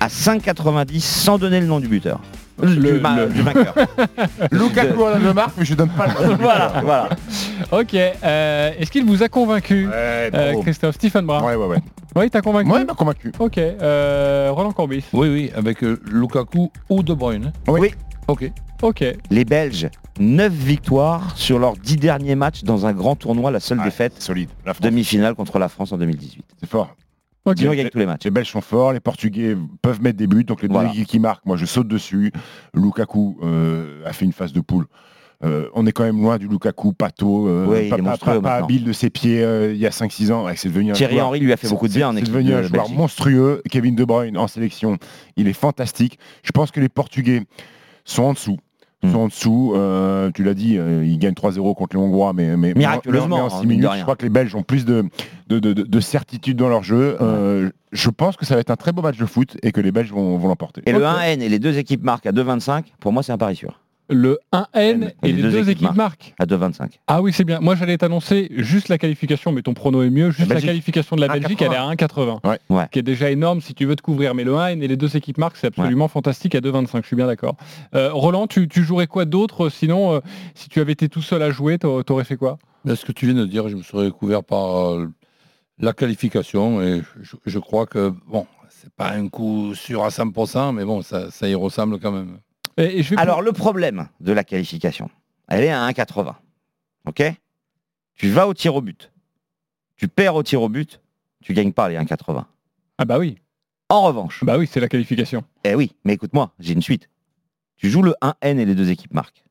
à 0.00 0.08
5,90 0.08 1.00
sans 1.00 1.38
donner 1.38 1.60
le 1.60 1.66
nom 1.66 1.80
du 1.80 1.88
buteur. 1.88 2.20
du, 2.62 2.92
ma- 3.00 3.26
du 3.26 3.42
vainqueur. 3.42 3.74
Lukaku 4.50 5.02
en 5.02 5.18
de 5.18 5.32
marque, 5.32 5.54
mais 5.58 5.64
je 5.64 5.74
donne 5.74 5.90
pas 5.90 6.06
le 6.06 6.34
voilà, 6.36 6.72
voilà. 6.82 7.08
Ok. 7.72 7.94
euh, 7.94 8.72
Est-ce 8.78 8.90
qu'il 8.90 9.04
vous 9.04 9.22
a 9.22 9.28
convaincu, 9.28 9.88
euh. 9.92 10.54
Christophe 10.62 10.94
Stephen 10.96 11.26
Brun 11.26 11.42
Ouais, 11.44 11.54
ouais, 11.54 11.66
ouais. 11.66 11.78
Oui, 12.14 12.30
t'as 12.30 12.40
convaincu 12.40 12.70
Ouais, 12.70 12.80
il 12.80 12.86
m'a 12.86 12.94
convaincu. 12.94 13.32
Ok. 13.38 13.58
euh, 13.58 14.48
Roland 14.52 14.72
Courbis. 14.72 15.04
Oui, 15.12 15.28
oui, 15.28 15.50
avec 15.54 15.82
euh, 15.84 16.00
Lukaku 16.10 16.70
ou 16.88 17.02
De 17.02 17.12
Bruyne. 17.14 17.52
Oui. 17.68 17.90
Ok. 18.28 18.50
Ok. 18.82 19.04
Les 19.30 19.44
Belges, 19.44 19.88
9 20.18 20.52
victoires 20.52 21.32
sur 21.36 21.58
leurs 21.58 21.76
10 21.76 21.96
derniers 21.96 22.34
matchs 22.34 22.62
dans 22.64 22.84
un 22.86 22.92
grand 22.92 23.16
tournoi, 23.16 23.50
la 23.50 23.60
seule 23.60 23.78
Ouais, 23.78 23.84
défaite, 23.84 24.14
Solide. 24.20 24.48
La 24.64 24.72
demi-finale 24.74 25.34
contre 25.34 25.58
la 25.58 25.68
France 25.68 25.92
en 25.92 25.98
2018. 25.98 26.44
c'est 26.60 26.68
fort. 26.68 26.94
Tous 27.54 27.98
les 27.98 28.06
matchs. 28.06 28.24
Les 28.24 28.30
Belges 28.30 28.50
sont 28.50 28.60
forts, 28.60 28.92
les 28.92 29.00
Portugais 29.00 29.56
peuvent 29.82 30.00
mettre 30.02 30.16
des 30.18 30.26
buts, 30.26 30.44
donc 30.44 30.62
les 30.62 30.68
deux 30.68 30.74
Voilà. 30.74 30.90
qui 30.90 31.18
marquent, 31.20 31.46
moi 31.46 31.56
je 31.56 31.66
saute 31.66 31.88
dessus. 31.88 32.32
Lukaku 32.74 33.38
euh, 33.42 34.02
a 34.04 34.12
fait 34.12 34.24
une 34.24 34.32
phase 34.32 34.52
de 34.52 34.60
poule. 34.60 34.86
Euh, 35.44 35.68
on 35.74 35.84
est 35.86 35.92
quand 35.92 36.04
même 36.04 36.20
loin 36.20 36.38
du 36.38 36.48
Lukaku, 36.48 36.94
Pato, 36.94 37.46
euh, 37.46 37.66
Oui, 37.68 37.90
pas, 37.90 38.40
pas- 38.40 38.54
habile 38.54 38.84
de 38.84 38.92
ses 38.94 39.10
pieds 39.10 39.42
euh, 39.44 39.70
il 39.74 39.78
y 39.78 39.86
a 39.86 39.90
5-6 39.90 40.32
ans. 40.32 40.46
Ouais, 40.46 40.56
c'est 40.56 40.68
devenu 40.70 40.90
un 40.92 40.94
Thierry 40.94 41.14
joueur- 41.16 41.26
Henry 41.26 41.40
lui 41.40 41.52
a 41.52 41.58
fait 41.58 41.68
beaucoup 41.68 41.88
de 41.88 41.92
bien 41.92 42.08
en 42.08 42.14
C'est 42.14 42.22
devenu 42.22 42.48
de 42.50 42.54
un 42.54 42.62
joueur 42.62 42.70
Belgique. 42.84 42.96
monstrueux. 42.96 43.62
Kevin 43.70 43.94
De 43.94 44.04
Bruyne 44.04 44.38
en 44.38 44.46
sélection, 44.48 44.96
il 45.36 45.46
est 45.46 45.52
fantastique. 45.52 46.18
Je 46.42 46.52
pense 46.52 46.70
que 46.70 46.80
les 46.80 46.88
Portugais 46.88 47.42
sont 48.06 48.22
en 48.22 48.32
dessous. 48.32 48.56
Hmm. 49.06 49.12
Sont 49.12 49.18
en 49.18 49.26
dessous. 49.28 49.72
Euh, 49.74 50.30
tu 50.34 50.42
l'as 50.44 50.54
dit, 50.54 50.76
euh, 50.78 51.04
ils 51.04 51.18
gagnent 51.18 51.34
3-0 51.34 51.74
contre 51.74 51.96
les 51.96 52.02
Hongrois, 52.02 52.32
mais, 52.32 52.56
mais 52.56 52.74
Miraculeusement, 52.74 53.36
mais 53.36 53.42
en 53.42 53.46
hein, 53.46 53.50
6 53.50 53.66
mine 53.66 53.80
de 53.80 53.84
minutes, 53.86 53.98
je 53.98 54.02
crois 54.02 54.16
que 54.16 54.22
les 54.24 54.30
Belges 54.30 54.54
ont 54.54 54.62
plus 54.62 54.84
de, 54.84 55.04
de, 55.48 55.58
de- 55.58 55.72
de- 55.72 55.82
de 55.82 56.00
certitude 56.00 56.56
dans 56.56 56.68
leur 56.68 56.82
jeu. 56.82 57.16
Euh, 57.20 57.70
je 57.92 58.10
pense 58.10 58.36
que 58.36 58.44
ça 58.46 58.54
va 58.54 58.60
être 58.60 58.70
un 58.70 58.76
très 58.76 58.92
beau 58.92 59.02
match 59.02 59.16
de 59.18 59.26
foot 59.26 59.56
et 59.62 59.72
que 59.72 59.80
les 59.80 59.92
Belges 59.92 60.12
vont, 60.12 60.36
vont 60.38 60.48
l'emporter. 60.48 60.82
Et 60.86 60.92
le 60.92 60.98
Ok. 60.98 61.04
1N 61.04 61.40
et 61.40 61.48
les 61.48 61.58
deux 61.58 61.78
équipes 61.78 62.02
marquent 62.04 62.26
à 62.26 62.32
2,25, 62.32 62.84
pour 63.00 63.12
moi 63.12 63.22
c'est 63.22 63.32
un 63.32 63.38
pari 63.38 63.56
sûr. 63.56 63.80
Le 64.08 64.38
1N 64.52 65.12
et, 65.22 65.32
les 65.32 65.42
deux, 65.42 65.68
équipes 65.68 65.94
marquent. 65.94 66.34
À 66.38 66.46
2,25. 66.46 67.00
Ah 67.08 67.20
oui, 67.22 67.32
c'est 67.32 67.44
bien. 67.44 67.58
Moi, 67.60 67.74
j'allais 67.74 67.98
t'annoncer 67.98 68.48
juste 68.52 68.88
la 68.88 68.98
qualification, 68.98 69.50
mais 69.50 69.62
ton 69.62 69.74
prono 69.74 70.02
est 70.02 70.10
mieux. 70.10 70.30
Juste 70.30 70.52
la, 70.52 70.60
qualification 70.60 71.16
de 71.16 71.20
la 71.20 71.28
1,80. 71.28 71.40
Belgique, 71.40 71.62
elle 71.62 71.72
est 71.72 71.76
à 71.76 71.88
1,80. 71.90 72.38
Ouais. 72.48 72.58
Ouais. 72.68 72.88
Qui 72.92 73.00
est 73.00 73.02
déjà 73.02 73.30
énorme 73.30 73.60
si 73.60 73.74
tu 73.74 73.84
veux 73.84 73.96
te 73.96 74.02
couvrir. 74.02 74.34
Mais 74.34 74.44
le 74.44 74.52
1N 74.52 74.80
et 74.82 74.88
les 74.88 74.96
deux 74.96 75.16
équipes 75.16 75.38
marquent, 75.38 75.56
c'est 75.56 75.66
absolument 75.68 76.08
fantastique 76.08 76.54
à 76.54 76.60
2,25. 76.60 77.02
Je 77.02 77.06
suis 77.06 77.16
bien 77.16 77.26
d'accord. 77.26 77.56
Euh, 77.94 78.12
Roland, 78.12 78.46
tu, 78.46 78.68
tu 78.68 78.84
jouerais 78.84 79.08
quoi 79.08 79.24
d'autre? 79.24 79.68
Sinon, 79.70 80.14
euh, 80.14 80.20
si 80.54 80.68
tu 80.68 80.80
avais 80.80 80.92
été 80.92 81.08
tout 81.08 81.22
seul 81.22 81.42
à 81.42 81.50
jouer, 81.50 81.78
t'au- 81.78 82.02
t'aurais 82.02 82.24
fait 82.24 82.36
quoi? 82.36 82.58
Mais 82.84 82.94
ce 82.94 83.04
que 83.04 83.12
tu 83.12 83.26
viens 83.26 83.34
de 83.34 83.46
dire, 83.46 83.68
je 83.68 83.76
me 83.76 83.82
serais 83.82 84.10
couvert 84.12 84.44
par 84.44 84.90
euh, 84.92 85.08
la 85.80 85.92
qualification 85.92 86.80
et 86.80 87.02
je, 87.20 87.34
je 87.44 87.58
crois 87.58 87.86
que, 87.86 88.12
bon, 88.28 88.46
c'est 88.68 88.92
pas 88.94 89.10
un 89.10 89.26
coup 89.28 89.74
sûr 89.74 90.04
à 90.04 90.10
100%, 90.10 90.72
mais 90.74 90.84
bon, 90.84 91.02
ça, 91.02 91.30
ça 91.32 91.48
y 91.48 91.54
ressemble 91.56 91.98
quand 91.98 92.12
même. 92.12 92.38
Et, 92.76 92.98
et 92.98 93.02
je 93.02 93.10
vais 93.14 93.20
Alors 93.20 93.42
le 93.42 93.52
problème 93.52 94.08
de 94.20 94.32
la 94.32 94.44
qualification, 94.44 95.10
elle 95.48 95.64
est 95.64 95.70
à 95.70 95.86
1,80. 95.88 96.34
Ok? 97.06 97.22
Tu 98.14 98.28
vas 98.30 98.46
au 98.48 98.54
tir 98.54 98.74
au 98.74 98.80
but. 98.80 99.12
Tu 99.96 100.08
perds 100.08 100.34
au 100.34 100.42
tir 100.42 100.62
au 100.62 100.68
but, 100.68 101.00
tu 101.42 101.54
gagnes 101.54 101.72
pas 101.72 101.88
les 101.88 101.96
1,80. 101.96 102.44
Ah 102.98 103.04
bah 103.04 103.18
oui. 103.18 103.38
En 103.88 104.02
revanche, 104.02 104.42
Bah 104.42 104.58
oui, 104.58 104.66
c'est 104.66 104.80
la 104.80 104.88
qualification. 104.88 105.44
eh 105.64 105.74
oui, 105.74 105.92
mais 106.04 106.14
écoute-moi, 106.14 106.52
j'ai 106.58 106.72
une 106.72 106.82
suite. 106.82 107.08
Tu 107.76 107.88
joues 107.88 108.02
le 108.02 108.14
1N 108.22 108.58
et 108.58 108.64
les 108.64 108.74
deux 108.74 108.90
équipes 108.90 109.14
marquent. 109.14 109.44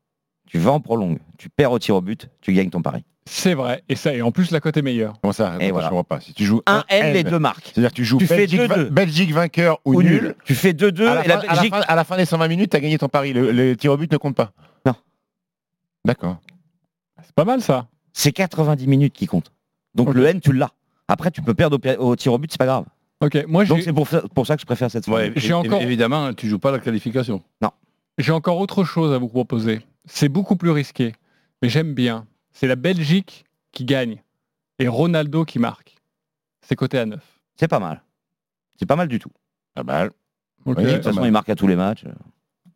Tu 0.48 0.60
vas 0.60 0.72
en 0.72 0.80
prolongue, 0.82 1.20
tu 1.38 1.50
perds 1.50 1.72
au 1.72 1.80
tir 1.80 1.96
au 1.96 2.02
but, 2.02 2.30
tu 2.42 2.52
gagnes 2.54 2.70
ton 2.70 2.82
pari. 2.82 3.06
C'est 3.28 3.56
vrai. 3.56 3.84
Et 3.90 3.96
ça, 3.96 4.14
et 4.14 4.22
en 4.22 4.32
plus, 4.32 4.52
la 4.52 4.60
cote 4.60 4.78
est 4.78 4.82
meilleure. 4.84 5.14
Comment 5.22 5.34
ça 5.34 5.56
Et 5.60 5.66
Attends, 5.66 5.74
voilà. 5.74 5.88
Je 5.88 5.90
comprends 5.90 6.04
pas. 6.04 6.20
Si 6.22 6.34
tu 6.34 6.46
joues 6.46 6.62
1N, 6.68 7.14
les 7.14 7.24
deux 7.24 7.40
marques. 7.40 7.72
C'est-à-dire 7.74 7.90
que 7.90 7.96
tu 7.96 8.06
joues 8.06 8.18
Tu 8.20 8.28
fais 8.28 8.38
Belgique, 8.38 8.60
2-2. 8.62 8.68
va- 8.68 8.84
Belgique 8.86 9.32
vainqueur 9.34 9.80
ou, 9.84 9.96
Ou 9.96 10.04
nul. 10.04 10.22
nul, 10.22 10.36
tu 10.46 10.54
fais 10.54 10.74
2-2 10.74 11.08
À 11.08 11.12
à 11.22 11.28
la 11.28 11.38
Belgique... 11.38 11.74
fin- 11.74 11.82
à 11.88 11.96
la 11.96 12.04
fin 12.04 12.18
des 12.18 12.26
120 12.26 12.48
minutes, 12.48 12.72
tu 12.72 12.78
as 12.78 12.80
gagné 12.80 12.98
ton 13.00 13.10
pari. 13.10 13.34
Le, 13.34 13.52
le 13.52 13.76
tir 13.76 13.92
au 13.92 13.98
but 13.98 14.12
ne 14.12 14.18
compte 14.18 14.36
pas. 14.36 14.52
Non. 14.86 14.94
D'accord. 16.06 16.38
C'est 17.24 17.34
pas 17.34 17.46
mal 17.46 17.62
ça. 17.62 17.88
C'est 18.14 18.32
90 18.32 18.86
minutes 18.88 19.14
qui 19.14 19.26
comptent. 19.26 19.52
Donc 19.96 20.14
le 20.14 20.26
N, 20.28 20.40
tu 20.40 20.54
l'as. 20.54 20.72
Après, 21.08 21.32
tu 21.32 21.42
peux 21.42 21.54
perdre 21.54 21.80
au, 22.00 22.16
tir 22.16 22.32
au 22.34 22.38
but, 22.38 22.52
c'est 22.52 22.58
pas 22.60 22.66
grave. 22.66 22.86
Ok, 23.22 23.46
moi 23.48 23.66
Donc 23.66 23.82
c'est 23.82 23.94
pour, 23.94 24.08
ça- 24.08 24.22
pour 24.36 24.46
ça 24.46 24.56
que 24.56 24.62
je 24.62 24.66
préfère 24.66 24.92
cette 24.92 25.08
Ouais. 25.08 25.32
J'ai 25.36 25.54
encore- 25.54 25.82
Évidemment, 25.82 26.34
tu 26.34 26.48
joues 26.48 26.60
pas 26.60 26.72
la 26.72 26.80
qualification. 26.80 27.42
j'ai 28.20 28.32
encore 28.32 28.60
autre 28.60 28.84
chose 28.84 29.14
à 29.14 29.18
vous 29.18 29.28
proposer. 29.30 29.82
C'est 30.06 30.30
beaucoup 30.30 30.56
plus 30.56 30.70
risqué, 30.70 31.14
mais 31.62 31.70
j'aime 31.70 31.94
bien. 31.94 32.28
C'est 32.58 32.68
la 32.68 32.78
Belgique 32.78 33.44
qui 33.74 33.84
gagne 33.84 34.22
et 34.80 34.88
Ronaldo 34.88 35.44
qui 35.44 35.60
marque. 35.60 35.96
C'est 36.62 36.76
coté 36.78 36.98
à 37.00 37.06
9. 37.06 37.20
C'est 37.58 37.68
pas 37.68 37.80
mal. 37.80 38.02
C'est 38.80 38.86
pas 38.86 38.96
mal 38.96 39.10
du 39.10 39.20
tout. 39.20 39.30
Ah 39.76 39.84
bah, 39.84 40.06
Ok. 40.66 40.78
Oui, 40.80 40.86
De 40.86 40.94
toute 40.94 41.04
façon, 41.04 41.26
il 41.26 41.32
marque 41.32 41.50
à 41.50 41.56
tous 41.56 41.68
les 41.68 41.76
matchs. 41.76 42.06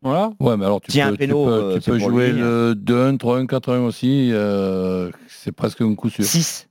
Voilà. 0.01 0.31
Ouais, 0.39 0.57
mais 0.57 0.65
alors 0.65 0.79
tu 0.81 0.91
a 0.99 1.05
peux, 1.05 1.09
un 1.09 1.11
tu 1.13 1.17
péno, 1.17 1.45
peux- 1.45 1.51
euh, 1.51 1.79
tu 1.79 1.91
peux 1.91 1.97
jouer 1.99 2.31
lui, 2.33 2.39
le 2.41 2.73
2-1, 2.75 3.17
3-1, 3.17 3.45
4-1 3.47 3.79
aussi. 3.79 4.29
euh, 4.33 5.09
c'est 5.27 5.51
presque 5.53 5.81
un 5.81 5.95
coup 5.95 6.09
sûr. 6.09 6.23
6. 6.25 6.67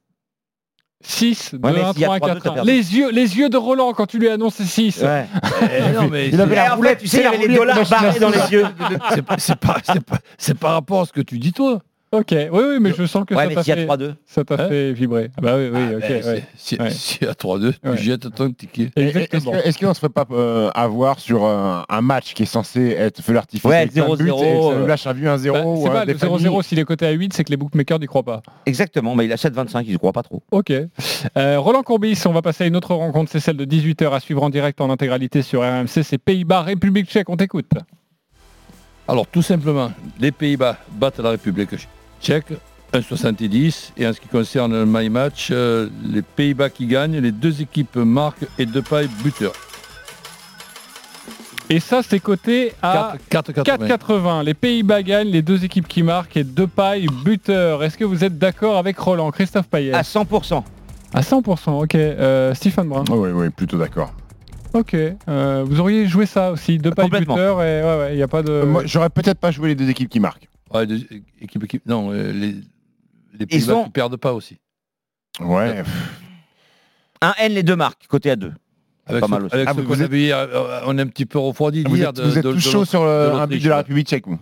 6, 1.01 1.55
2, 1.55 1.59
Ouais, 1.69 1.73
mais 1.75 1.81
1, 1.83 1.93
s'il 1.93 2.01
y 2.03 2.05
a 2.05 2.07
3, 2.09 2.17
1, 2.17 2.19
3-2, 2.19 2.35
4, 2.35 2.43
t'as 2.43 2.51
1. 2.51 2.55
perdu. 2.55 2.71
Les 2.71 2.97
yeux, 2.97 3.11
les 3.11 3.39
yeux 3.39 3.49
de 3.49 3.57
Roland 3.57 3.93
quand 3.95 4.07
tu 4.07 4.19
lui 4.19 4.29
annonces 4.29 4.63
6. 4.63 5.03
Ouais. 5.03 5.27
Eh 5.63 5.93
non, 5.93 6.09
mais 6.11 6.29
Il 6.29 6.41
avait 6.41 6.55
la 6.57 6.75
roulette, 6.75 6.99
tu 7.01 7.07
sais, 7.09 7.21
il 7.21 7.27
avait 7.27 7.47
les 7.47 7.55
dollars 7.57 7.89
barrés 7.89 8.19
dans 8.21 8.31
les 8.31 8.51
yeux. 8.53 8.65
c'est 9.15 9.23
pas- 9.23 9.39
c'est 9.39 9.57
pas- 9.57 9.79
c'est 9.85 10.05
pas- 10.05 10.19
c'est 10.39 10.59
par 10.59 10.73
rapport 10.73 11.03
à 11.03 11.07
ce 11.07 11.13
que 11.13 11.21
tu 11.21 11.39
dis 11.39 11.53
toi. 11.53 11.81
Ok, 12.11 12.29
oui, 12.33 12.49
oui, 12.53 12.77
mais 12.81 12.93
je 12.97 13.05
sens 13.05 13.27
que 13.27 13.35
Ouais, 13.35 13.49
ça 13.55 13.63
t'a 13.63 13.63
fait, 13.77 13.85
3-2. 13.87 14.15
ça 14.25 14.43
t'a 14.43 14.55
Hein 14.55 14.69
fait 14.71 14.93
vibrer. 14.95 15.31
Ah 15.37 15.41
bah 15.43 15.57
oui, 15.59 15.69
oui, 15.71 15.79
Ah, 15.93 15.97
ok. 15.97 16.01
ben, 16.09 16.25
ouais. 16.25 16.45
Si 16.57 16.77
Ouais. 16.81 16.91
si 16.91 17.23
à 17.27 17.35
3-2, 17.35 17.75
Ouais. 17.85 17.97
tu 17.97 18.03
jettes 18.03 18.35
ton 18.35 18.51
ticket. 18.51 18.91
Et- 18.97 19.03
et- 19.03 19.29
Est-ce 19.35 19.79
qu'on 19.79 19.89
ne 19.89 19.93
se 19.93 19.99
ferait 19.99 20.09
pas 20.09 20.25
euh, 20.31 20.71
avoir 20.75 21.19
sur 21.19 21.45
un, 21.45 21.85
un 21.87 22.01
match 22.01 22.33
qui 22.33 22.45
est 22.45 22.47
censé 22.47 22.81
être 22.99 23.21
feu 23.21 23.35
l'artifice 23.35 23.63
Ouais, 23.69 23.77
avec 23.77 23.93
plein 23.93 24.09
de 24.09 24.17
buts, 24.17 24.31
0-0, 24.31 24.43
et 24.43 24.57
que 24.57 24.63
ça 24.63 24.79
nous 24.79 24.85
euh, 24.85 24.87
lâche 24.87 25.07
un 25.07 25.13
but 25.13 25.27
1-0 25.27 25.53
Bah, 25.53 25.61
c'est 25.83 25.89
un 25.89 25.93
pas 25.93 26.05
le 26.07 26.13
des 26.15 26.19
0-0 26.19 26.19
familles 26.41 26.63
s'il 26.65 26.79
est 26.79 26.85
coté 26.87 27.07
à 27.07 27.11
8, 27.11 27.35
c'est 27.35 27.45
que 27.45 27.51
les 27.51 27.59
bookmakers 27.59 27.99
n'y 27.99 28.07
croient 28.07 28.23
pas. 28.23 28.41
Exactement, 28.65 29.15
mais 29.15 29.27
il 29.27 29.33
a 29.33 29.37
7-25, 29.37 29.83
il 29.87 29.93
ne 29.93 29.99
croit 29.99 30.15
pas 30.15 30.23
trop. 30.23 30.43
Ok. 30.51 30.73
Euh, 31.37 31.59
Roland 31.61 31.83
Courbis, 31.83 32.19
on 32.25 32.33
va 32.33 32.41
passer 32.41 32.65
à 32.65 32.67
une 32.69 32.77
autre 32.77 32.95
rencontre, 32.95 33.31
c'est 33.31 33.41
celle 33.41 33.59
de 33.59 33.67
18h 33.67 34.15
à 34.15 34.21
suivre 34.21 34.43
en 34.43 34.49
direct 34.49 34.81
en 34.81 34.89
intégralité 34.89 35.43
sur 35.43 35.61
RMC, 35.61 36.03
c'est 36.03 36.17
Pays-Bas, 36.17 36.63
République 36.63 37.11
tchèque, 37.11 37.29
on 37.29 37.37
t'écoute. 37.37 37.71
Alors 39.07 39.27
tout 39.27 39.43
simplement, 39.43 39.91
les 40.19 40.33
Pays-Bas 40.33 40.79
battent 40.93 41.19
la 41.19 41.31
République 41.31 41.71
tchèque 42.21 42.53
1,70 42.93 43.93
et 43.97 44.07
en 44.07 44.13
ce 44.13 44.21
qui 44.21 44.29
concerne 44.29 44.73
le 44.73 44.87
my 44.87 45.09
match, 45.11 45.49
euh, 45.51 45.89
les 46.03 46.23
Pays-Bas 46.23 46.71
qui 46.71 46.87
gagnent, 46.87 47.19
les 47.19 47.33
deux 47.33 47.61
équipes 47.61 47.97
marquent 47.97 48.47
et 48.59 48.67
Depay 48.67 49.09
buteur. 49.23 49.53
Et 51.71 51.81
ça, 51.81 52.01
c'est 52.03 52.19
coté 52.19 52.73
à 52.81 53.15
4,80. 53.31 53.63
4,80. 53.63 54.45
Les 54.45 54.55
Pays-Bas 54.55 55.03
gagnent, 55.03 55.29
les 55.29 55.43
deux 55.43 55.65
équipes 55.65 55.87
qui 55.87 56.03
marquent 56.03 56.39
et 56.39 56.45
Depay 56.45 57.07
buteur. 57.25 57.85
Est-ce 57.85 57.99
que 57.99 58.05
vous 58.05 58.25
êtes 58.25 58.39
d'accord 58.39 58.79
avec 58.79 58.99
Roland 58.99 59.31
Christophe 59.31 59.69
Payet 59.69 59.93
À 59.93 60.01
100%. 60.01 60.63
À 61.13 61.21
100%, 61.21 61.83
ok. 61.83 61.95
Euh, 61.95 62.55
Stephen 62.55 62.89
Brun 62.89 63.05
Oui, 63.11 63.31
oui, 63.33 63.51
plutôt 63.51 63.77
d'accord. 63.77 64.13
Ok. 64.73 64.95
Euh, 64.95 65.65
vous 65.67 65.81
auriez 65.81 66.07
joué 66.07 66.25
ça 66.25 66.53
aussi, 66.53 66.79
Depay 66.79 67.09
buteur 67.09 67.63
et 67.63 67.83
ouais, 67.83 67.99
ouais, 67.99 68.09
il 68.13 68.17
n'y 68.17 68.23
a 68.23 68.29
pas 68.29 68.43
de... 68.43 68.51
Euh, 68.51 68.67
moi, 68.67 68.83
j'aurais 68.87 69.11
peut-être 69.11 69.39
pas 69.39 69.51
joué 69.51 69.69
les 69.69 69.75
deux 69.75 69.89
équipes 69.91 70.09
qui 70.09 70.21
marquent. 70.21 70.49
Ouais, 70.73 70.87
deux 70.87 71.01
non, 71.87 72.11
euh, 72.13 72.33
les, 72.33 72.57
les 73.39 73.47
Pays-Bas 73.47 73.75
ont- 73.75 73.85
qui 73.85 73.91
perdent 73.91 74.17
pas 74.17 74.33
aussi. 74.35 74.59
Ouais. 75.41 75.83
Un 77.21 77.35
N, 77.39 77.53
les 77.53 77.63
deux 77.63 77.77
marques, 77.77 78.07
côté 78.09 78.31
à 78.31 78.37
2. 78.37 78.53
Avec 79.07 79.21
Pas 79.23 79.27
ce, 79.27 79.31
mal 79.31 79.45
aussi. 79.45 79.55
avec 79.55 79.69
Ah, 79.69 79.73
ce 79.75 79.81
vous 79.81 79.87
qu'on 79.89 79.95
êtes- 79.95 80.01
avait 80.03 80.21
hier, 80.21 80.37
euh, 80.39 80.81
on 80.87 80.99
est 80.99 81.03
un 81.03 81.07
petit 81.07 81.25
peu 81.27 81.39
refroidi 81.39 81.83
Vous 81.85 81.97
hier 81.97 82.11
êtes, 82.11 82.17
de- 82.17 82.23
vous 82.23 82.39
êtes 82.39 82.45
de- 82.45 82.51
tous 82.51 82.57
de 82.57 82.61
chaud 82.61 82.73
l'Autriche- 82.81 82.91
sur 82.91 83.05
le- 83.05 83.09
de 83.09 83.31
un 83.31 83.33
but 83.33 83.41
l'Autriche, 83.41 83.63
de 83.65 83.69
la. 83.71 83.77
République 83.79 84.07
tchèque. 84.09 84.27
vous. 84.27 84.39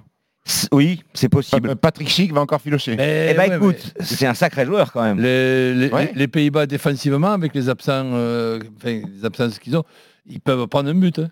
Oui, 0.72 1.02
c'est 1.14 1.28
possible. 1.28 1.68
Pa- 1.70 1.76
Patrick 1.76 2.08
Schick 2.08 2.32
va 2.32 2.40
encore 2.40 2.60
filocher. 2.60 2.94
Mais, 2.96 3.28
Eh 3.32 3.34
ben 3.34 3.48
ouais, 3.50 3.56
écoute, 3.56 3.94
c'est 4.00 4.26
un 4.26 4.34
sacré 4.34 4.64
joueur 4.64 4.92
quand 4.92 5.02
même. 5.02 5.20
Les, 5.20 5.74
les- 5.74 5.88
Ouais. 5.90 6.06
les- 6.12 6.20
les 6.20 6.28
Pays-Bas 6.28 6.66
défensivement, 6.66 7.32
avec 7.32 7.52
les 7.54 7.68
absents, 7.68 8.10
euh, 8.14 8.60
enfin, 8.76 9.00
les 9.18 9.24
absences 9.24 9.58
qu'ils 9.58 9.76
ont, 9.76 9.84
ils 10.26 10.40
peuvent 10.40 10.66
prendre 10.68 10.88
un 10.90 10.94
but. 10.94 11.18
hein. 11.18 11.30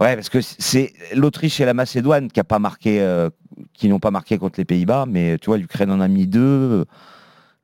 Ouais, 0.00 0.14
parce 0.14 0.28
que 0.28 0.40
c'est 0.42 0.92
l'Autriche 1.14 1.58
et 1.60 1.64
la 1.64 1.72
Macédoine 1.74 2.30
qui 2.30 2.38
a 2.40 2.44
pas 2.44 2.58
marqué, 2.58 3.00
euh, 3.00 3.30
qui 3.72 3.88
n'ont 3.88 3.98
pas 3.98 4.10
marqué 4.10 4.38
contre 4.38 4.58
les 4.58 4.64
Pays-Bas, 4.64 5.06
mais 5.08 5.38
tu 5.38 5.46
vois, 5.46 5.58
l'Ukraine 5.58 5.90
en 5.90 6.00
a 6.00 6.08
mis 6.08 6.26
deux. 6.26 6.84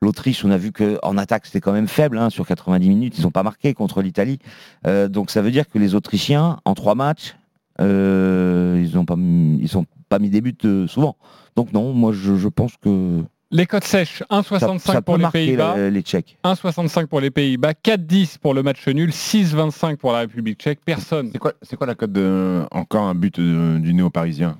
L'Autriche, 0.01 0.45
on 0.45 0.51
a 0.51 0.57
vu 0.57 0.71
que 0.71 0.99
en 1.01 1.17
attaque 1.17 1.47
c'était 1.47 1.59
quand 1.61 1.71
même 1.71 1.87
faible 1.87 2.19
hein, 2.19 2.29
sur 2.29 2.45
90 2.45 2.87
minutes, 2.87 3.17
ils 3.17 3.23
n'ont 3.23 3.31
pas 3.31 3.41
marqué 3.43 3.73
contre 3.73 4.01
l'Italie. 4.03 4.37
Euh, 4.85 5.07
donc 5.07 5.31
ça 5.31 5.41
veut 5.41 5.49
dire 5.49 5.67
que 5.67 5.79
les 5.79 5.95
Autrichiens, 5.95 6.59
en 6.65 6.75
trois 6.75 6.93
matchs, 6.93 7.35
euh, 7.81 8.83
ils 8.85 8.95
n'ont 8.95 9.05
pas, 9.05 9.15
mis- 9.15 9.59
ils 9.61 9.77
ont 9.77 9.85
pas 10.09 10.19
mis 10.19 10.29
des 10.29 10.41
buts 10.41 10.55
euh, 10.65 10.87
souvent. 10.87 11.15
Donc 11.55 11.73
non, 11.73 11.93
moi 11.93 12.11
je, 12.13 12.35
je 12.35 12.47
pense 12.47 12.73
que 12.79 13.23
Les 13.49 13.65
cotes 13.65 13.85
sèches, 13.85 14.19
ça, 14.29 14.41
1,65 14.41 14.79
ça 14.79 15.01
pour 15.01 15.17
les 15.17 15.27
Pays-Bas. 15.31 15.89
les 15.89 16.01
Tchèques. 16.01 16.37
1,65 16.43 17.07
pour 17.07 17.19
les 17.19 17.31
Pays-Bas, 17.31 17.71
4,10 17.73 18.37
pour 18.37 18.53
le 18.53 18.61
match 18.61 18.87
nul, 18.87 19.09
6,25 19.09 19.97
pour 19.97 20.11
la 20.11 20.19
République 20.19 20.59
tchèque. 20.59 20.79
Personne. 20.85 21.29
C'est 21.31 21.39
quoi, 21.39 21.53
c'est 21.63 21.75
quoi 21.75 21.87
la 21.87 21.95
cote 21.95 22.11
de 22.11 22.63
encore 22.71 23.03
un 23.05 23.15
but 23.15 23.39
du 23.39 23.93
néo-parisien? 23.95 24.57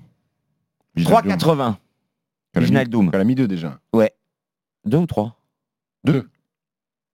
3,80. 1.04 1.76
Wijnaldum. 2.56 3.10
Elle 3.14 3.22
a 3.22 3.24
mis 3.24 3.36
deux 3.36 3.48
déjà. 3.48 3.80
Ouais. 3.94 4.12
Deux 4.86 4.98
ou 4.98 5.06
trois 5.06 5.36
Deux. 6.04 6.28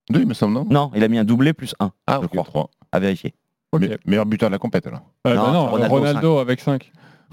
Deux, 0.09 0.21
il 0.21 0.27
me 0.27 0.33
semble, 0.33 0.53
non? 0.53 0.65
Non, 0.69 0.91
il 0.95 1.03
a 1.03 1.07
mis 1.07 1.17
un 1.17 1.23
doublé 1.23 1.53
plus 1.53 1.75
un. 1.79 1.91
Ah, 2.07 2.19
je 2.21 2.25
ok, 2.25 2.31
crois. 2.31 2.43
trois. 2.43 2.69
À 2.91 2.99
vérifier. 2.99 3.33
Ok. 3.71 3.81
Me- 3.81 3.97
meilleur 4.05 4.25
buteur 4.25 4.49
de 4.49 4.53
la 4.53 4.59
compète 4.59 4.85
alors. 4.87 5.01
Euh, 5.27 5.35
bah 5.35 5.35
Non, 5.35 5.51
non, 5.51 5.67
Ronaldo, 5.67 5.95
Ronaldo, 5.95 6.37
avec 6.39 6.59
5. 6.61 6.91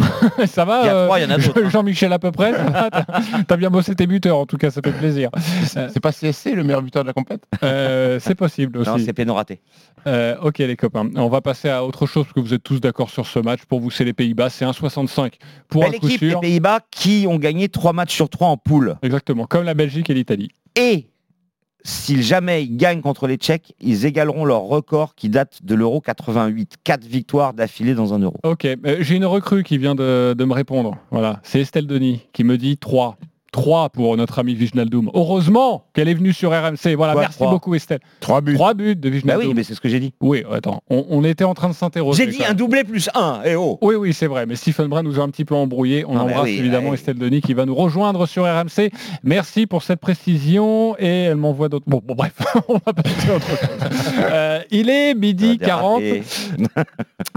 ça 0.46 0.64
va 0.64 1.08
euh. 1.08 1.38
Jean-Michel 1.70 2.12
à 2.12 2.18
peu 2.18 2.30
près 2.30 2.52
T'as 3.48 3.56
bien 3.56 3.70
bossé 3.70 3.94
tes 3.94 4.06
buteurs, 4.06 4.38
en 4.38 4.46
tout 4.46 4.56
cas, 4.56 4.70
ça 4.70 4.80
fait 4.84 4.92
plaisir. 4.92 5.30
Euh, 5.76 5.88
C'est 5.92 6.00
pas 6.00 6.12
CSC 6.12 6.54
le 6.54 6.64
meilleur 6.64 6.82
buteur 6.82 7.02
de 7.02 7.08
la 7.08 7.12
compète? 7.12 7.42
Euh, 7.62 8.18
c'est 8.20 8.34
possible 8.34 8.78
aussi. 8.78 8.90
Non, 8.90 8.98
c'est 8.98 9.12
péno 9.12 9.34
raté. 9.34 9.60
Euh, 10.06 10.36
ok 10.42 10.58
les 10.58 10.76
copains, 10.76 11.08
on 11.16 11.28
va 11.28 11.40
passer 11.40 11.68
à 11.68 11.84
autre 11.84 12.06
chose 12.06 12.24
parce 12.24 12.34
que 12.34 12.40
vous 12.40 12.54
êtes 12.54 12.62
tous 12.62 12.80
d'accord 12.80 13.10
sur 13.10 13.26
ce 13.26 13.38
match. 13.38 13.60
Pour 13.68 13.80
vous, 13.80 13.90
c'est 13.90 14.04
les 14.04 14.12
Pays-Bas, 14.12 14.50
c'est 14.50 14.64
1,65 14.64 15.32
pour 15.68 15.82
Belle 15.82 15.94
un 15.94 15.98
coup 15.98 16.06
les. 16.06 16.34
Pays-Bas, 16.36 16.80
qui 16.90 17.26
ont 17.28 17.36
gagné 17.36 17.68
trois 17.68 17.92
matchs 17.92 18.14
sur 18.14 18.28
trois 18.28 18.48
en 18.48 18.56
poule. 18.56 18.96
Exactement, 19.02 19.46
comme 19.46 19.64
la 19.64 19.74
Belgique 19.74 20.10
et 20.10 20.14
l'Italie. 20.14 20.50
Et 20.76 21.08
s'ils 21.82 22.22
jamais 22.22 22.66
gagnent 22.66 23.00
contre 23.00 23.26
les 23.26 23.36
Tchèques, 23.36 23.74
ils 23.80 24.06
égaleront 24.06 24.44
leur 24.44 24.62
record 24.62 25.14
qui 25.14 25.28
date 25.28 25.60
de 25.62 25.74
l'Euro 25.74 26.00
88. 26.00 26.76
Quatre 26.84 27.04
victoires 27.04 27.54
d'affilée 27.54 27.94
dans 27.94 28.14
un 28.14 28.18
Euro. 28.18 28.36
Ok, 28.44 28.64
euh, 28.64 28.96
j'ai 29.00 29.16
une 29.16 29.24
recrue 29.26 29.62
qui 29.62 29.78
vient 29.78 29.94
de, 29.94 30.34
de 30.36 30.44
me 30.44 30.52
répondre. 30.52 30.96
Voilà, 31.10 31.40
c'est 31.42 31.60
Estelle 31.60 31.86
Denis 31.86 32.26
qui 32.32 32.44
me 32.44 32.58
dit 32.58 32.76
3. 32.76 33.16
3 33.52 33.88
pour 33.90 34.16
notre 34.16 34.38
ami 34.38 34.54
Viginaldoum. 34.54 35.10
Heureusement 35.14 35.84
qu'elle 35.92 36.08
est 36.08 36.14
venue 36.14 36.32
sur 36.32 36.50
RMC. 36.50 36.94
Voilà, 36.96 37.14
merci 37.14 37.38
beaucoup 37.40 37.74
Estelle. 37.74 38.00
3 38.20 38.40
buts. 38.42 38.54
3 38.54 38.74
buts 38.74 38.94
de 38.96 39.08
Bah 39.08 39.14
Viginaldoum. 39.14 39.48
oui, 39.48 39.54
mais 39.54 39.62
c'est 39.64 39.74
ce 39.74 39.80
que 39.80 39.88
j'ai 39.88 39.98
dit. 40.00 40.12
Oui, 40.20 40.44
attends, 40.52 40.82
on, 40.88 41.04
on 41.10 41.24
était 41.24 41.44
en 41.44 41.54
train 41.54 41.68
de 41.68 41.74
s'interroger. 41.74 42.24
J'ai 42.24 42.30
dit 42.30 42.44
un 42.44 42.54
doublé 42.54 42.84
plus 42.84 43.08
un. 43.14 43.40
Et 43.44 43.56
oh 43.56 43.78
Oui, 43.82 43.96
oui, 43.96 44.12
c'est 44.14 44.26
vrai, 44.28 44.46
mais 44.46 44.54
Stephen 44.56 44.86
Brun 44.86 45.02
nous 45.02 45.18
a 45.18 45.22
un 45.22 45.28
petit 45.30 45.44
peu 45.44 45.54
embrouillé. 45.54 46.04
On 46.04 46.14
Non, 46.14 46.26
mais 46.26 46.32
embrasse 46.32 46.44
oui, 46.44 46.58
évidemment 46.58 46.88
ouais. 46.90 46.94
Estelle 46.94 47.18
Denis 47.18 47.40
qui 47.40 47.54
va 47.54 47.66
nous 47.66 47.74
rejoindre 47.74 48.26
sur 48.26 48.44
RMC. 48.44 48.90
Merci 49.24 49.66
pour 49.66 49.82
cette 49.82 50.00
précision 50.00 50.94
et 50.98 51.06
elle 51.24 51.36
m'envoie 51.36 51.68
d'autres. 51.68 51.86
Bon, 51.88 52.00
bon, 52.04 52.14
bref, 52.14 52.34
on 52.68 52.74
va 52.74 52.92
passer 52.92 53.30
autre 53.34 53.46
chose. 53.48 53.58
Euh, 54.30 54.60
il 54.70 54.88
est 54.90 55.14
midi 55.14 55.58
Ça 55.60 55.64
a 55.64 55.68
40. 55.68 56.00
dérapé. 56.02 56.22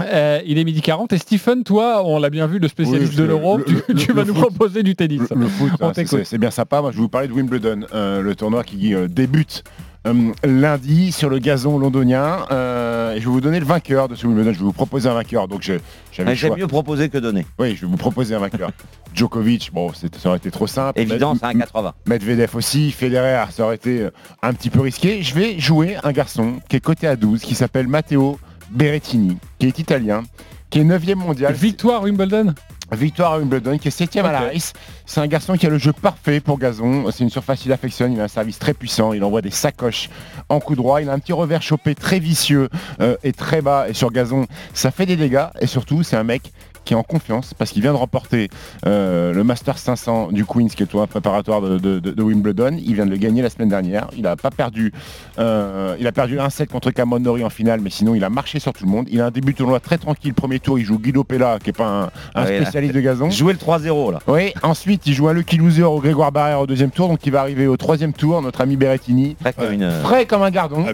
Euh, 0.02 0.40
il 0.46 0.58
est 0.58 0.64
midi 0.64 0.80
40 0.80 1.12
et 1.12 1.18
Stephen, 1.18 1.64
toi, 1.64 2.02
on 2.04 2.18
l'a 2.18 2.30
bien 2.30 2.46
vu, 2.46 2.58
le 2.58 2.68
spécialiste 2.68 3.12
Oui, 3.12 3.16
de 3.18 3.22
le- 3.22 3.28
l'euro, 3.28 3.58
le- 3.58 3.64
tu, 3.64 3.74
le- 3.88 3.94
tu 3.94 4.08
le 4.08 4.14
vas 4.14 4.24
nous 4.24 4.34
proposer 4.34 4.82
du 4.82 4.94
tennis. 4.94 5.22
Le, 5.34 5.46
foot, 5.46 5.70
On 5.80 5.92
t'écoute. 6.10 6.26
c'est 6.26 6.38
bien 6.38 6.50
sympa. 6.50 6.80
Moi, 6.80 6.90
je 6.92 6.96
vais 6.96 7.02
vous 7.02 7.08
parler 7.08 7.28
de 7.28 7.32
Wimbledon, 7.32 7.86
euh, 7.94 8.20
le 8.22 8.34
tournoi 8.34 8.64
qui 8.64 8.94
euh, 8.94 9.08
débute 9.08 9.64
euh, 10.06 10.32
lundi 10.44 11.12
sur 11.12 11.30
le 11.30 11.38
gazon 11.38 11.78
londonien. 11.78 12.46
Euh, 12.50 13.14
et 13.14 13.20
je 13.20 13.24
vais 13.26 13.30
vous 13.30 13.40
donner 13.40 13.58
le 13.60 13.64
vainqueur 13.66 14.08
de 14.08 14.14
ce 14.14 14.26
Wimbledon. 14.26 14.52
Je 14.52 14.58
vais 14.58 14.64
vous 14.64 14.72
proposer 14.72 15.08
un 15.08 15.14
vainqueur. 15.14 15.48
Donc, 15.48 15.62
j'avais 15.62 15.80
Ah, 16.18 16.34
J'aime 16.34 16.56
mieux 16.56 16.66
proposer 16.66 17.08
que 17.08 17.18
donner. 17.18 17.46
Oui, 17.58 17.74
je 17.76 17.82
vais 17.82 17.86
vous 17.90 17.96
proposer 17.96 18.34
un 18.34 18.38
vainqueur. 18.40 18.70
Djokovic, 19.14 19.70
bon, 19.72 19.92
c'est- 19.94 20.14
ça 20.16 20.28
aurait 20.30 20.38
été 20.38 20.50
trop 20.50 20.66
simple. 20.66 20.98
Évident, 21.00 21.34
c'est 21.36 21.46
un 21.46 21.54
80. 21.54 21.94
Medvedev 22.06 22.54
aussi, 22.56 22.90
Federer, 22.90 23.44
ça 23.50 23.64
aurait 23.64 23.76
été 23.76 24.08
un 24.42 24.52
petit 24.52 24.70
peu 24.70 24.80
risqué. 24.80 25.22
Je 25.22 25.34
vais 25.34 25.58
jouer 25.60 25.96
un 26.02 26.12
garçon 26.12 26.54
qui 26.68 26.76
est 26.76 26.80
coté 26.80 27.06
à 27.06 27.14
12, 27.16 27.40
qui 27.42 27.54
s'appelle 27.54 27.86
Matteo 27.86 28.38
Berrettini, 28.70 29.38
qui 29.58 29.66
est 29.68 29.78
italien, 29.78 30.24
qui 30.68 30.80
est 30.80 30.84
9e 30.84 31.14
mondial. 31.14 31.52
Victoire 31.54 32.02
Wimbledon? 32.02 32.54
Victoire 32.94 33.32
à 33.32 33.38
Wimbledon, 33.38 33.78
qui 33.78 33.88
est 33.88 33.98
7ème 33.98 34.24
à 34.24 34.32
la 34.32 34.40
race. 34.40 34.72
C'est 35.06 35.20
un 35.20 35.26
garçon 35.26 35.54
qui 35.56 35.66
a 35.66 35.70
le 35.70 35.78
jeu 35.78 35.92
parfait 35.92 36.40
pour 36.40 36.58
gazon. 36.58 37.10
C'est 37.10 37.24
une 37.24 37.30
surface 37.30 37.60
qu'il 37.60 37.72
affectionne. 37.72 38.12
Il 38.12 38.20
a 38.20 38.24
un 38.24 38.28
service 38.28 38.58
très 38.58 38.74
puissant. 38.74 39.12
Il 39.12 39.22
envoie 39.24 39.42
des 39.42 39.50
sacoches 39.50 40.08
en 40.48 40.60
coup 40.60 40.74
droit. 40.74 41.00
Il 41.00 41.08
a 41.08 41.12
un 41.12 41.18
petit 41.18 41.32
revers 41.32 41.62
chopé 41.62 41.94
très 41.94 42.18
vicieux 42.18 42.68
euh, 43.00 43.16
et 43.22 43.32
très 43.32 43.62
bas. 43.62 43.88
Et 43.88 43.94
sur 43.94 44.10
gazon, 44.10 44.46
ça 44.72 44.90
fait 44.90 45.06
des 45.06 45.16
dégâts. 45.16 45.46
Et 45.60 45.66
surtout, 45.66 46.02
c'est 46.02 46.16
un 46.16 46.24
mec 46.24 46.52
qui 46.84 46.92
est 46.94 46.96
en 46.96 47.02
confiance 47.02 47.54
parce 47.54 47.70
qu'il 47.70 47.82
vient 47.82 47.92
de 47.92 47.98
remporter 47.98 48.48
euh, 48.86 49.32
le 49.32 49.44
Masters 49.44 49.78
500 49.78 50.32
du 50.32 50.44
Queens, 50.44 50.68
qui 50.68 50.82
est 50.82 50.86
le 50.86 50.86
tournoi 50.86 51.06
préparatoire 51.06 51.60
de, 51.60 51.78
de- 51.78 51.98
de- 51.98 52.10
de 52.10 52.22
Wimbledon. 52.22 52.76
Il 52.78 52.94
vient 52.94 53.06
de 53.06 53.10
le 53.10 53.16
gagner 53.16 53.42
la 53.42 53.50
semaine 53.50 53.68
dernière. 53.68 54.08
Il 54.16 54.22
n'a 54.22 54.36
pas 54.36 54.50
perdu. 54.50 54.92
euh, 55.38 55.96
il 55.98 56.06
a 56.06 56.12
perdu 56.12 56.38
un 56.38 56.50
set 56.50 56.70
contre 56.70 56.90
Cameron 56.90 57.20
Norrie 57.20 57.44
en 57.44 57.50
finale, 57.50 57.80
mais 57.80 57.90
sinon 57.90 58.14
il 58.14 58.24
a 58.24 58.30
marché 58.30 58.58
sur 58.58 58.72
tout 58.72 58.84
le 58.84 58.90
monde. 58.90 59.06
Il 59.10 59.20
a 59.20 59.26
un 59.26 59.30
début 59.30 59.52
de 59.52 59.58
tournoi 59.58 59.80
très 59.80 59.98
tranquille. 59.98 60.34
Premier 60.34 60.58
tour, 60.60 60.78
il 60.78 60.84
joue 60.84 60.98
Guido 60.98 61.24
Pella, 61.24 61.58
qui 61.62 61.70
est 61.70 61.76
pas 61.76 61.86
un, 61.86 62.02
un 62.04 62.10
Ah 62.34 62.50
là. 62.50 62.60
spécialiste 62.62 62.94
de 62.94 63.00
gazon. 63.00 63.30
Jouer 63.30 63.52
le 63.54 63.58
3-0 63.58 64.12
là. 64.12 64.18
Oui, 64.26 64.52
ensuite 64.62 65.06
il 65.06 65.14
joue 65.14 65.28
un 65.28 65.32
Lucky 65.32 65.56
Loser 65.56 65.82
au 65.84 66.00
Grégoire 66.00 66.32
Barrère 66.32 66.60
au 66.60 66.66
deuxième 66.66 66.90
tour, 66.90 67.08
donc 67.08 67.24
il 67.24 67.32
va 67.32 67.40
arriver 67.40 67.66
au 67.66 67.76
troisième 67.76 68.12
tour, 68.12 68.40
notre 68.42 68.60
ami 68.60 68.76
Berrettini. 68.76 69.36
Frais 69.40 69.52
comme 69.52 69.72
une- 69.72 69.90
Frais 70.02 70.26
comme 70.26 70.42
un 70.42 70.50
gardon. 70.50 70.84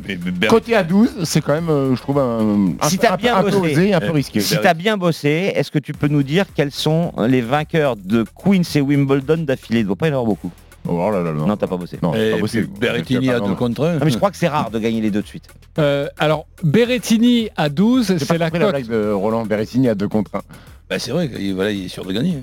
Côté 0.48 0.74
à 0.76 0.82
12, 0.82 1.24
c'est 1.24 1.40
quand 1.40 1.52
même, 1.54 1.68
euh, 1.68 1.94
je 1.96 2.00
trouve, 2.00 2.18
un, 2.18 2.68
un 2.80 2.88
Si 2.88 2.98
un 3.06 3.10
peu- 3.10 3.16
bien 3.22 3.36
un 3.36 3.42
peu 3.42 3.50
bossé, 3.50 3.72
osé 3.72 3.94
un 3.94 4.00
peu 4.00 4.10
risqué. 4.12 4.40
si 4.40 4.56
t'as 4.60 4.74
bien 4.74 4.96
bossé, 4.96 5.52
est-ce 5.54 5.70
que 5.70 5.78
tu 5.82 5.92
peux 5.92 6.08
nous 6.08 6.22
dire 6.22 6.46
quels 6.54 6.70
sont 6.72 7.12
les 7.28 7.40
vainqueurs 7.40 7.96
de 7.96 8.24
Queens 8.44 8.62
et 8.74 8.80
Wimbledon 8.80 9.38
d'affilée? 9.38 9.80
Il 9.80 9.82
ne 9.82 9.86
doit 9.88 9.96
pas 9.96 10.06
y 10.06 10.10
en 10.10 10.14
avoir 10.14 10.26
beaucoup. 10.26 10.50
Oh 10.88 11.10
là 11.10 11.22
là, 11.22 11.32
non. 11.32 11.46
Non, 11.46 11.56
t'as 11.58 11.66
pas 11.66 11.76
bossé. 11.76 11.98
Non, 12.02 12.12
pas 12.12 12.38
bossé. 12.38 12.62
Berrettini 12.62 13.28
à 13.30 13.38
2 13.40 13.54
contre 13.54 13.84
1. 13.86 13.98
Ah, 14.00 14.04
mais 14.04 14.10
je 14.10 14.16
crois 14.16 14.30
que 14.30 14.36
c'est 14.38 14.48
rare 14.48 14.70
de 14.70 14.78
gagner 14.78 15.00
les 15.02 15.10
deux 15.10 15.20
de 15.22 15.26
suite. 15.26 15.44
Euh, 15.78 16.08
alors, 16.18 16.46
Berrettini 16.62 17.50
à 17.56 17.68
12, 17.68 18.06
J'ai 18.06 18.18
c'est 18.18 18.32
la 18.38 18.46
la 18.46 18.50
cote. 18.50 18.70
blague 18.70 18.86
de 18.88 19.10
Roland 19.12 19.44
Berrettini 19.44 19.88
à 19.90 19.94
2 19.94 20.08
contre 20.08 20.34
1. 20.36 20.40
Bah, 20.88 20.98
c'est 20.98 21.10
vrai 21.10 21.30
voilà, 21.54 21.70
il 21.70 21.84
est 21.84 21.88
sûr 21.88 22.04
de 22.04 22.12
gagner. 22.12 22.38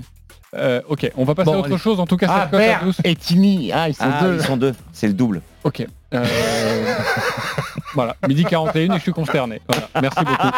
Euh, 0.56 0.80
ok, 0.88 1.10
on 1.16 1.24
va 1.24 1.34
passer 1.34 1.46
Bon, 1.46 1.54
à 1.56 1.58
autre 1.58 1.66
allez. 1.66 1.78
chose. 1.78 1.98
En 2.00 2.06
tout 2.06 2.16
cas, 2.16 2.26
Ah, 2.30 2.40
cette 2.44 2.50
cote 2.52 2.60
à 2.60 2.78
Ber 2.78 2.84
12. 2.84 2.96
et 3.04 3.16
Tini, 3.16 3.70
ah, 3.72 3.88
ils 3.88 3.94
sont 3.94 4.04
Ah, 4.04 4.22
deux. 4.24 4.36
ils 4.36 4.42
sont 4.46 4.56
deux. 4.56 4.72
C'est 4.92 5.08
le 5.08 5.12
double. 5.14 5.42
Ok. 5.64 5.84
Euh, 6.14 6.24
voilà, 7.94 8.16
midi 8.28 8.44
41 8.44 8.94
et 8.94 8.96
je 8.98 9.02
suis 9.02 9.12
consterné. 9.12 9.60
Voilà, 9.68 9.88
merci 10.00 10.18
beaucoup. 10.24 10.48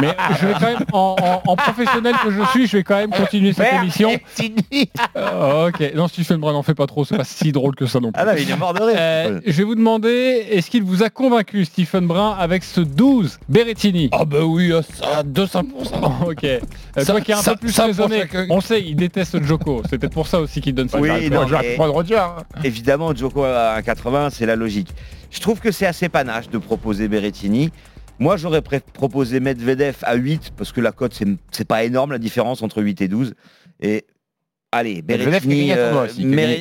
Mais 0.00 0.16
je 0.40 0.46
vais 0.46 0.52
quand 0.54 0.60
même, 0.62 0.84
en, 0.92 1.16
en- 1.20 1.50
en 1.50 1.56
professionnel 1.56 2.14
que 2.24 2.30
je 2.30 2.42
suis, 2.50 2.66
je 2.66 2.76
vais 2.78 2.82
quand 2.82 2.96
même 2.96 3.10
continuer 3.10 3.52
cette 3.52 3.72
émission. 3.74 4.10
Euh, 5.16 5.68
ok, 5.68 5.92
non, 5.94 6.08
Stephen 6.08 6.38
Brun, 6.38 6.52
n'en 6.52 6.62
fais 6.62 6.74
pas 6.74 6.86
trop, 6.86 7.04
c'est 7.04 7.16
pas 7.16 7.24
si 7.24 7.52
drôle 7.52 7.74
que 7.74 7.86
ça 7.86 8.00
non 8.00 8.12
plus. 8.12 8.20
Ah 8.20 8.24
non, 8.26 8.32
il 8.38 8.50
est 8.50 8.56
mort 8.56 8.74
de 8.74 8.82
rire. 8.82 8.96
Euh, 8.98 9.40
je 9.46 9.52
vais 9.52 9.64
vous 9.64 9.74
demander, 9.74 10.46
est-ce 10.50 10.70
qu'il 10.70 10.82
vous 10.82 11.02
a 11.02 11.10
convaincu, 11.10 11.64
Stephen 11.64 12.06
Brun, 12.06 12.36
avec 12.38 12.64
ce 12.64 12.80
12 12.80 13.38
Berrettini? 13.48 14.08
Ah 14.12 14.24
bah 14.24 14.42
oui, 14.44 14.72
à 14.72 14.82
ça, 14.82 15.18
à 15.18 15.22
200%. 15.22 15.64
Ok. 16.26 16.44
Euh, 16.44 16.58
Ça- 16.96 17.04
toi 17.12 17.20
qui 17.20 17.30
es 17.30 17.34
un 17.34 17.38
ça- 17.38 17.52
peu 17.52 17.58
plus 17.66 17.78
raisonné, 17.78 18.20
chacun. 18.20 18.46
on 18.50 18.60
sait, 18.60 18.80
il 18.82 18.96
déteste 18.96 19.42
Joko. 19.42 19.82
C'est 19.88 19.98
peut-être 19.98 20.12
pour 20.14 20.26
ça 20.26 20.40
aussi 20.40 20.60
qu'il 20.60 20.74
donne 20.74 20.88
ça. 20.88 20.98
Oui, 20.98 21.08
non, 21.30 21.46
redire. 21.92 22.22
hein. 22.22 22.36
Évidemment, 22.64 23.14
Djoko 23.14 23.44
à 23.44 23.76
1,80, 23.80 24.30
c'est 24.30 24.46
la 24.46 24.56
logique. 24.56 24.88
Je 25.30 25.40
trouve 25.40 25.60
que 25.60 25.70
c'est 25.70 25.86
assez 25.86 26.08
panache 26.08 26.48
de 26.48 26.58
proposer 26.58 27.08
Berrettini. 27.08 27.70
Moi, 28.18 28.36
j'aurais 28.36 28.60
proposé 28.60 29.40
Medvedev 29.40 29.96
à 30.02 30.14
8, 30.14 30.52
parce 30.56 30.72
que 30.72 30.80
la 30.80 30.92
cote, 30.92 31.14
c'est 31.14 31.26
c'est 31.52 31.66
pas 31.66 31.84
énorme, 31.84 32.12
la 32.12 32.18
différence 32.18 32.62
entre 32.62 32.82
8 32.82 33.00
et 33.00 33.08
12. 33.08 33.34
Et 33.80 34.04
allez, 34.72 35.00
Berrettini, 35.00 35.72
euh. 35.72 36.06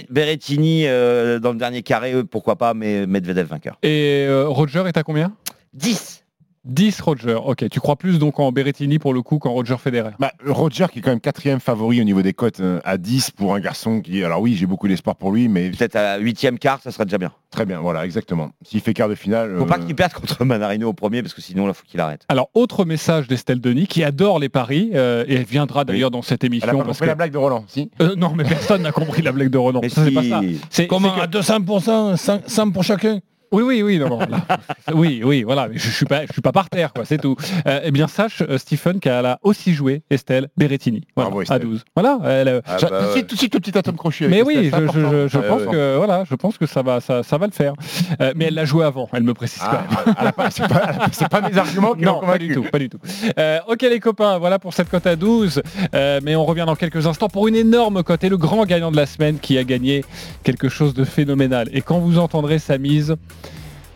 Berrettini 0.10 0.88
euh, 0.88 1.40
dans 1.40 1.52
le 1.52 1.58
dernier 1.58 1.84
carré, 1.84 2.14
euh, 2.14 2.24
pourquoi 2.24 2.56
pas, 2.56 2.74
mais 2.74 3.06
Medvedev 3.06 3.48
vainqueur. 3.48 3.78
Et 3.84 4.26
euh, 4.28 4.48
Roger 4.48 4.84
est 4.88 4.98
à 4.98 5.04
combien? 5.04 5.34
10 5.74 6.19
10 6.66 7.02
Roger. 7.02 7.36
Ok, 7.46 7.66
tu 7.70 7.80
crois 7.80 7.96
plus 7.96 8.20
donc 8.20 8.40
en 8.40 8.52
Berrettini 8.52 9.00
pour 9.00 9.14
le 9.14 9.22
coup 9.22 9.40
qu'en 9.40 9.52
Roger 9.52 9.78
Federer? 9.78 10.12
Bah, 10.20 10.32
Roger 10.46 10.86
qui 10.92 11.00
est 11.00 11.02
quand 11.02 11.10
même 11.12 11.22
quatrième 11.22 11.60
favori 11.60 12.02
au 12.02 12.04
niveau 12.04 12.22
des 12.22 12.34
cotes 12.34 12.60
euh, 12.60 12.80
à 12.84 12.98
10 12.98 13.32
pour 13.32 13.56
un 13.56 13.60
garçon 13.60 14.02
qui, 14.02 14.24
alors 14.24 14.42
oui, 14.42 14.56
j'ai 14.56 14.66
beaucoup 14.66 14.88
d'espoir 14.88 15.16
pour 15.16 15.32
lui, 15.32 15.48
mais 15.48 15.70
Peut-être 15.72 15.96
à 15.96 16.18
8 16.18 16.60
quart, 16.60 16.82
ça 16.82 16.92
serait 16.92 17.06
déjà 17.06 17.18
bien. 17.18 17.32
très 17.50 17.66
bien, 17.66 17.80
voilà, 17.80 18.06
exactement. 18.06 18.50
S'il 18.64 18.82
fait 18.82 18.94
quart 18.94 19.08
de 19.10 19.16
finale, 19.16 19.56
Faut 19.58 19.66
pas 19.66 19.78
euh, 19.80 19.86
qu'il 19.86 19.96
perde 19.96 20.12
contre 20.14 20.44
Manarino 20.44 20.90
au 20.90 20.94
premier, 20.94 21.22
parce 21.22 21.34
que 21.34 21.42
sinon, 21.42 21.66
là, 21.66 21.74
faut 21.74 21.84
qu'il 21.88 22.00
arrête. 22.02 22.24
Alors, 22.30 22.50
autre 22.54 22.84
message 22.86 23.28
d'Estelle 23.28 23.62
Denis 23.62 23.88
qui 23.88 24.04
adore 24.04 24.40
les 24.40 24.50
paris 24.50 24.92
euh, 24.96 25.24
et 25.28 25.36
elle 25.36 25.46
viendra 25.46 25.86
d'ailleurs 25.86 26.12
dans 26.12 26.22
cette 26.22 26.44
elle 26.44 26.48
a 26.50 26.52
émission. 26.54 26.68
pas 26.72 26.78
parce 26.78 26.88
compris 26.88 27.00
que- 27.00 27.06
la 27.06 27.16
blague 27.16 27.32
de 27.32 27.38
Roland, 27.38 27.64
si? 27.68 27.90
Euh, 28.02 28.16
non, 28.16 28.34
mais 28.36 28.44
personne 28.44 28.82
n'a 28.82 28.92
compris 28.92 29.22
la 29.22 29.32
blague 29.32 29.50
de 29.50 29.60
Ça, 29.90 30.04
c'est 30.06 30.12
pas 30.12 30.24
si. 30.24 30.30
ça. 30.30 30.42
C'est- 30.70 30.88
Comment 30.88 31.10
c'est 31.14 31.20
que- 31.20 31.24
à 31.24 31.28
200%, 31.28 32.18
100, 32.18 32.42
100 32.48 32.72
pour 32.72 32.84
chacun 32.84 33.20
Oui, 33.52 33.64
oui, 33.64 33.82
oui, 33.84 33.98
non, 34.00 34.10
non, 34.10 34.20
là. 34.20 34.42
oui, 34.94 35.22
oui, 35.24 35.44
voilà. 35.44 35.68
mais 35.68 35.78
Je, 35.78 35.90
je 35.90 35.96
suis 35.96 36.06
pas, 36.06 36.26
je 36.26 36.32
suis 36.32 36.42
pas 36.42 36.52
par 36.52 36.70
terre, 36.70 36.94
quoi. 36.94 37.06
C'est 37.06 37.18
tout. 37.18 37.36
Euh, 37.68 37.82
eh 37.84 37.92
bien, 37.92 38.08
sache, 38.08 38.42
euh, 38.48 38.58
Stephen, 38.58 39.00
qu'elle 39.00 39.26
a 39.26 39.40
aussi 39.44 39.74
joué 39.74 40.04
Estelle 40.10 40.50
Berrettini. 40.58 41.02
Voilà, 41.16 41.30
Bravo, 41.30 41.40
à 41.40 41.44
Estelle. 41.44 41.62
12. 41.62 41.84
Voilà. 41.96 42.20
Elle, 42.26 42.48
euh, 42.48 42.62
Ah 42.66 42.78
J'a- 42.78 42.90
bah 42.90 43.02
ouais. 43.14 43.76
atome 43.76 43.96
crochu. 43.98 44.26
avec 44.26 44.36
mais 44.36 44.42
Estelle, 44.42 44.58
oui, 44.64 44.70
c'est 44.72 44.78
je, 44.78 44.82
je- 44.82 44.84
important. 45.00 45.12
je- 45.12 45.28
je 45.28 45.38
Ouais, 45.40 45.48
pense 45.48 45.62
ouais. 45.62 45.68
que 45.72 45.96
voilà, 45.98 46.24
je 46.30 46.36
pense 46.36 46.58
que 46.58 46.66
ça 46.66 46.82
va, 46.82 47.02
ça, 47.02 47.24
ça 47.24 47.38
va 47.38 47.46
le 47.48 47.52
faire. 47.52 47.74
Euh, 48.22 48.34
mais 48.36 48.46
elle 48.46 48.54
l'a 48.56 48.66
joué 48.66 48.86
avant. 48.86 49.10
Elle 49.14 49.24
me 49.24 49.34
précise 49.34 49.62
Ah, 49.66 49.84
quand 49.90 50.06
même. 50.06 50.16
elle 50.20 50.28
a 50.28 50.32
pas- 50.32 50.52
c'est 50.52 50.68
pas, 50.68 50.92
c'est 51.12 51.30
pas 51.30 51.42
mes 51.42 51.58
arguments 51.58 51.94
qui 51.94 52.04
l'ont 52.04 52.14
Non, 52.14 52.20
pas 52.20 52.26
convaincu. 52.28 52.48
du 52.48 52.54
tout, 52.56 52.64
pas 52.64 52.80
du 52.80 52.90
tout. 52.90 53.00
Euh, 53.40 53.60
ok 53.68 53.82
les 53.82 54.00
copains, 54.00 54.38
voilà 54.38 54.60
pour 54.60 54.74
cette 54.74 54.90
cote 54.90 55.08
à 55.08 55.16
12. 55.16 55.62
Euh, 55.96 56.20
mais 56.24 56.36
on 56.36 56.46
revient 56.46 56.66
dans 56.68 56.76
quelques 56.76 57.08
instants 57.08 57.28
pour 57.30 57.48
une 57.48 57.56
énorme 57.56 58.04
cote 58.04 58.24
et 58.24 58.30
le 58.30 58.38
grand 58.38 58.66
gagnant 58.66 58.92
de 58.92 58.98
la 58.98 59.06
semaine 59.06 59.40
qui 59.40 59.58
a 59.58 59.64
gagné 59.64 60.04
quelque 60.44 60.70
chose 60.70 60.94
de 60.94 61.04
phénoménal. 61.04 61.68
Et 61.74 61.82
quand 61.82 62.00
vous 62.00 62.20
entendrez 62.20 62.60
sa 62.60 62.78
mise, 62.78 63.16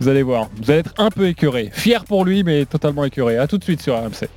vous 0.03 0.09
allez 0.09 0.23
voir, 0.23 0.49
vous 0.61 0.69
allez 0.69 0.81
être 0.81 0.93
un 0.97 1.09
peu 1.09 1.27
écœuré. 1.27 1.69
Fier 1.71 2.03
pour 2.03 2.25
lui, 2.25 2.43
mais 2.43 2.65
totalement 2.65 3.05
écœuré. 3.05 3.37
À 3.37 3.47
tout 3.47 3.57
de 3.57 3.63
suite 3.63 3.81
sur 3.81 3.95
RMC. 3.95 4.27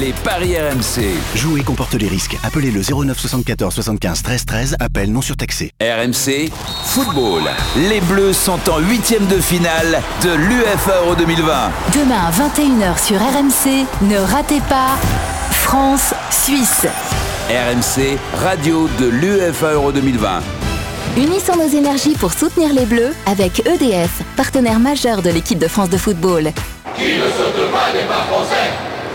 Les 0.00 0.12
paris 0.24 0.56
RMC. 0.56 1.04
Jouer 1.34 1.62
comporte 1.62 1.94
les 1.94 2.08
risques. 2.08 2.36
Appelez 2.42 2.70
le 2.70 2.80
09 2.80 3.18
74 3.18 3.74
75 3.74 4.22
13 4.22 4.44
13. 4.46 4.76
Appel 4.80 5.12
non 5.12 5.20
surtaxé. 5.20 5.72
RMC 5.80 6.50
Football. 6.84 7.42
Les 7.76 8.00
Bleus 8.00 8.32
sont 8.32 8.60
en 8.70 8.78
huitième 8.78 9.26
de 9.26 9.38
finale 9.38 10.00
de 10.22 10.34
l'UFA 10.34 11.02
Euro 11.04 11.14
2020. 11.14 11.70
Demain 11.94 12.20
à 12.26 12.30
21h 12.30 13.04
sur 13.04 13.18
RMC, 13.18 13.86
ne 14.02 14.18
ratez 14.18 14.60
pas 14.68 14.96
France-Suisse. 15.50 16.86
RMC, 17.50 18.18
radio 18.42 18.88
de 18.98 19.06
l'UFA 19.06 19.72
Euro 19.72 19.92
2020. 19.92 20.40
Unissons 21.16 21.56
nos 21.56 21.68
énergies 21.68 22.12
pour 22.12 22.30
soutenir 22.34 22.74
les 22.74 22.84
Bleus 22.84 23.14
avec 23.24 23.66
EDF, 23.66 24.20
partenaire 24.36 24.78
majeur 24.78 25.22
de 25.22 25.30
l'équipe 25.30 25.58
de 25.58 25.66
France 25.66 25.88
de 25.88 25.96
football. 25.96 26.52
Qui 26.94 27.04
ne 27.04 27.22
saute 27.22 27.70
pas 27.72 28.22
français. 28.28 28.70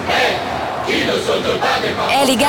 Eh, 0.10 0.92
qui 0.92 1.06
ne 1.06 1.12
saute 1.12 1.60
pas 1.60 1.80
n'est 1.80 1.94
pas 1.94 2.24
Eh 2.24 2.26
les 2.26 2.38
gars, 2.38 2.48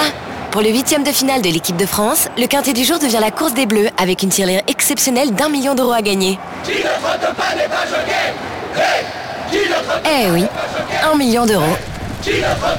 Pour 0.51 0.63
le 0.63 0.71
huitième 0.71 1.05
de 1.05 1.11
finale 1.11 1.43
de 1.43 1.51
l'équipe 1.51 1.77
de 1.77 1.85
France, 1.85 2.29
le 2.39 2.47
quintet 2.47 2.73
du 2.73 2.83
jour 2.83 2.99
devient 2.99 3.19
la 3.21 3.31
course 3.31 3.53
des 3.53 3.67
Bleus 3.67 3.89
avec 3.99 4.23
une 4.23 4.31
tirelire 4.31 4.63
exceptionnelle 4.69 5.35
d'un 5.35 5.51
million 5.51 5.75
d'euros 5.75 5.93
à 5.93 6.01
gagner. 6.01 6.39
Qui 6.65 6.71
ne 6.71 6.85
pas 6.85 7.19
Hey 10.03 10.27
Eh 10.27 10.31
oui, 10.31 10.47
un 11.13 11.15
million 11.19 11.45
d'euros. 11.45 11.77
Qui 12.23 12.31
ne 12.31 12.41
pas 12.41 12.75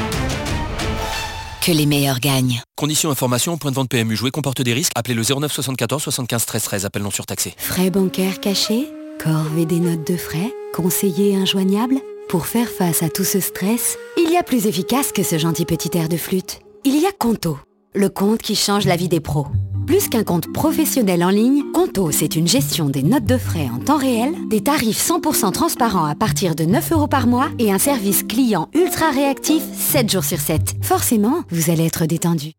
Que 1.69 1.73
les 1.75 1.85
meilleurs 1.85 2.19
gagnent. 2.19 2.63
Conditions 2.75 3.11
information, 3.11 3.55
point 3.59 3.69
de 3.69 3.75
vente 3.75 3.89
PMU. 3.89 4.15
Jouer 4.15 4.31
comporte 4.31 4.59
des 4.63 4.73
risques. 4.73 4.91
Appelez 4.95 5.13
le 5.13 5.21
09 5.21 5.51
74 5.51 6.01
75 6.01 6.45
13 6.47 6.63
13. 6.63 6.85
Appel 6.85 7.03
non 7.03 7.11
surtaxé. 7.11 7.53
Frais 7.57 7.91
bancaires 7.91 8.39
cachés, 8.39 8.87
corvée 9.23 9.67
des 9.67 9.79
notes 9.79 10.11
de 10.11 10.17
frais, 10.17 10.51
conseillers 10.73 11.35
injoignables. 11.35 11.99
Pour 12.27 12.47
faire 12.47 12.69
face 12.69 13.03
à 13.03 13.09
tout 13.09 13.23
ce 13.23 13.39
stress, 13.39 13.99
il 14.17 14.31
y 14.31 14.37
a 14.37 14.41
plus 14.41 14.65
efficace 14.65 15.11
que 15.11 15.21
ce 15.21 15.37
gentil 15.37 15.65
petit 15.65 15.95
air 15.95 16.09
de 16.09 16.17
flûte. 16.17 16.59
Il 16.85 16.99
y 16.99 17.05
a 17.05 17.11
Conto, 17.11 17.59
le 17.95 18.09
compte 18.09 18.41
qui 18.41 18.55
change 18.55 18.85
la 18.85 18.95
vie 18.95 19.07
des 19.07 19.19
pros. 19.19 19.47
Plus 19.87 20.07
qu'un 20.07 20.23
compte 20.23 20.51
professionnel 20.53 21.23
en 21.23 21.29
ligne, 21.29 21.63
Conto, 21.73 22.11
c'est 22.11 22.35
une 22.35 22.47
gestion 22.47 22.89
des 22.89 23.01
notes 23.01 23.25
de 23.25 23.37
frais 23.37 23.67
en 23.73 23.79
temps 23.79 23.97
réel, 23.97 24.33
des 24.49 24.61
tarifs 24.61 25.03
100% 25.03 25.51
transparents 25.51 26.05
à 26.05 26.13
partir 26.13 26.53
de 26.53 26.65
9 26.65 26.91
euros 26.91 27.07
par 27.07 27.25
mois 27.25 27.49
et 27.57 27.71
un 27.71 27.79
service 27.79 28.23
client 28.23 28.69
ultra 28.75 29.09
réactif 29.09 29.63
7 29.73 30.11
jours 30.11 30.23
sur 30.23 30.39
7. 30.39 30.75
Forcément, 30.83 31.43
vous 31.49 31.71
allez 31.71 31.85
être 31.85 32.05
détendu. 32.05 32.51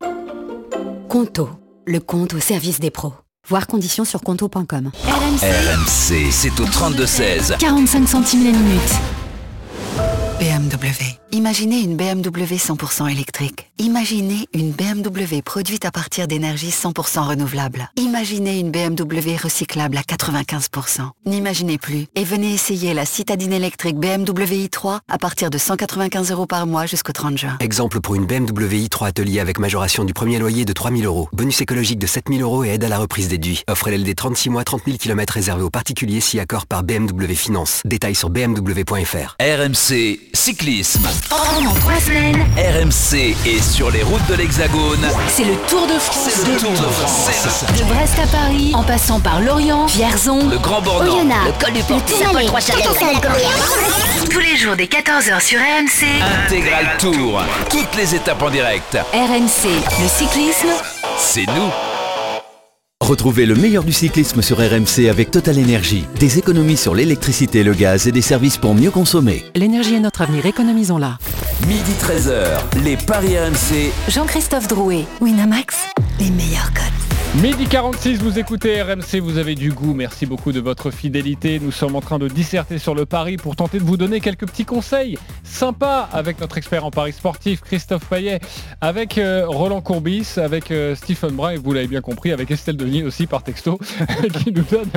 Conto, 1.08 1.48
le 1.86 2.00
compte 2.00 2.34
au 2.34 2.40
service 2.40 2.80
des 2.80 2.90
pros. 2.90 3.14
Voir 3.48 3.66
conditions 3.66 4.04
sur 4.04 4.22
conto.com. 4.22 4.90
RMC, 5.04 6.30
c'est 6.30 6.60
au 6.60 6.64
32-16. 6.64 7.58
45 7.58 8.08
centimes 8.08 8.44
la 8.44 8.52
minute. 8.52 9.19
BMW. 10.40 11.20
Imaginez 11.32 11.80
une 11.82 11.96
BMW 11.96 12.56
100% 12.56 13.10
électrique. 13.10 13.70
Imaginez 13.76 14.48
une 14.54 14.70
BMW 14.72 15.42
produite 15.44 15.84
à 15.84 15.90
partir 15.90 16.26
d'énergie 16.26 16.70
100% 16.70 17.28
renouvelable. 17.28 17.90
Imaginez 17.96 18.58
une 18.58 18.70
BMW 18.70 19.36
recyclable 19.36 19.98
à 19.98 20.00
95%. 20.00 21.10
N'imaginez 21.26 21.76
plus 21.76 22.06
et 22.14 22.24
venez 22.24 22.54
essayer 22.54 22.94
la 22.94 23.04
citadine 23.04 23.52
électrique 23.52 23.96
BMW 23.96 24.66
i3 24.66 25.00
à 25.08 25.18
partir 25.18 25.50
de 25.50 25.58
195 25.58 26.32
euros 26.32 26.46
par 26.46 26.66
mois 26.66 26.86
jusqu'au 26.86 27.12
30 27.12 27.36
juin. 27.36 27.58
Exemple 27.60 28.00
pour 28.00 28.14
une 28.14 28.24
BMW 28.24 28.86
i3 28.88 29.08
Atelier 29.08 29.40
avec 29.40 29.58
majoration 29.58 30.04
du 30.04 30.14
premier 30.14 30.38
loyer 30.38 30.64
de 30.64 30.72
3000 30.72 31.04
euros. 31.04 31.28
Bonus 31.34 31.60
écologique 31.60 31.98
de 31.98 32.06
7000 32.06 32.40
euros 32.40 32.64
et 32.64 32.70
aide 32.70 32.84
à 32.84 32.88
la 32.88 32.98
reprise 32.98 33.28
déduit. 33.28 33.62
Offre 33.68 33.90
LLD 33.90 34.14
36 34.16 34.48
mois, 34.48 34.64
30 34.64 34.84
000 34.86 34.96
km 34.96 35.34
réservé 35.34 35.62
aux 35.62 35.70
particuliers 35.70 36.20
si 36.20 36.40
accord 36.40 36.66
par 36.66 36.82
BMW 36.82 37.34
Finance. 37.34 37.82
Détails 37.84 38.14
sur 38.14 38.30
bmw.fr. 38.30 39.36
RMC 39.38 40.29
Cyclisme. 40.32 41.08
Pendant 41.28 41.74
trois 41.74 41.98
semaines, 42.00 42.40
RMC 42.56 43.34
est 43.46 43.62
sur 43.62 43.90
les 43.90 44.02
routes 44.02 44.24
de 44.28 44.34
l'Hexagone. 44.34 45.06
c'est 45.28 45.44
le 45.44 45.54
Tour 45.68 45.86
de 45.86 45.98
France. 45.98 46.28
C'est 46.32 46.46
le 46.48 46.56
Tour 46.56 46.70
de 46.70 46.76
France. 46.76 47.30
De 47.76 47.84
Brest 47.84 48.18
à 48.22 48.26
Paris, 48.28 48.72
en 48.74 48.82
passant 48.84 49.18
par 49.20 49.40
Lorient, 49.40 49.86
Vierzon, 49.86 50.48
Le 50.48 50.58
Grand. 50.58 50.80
Oyonnax, 50.86 51.46
Le 51.46 51.64
col 51.64 51.72
du 51.72 52.46
Trois-Chalets. 52.46 52.86
Tous 54.30 54.38
les 54.38 54.56
jours 54.56 54.76
dès 54.76 54.84
14h 54.86 55.40
sur 55.40 55.58
RMC. 55.58 56.22
Intégral 56.46 56.96
Tour. 56.98 57.42
Toutes 57.68 57.96
les 57.96 58.14
étapes 58.14 58.42
en 58.42 58.50
direct. 58.50 58.96
RMC, 59.12 59.68
le 60.00 60.08
cyclisme, 60.08 60.68
C'est 61.18 61.46
nous. 61.46 61.89
Retrouvez 63.10 63.44
le 63.44 63.56
meilleur 63.56 63.82
du 63.82 63.92
cyclisme 63.92 64.40
sur 64.40 64.58
RMC 64.58 65.08
avec 65.10 65.32
Total 65.32 65.58
Énergie. 65.58 66.04
Des 66.20 66.38
économies 66.38 66.76
sur 66.76 66.94
l'électricité 66.94 67.58
et 67.58 67.64
le 67.64 67.74
gaz 67.74 68.06
et 68.06 68.12
des 68.12 68.22
services 68.22 68.56
pour 68.56 68.72
mieux 68.72 68.92
consommer. 68.92 69.44
L'énergie 69.56 69.96
est 69.96 70.00
notre 70.00 70.22
avenir, 70.22 70.46
économisons-la. 70.46 71.18
Midi 71.66 71.90
13h, 72.00 72.84
les 72.84 72.96
Paris 72.96 73.36
RMC. 73.36 73.90
Jean-Christophe 74.06 74.68
Drouet, 74.68 75.06
Winamax, 75.20 75.76
les 76.20 76.30
meilleurs 76.30 76.72
codes. 76.72 77.09
Midi 77.36 77.66
46, 77.68 78.18
vous 78.22 78.40
écoutez 78.40 78.82
RMC, 78.82 79.20
vous 79.22 79.38
avez 79.38 79.54
du 79.54 79.70
goût. 79.70 79.94
Merci 79.94 80.26
beaucoup 80.26 80.50
de 80.50 80.58
votre 80.58 80.90
fidélité. 80.90 81.60
Nous 81.60 81.70
sommes 81.70 81.94
en 81.94 82.00
train 82.00 82.18
de 82.18 82.26
disserter 82.26 82.78
sur 82.78 82.92
le 82.92 83.06
pari 83.06 83.36
pour 83.36 83.54
tenter 83.54 83.78
de 83.78 83.84
vous 83.84 83.96
donner 83.96 84.18
quelques 84.18 84.46
petits 84.46 84.64
conseils 84.64 85.16
sympas 85.44 86.08
avec 86.12 86.40
notre 86.40 86.58
expert 86.58 86.84
en 86.84 86.90
paris 86.90 87.12
sportif, 87.12 87.60
Christophe 87.60 88.04
Payet, 88.06 88.40
avec 88.80 89.16
euh, 89.16 89.44
Roland 89.46 89.80
Courbis, 89.80 90.26
avec 90.38 90.72
euh, 90.72 90.96
Stephen 90.96 91.30
Brun, 91.30 91.50
et 91.52 91.56
vous 91.56 91.72
l'avez 91.72 91.86
bien 91.86 92.00
compris, 92.00 92.32
avec 92.32 92.50
Estelle 92.50 92.76
Denis 92.76 93.04
aussi 93.04 93.28
par 93.28 93.44
texto, 93.44 93.78
qui 94.34 94.50
nous 94.50 94.64
donne 94.64 94.90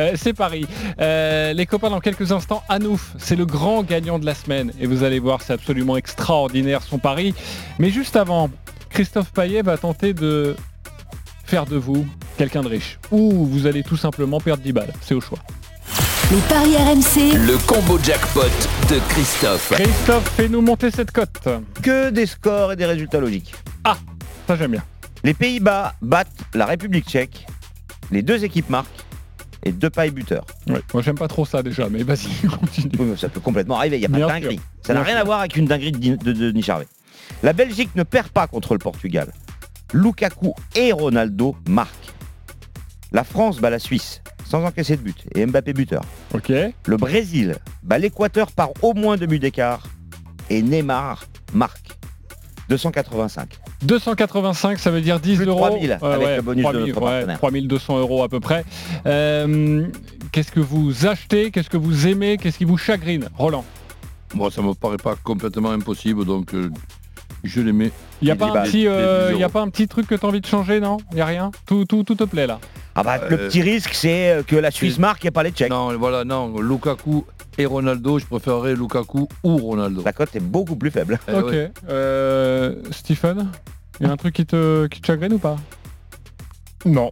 euh, 0.00 0.16
ses 0.16 0.32
paris. 0.32 0.66
Les 0.98 1.66
copains, 1.66 1.90
dans 1.90 2.00
quelques 2.00 2.32
instants, 2.32 2.64
Anouf, 2.68 3.14
c'est 3.16 3.36
le 3.36 3.46
grand 3.46 3.84
gagnant 3.84 4.18
de 4.18 4.26
la 4.26 4.34
semaine. 4.34 4.72
Et 4.80 4.86
vous 4.86 5.04
allez 5.04 5.20
voir, 5.20 5.40
c'est 5.40 5.52
absolument 5.52 5.96
extraordinaire 5.96 6.82
son 6.82 6.98
pari. 6.98 7.32
Mais 7.78 7.90
juste 7.90 8.16
avant, 8.16 8.50
Christophe 8.90 9.32
Payet 9.32 9.62
va 9.62 9.78
tenter 9.78 10.14
de 10.14 10.56
faire 11.46 11.64
de 11.66 11.76
vous 11.76 12.06
quelqu'un 12.36 12.62
de 12.62 12.68
riche. 12.68 12.98
Ou 13.10 13.46
vous 13.46 13.66
allez 13.66 13.82
tout 13.82 13.96
simplement 13.96 14.40
perdre 14.40 14.62
10 14.62 14.72
balles. 14.72 14.92
C'est 15.00 15.14
au 15.14 15.20
choix. 15.20 15.38
Les 16.32 16.40
paris 16.48 16.76
RMC, 16.76 17.36
Le 17.46 17.56
combo 17.66 17.98
jackpot 18.02 18.40
de 18.90 18.98
Christophe. 19.10 19.72
Christophe, 19.74 20.28
fais-nous 20.36 20.60
monter 20.60 20.90
cette 20.90 21.12
cote. 21.12 21.48
Que 21.82 22.10
des 22.10 22.26
scores 22.26 22.72
et 22.72 22.76
des 22.76 22.84
résultats 22.86 23.20
logiques. 23.20 23.54
Ah, 23.84 23.96
ça 24.48 24.56
j'aime 24.56 24.72
bien. 24.72 24.82
Les 25.22 25.34
Pays-Bas 25.34 25.94
battent 26.02 26.28
la 26.54 26.66
République 26.66 27.08
tchèque. 27.08 27.46
Les 28.10 28.22
deux 28.22 28.44
équipes 28.44 28.68
marquent 28.70 28.88
et 29.64 29.70
deux 29.72 29.90
pailles 29.90 30.10
buteurs. 30.10 30.44
Ouais, 30.68 30.80
moi 30.92 31.02
j'aime 31.02 31.16
pas 31.16 31.28
trop 31.28 31.44
ça 31.44 31.62
déjà, 31.62 31.88
mais 31.88 32.02
vas-y, 32.02 32.46
continue. 32.60 32.90
Oui, 32.98 33.06
mais 33.10 33.16
ça 33.16 33.28
peut 33.28 33.40
complètement 33.40 33.78
arriver, 33.78 33.96
il 33.96 34.00
n'y 34.00 34.06
a 34.06 34.08
pas 34.08 34.18
de 34.18 34.24
dinguerie. 34.26 34.56
sûr. 34.56 34.64
Ça 34.82 34.94
n'a 34.94 35.02
rien 35.02 35.14
sûr. 35.14 35.20
à 35.20 35.24
voir 35.24 35.40
avec 35.40 35.56
une 35.56 35.66
dinguerie 35.66 35.92
de, 35.92 36.16
de, 36.16 36.32
de 36.32 36.50
Denis 36.50 36.62
Charvet. 36.62 36.86
La 37.44 37.52
Belgique 37.52 37.90
ne 37.94 38.02
perd 38.02 38.28
pas 38.28 38.46
contre 38.48 38.72
le 38.74 38.78
Portugal. 38.78 39.32
Lukaku 39.96 40.52
et 40.74 40.92
Ronaldo 40.92 41.56
marquent. 41.68 42.12
La 43.12 43.24
France 43.24 43.60
bat 43.60 43.70
la 43.70 43.78
Suisse 43.78 44.20
sans 44.44 44.62
encaisser 44.62 44.96
de 44.96 45.02
but 45.02 45.24
et 45.34 45.46
Mbappé 45.46 45.72
buteur. 45.72 46.02
Ok. 46.34 46.50
Le 46.50 46.96
Brésil 46.98 47.56
bat 47.82 47.98
l'Équateur 47.98 48.52
par 48.52 48.70
au 48.82 48.92
moins 48.92 49.16
deux 49.16 49.26
buts 49.26 49.38
d'écart 49.38 49.86
et 50.50 50.60
Neymar 50.60 51.24
marque. 51.54 51.96
285. 52.68 53.48
285, 53.82 54.78
ça 54.78 54.90
veut 54.90 55.00
dire 55.00 55.18
10 55.18 55.36
Plus 55.36 55.46
de 55.46 55.50
euros. 55.50 55.66
3000 55.66 55.98
avec 56.02 56.36
le 56.36 56.42
bonus 56.42 56.64
de 56.64 56.70
3000, 56.70 56.88
notre 56.88 57.02
ouais, 57.02 57.10
partenaire. 57.10 57.38
3200 57.38 57.98
euros 57.98 58.22
à 58.22 58.28
peu 58.28 58.40
près. 58.40 58.64
Euh, 59.06 59.86
Qu'est-ce 60.32 60.52
que 60.52 60.60
vous 60.60 61.06
achetez? 61.06 61.50
Qu'est-ce 61.50 61.70
que 61.70 61.76
vous 61.76 62.06
aimez? 62.06 62.36
Qu'est-ce 62.36 62.58
qui 62.58 62.64
vous 62.64 62.76
chagrine? 62.76 63.28
Roland 63.38 63.64
Moi, 64.34 64.50
ça 64.50 64.60
me 64.60 64.74
paraît 64.74 64.96
pas 64.98 65.14
complètement 65.14 65.70
impossible, 65.70 66.24
donc 66.24 66.54
euh, 66.54 66.70
je 67.44 67.60
les 67.60 67.72
mets. 67.72 67.90
Il 68.22 68.26
n'y 68.26 68.30
a, 68.30 68.36
pas 68.36 68.46
un 68.46 68.62
petit, 68.64 68.78
les 68.82 68.86
euh, 68.88 69.32
10 69.32 69.38
y 69.38 69.42
a 69.42 69.44
euros. 69.46 69.52
pas 69.52 69.60
un 69.62 69.68
petit 69.68 69.86
truc 69.88 70.06
que 70.06 70.14
tu 70.14 70.24
as 70.24 70.28
envie 70.28 70.40
de 70.40 70.46
changer, 70.46 70.80
non? 70.80 70.96
Il 71.10 71.16
n'y 71.16 71.20
a 71.20 71.26
rien? 71.26 71.50
Tout, 71.66 71.84
tout, 71.84 72.02
tout 72.04 72.14
te 72.14 72.24
plaît 72.24 72.46
là 72.46 72.58
Ah 72.94 73.02
bah, 73.02 73.18
le 73.28 73.38
Euh, 73.38 73.48
petit 73.48 73.60
risque, 73.62 73.92
c'est 73.94 74.30
euh, 74.30 74.42
que 74.42 74.56
la 74.56 74.70
Suisse 74.70 74.98
marque 74.98 75.24
et 75.24 75.30
pas 75.30 75.42
les 75.42 75.50
Tchèques. 75.50 75.70
Non, 75.70 75.96
voilà, 75.98 76.24
non, 76.24 76.58
Lukaku 76.60 77.24
et 77.58 77.66
Ronaldo, 77.66 78.18
je 78.18 78.26
préférerais 78.26 78.74
Lukaku 78.74 79.28
ou 79.44 79.56
Ronaldo. 79.58 80.02
La 80.04 80.12
cote 80.12 80.34
est 80.34 80.40
beaucoup 80.40 80.76
plus 80.76 80.90
faible. 80.90 81.18
Eh 81.28 81.34
Ok. 81.34 81.50
ouais. 81.50 81.70
Euh, 81.88 82.74
Stephen 82.90 83.48
Il 84.00 84.06
y 84.06 84.08
a 84.10 84.12
un 84.12 84.16
truc 84.16 84.34
qui 84.34 84.46
te, 84.46 84.86
qui 84.86 85.00
te 85.00 85.06
chagrine 85.06 85.32
ou 85.34 85.38
pas? 85.38 85.56
Non. 86.84 87.10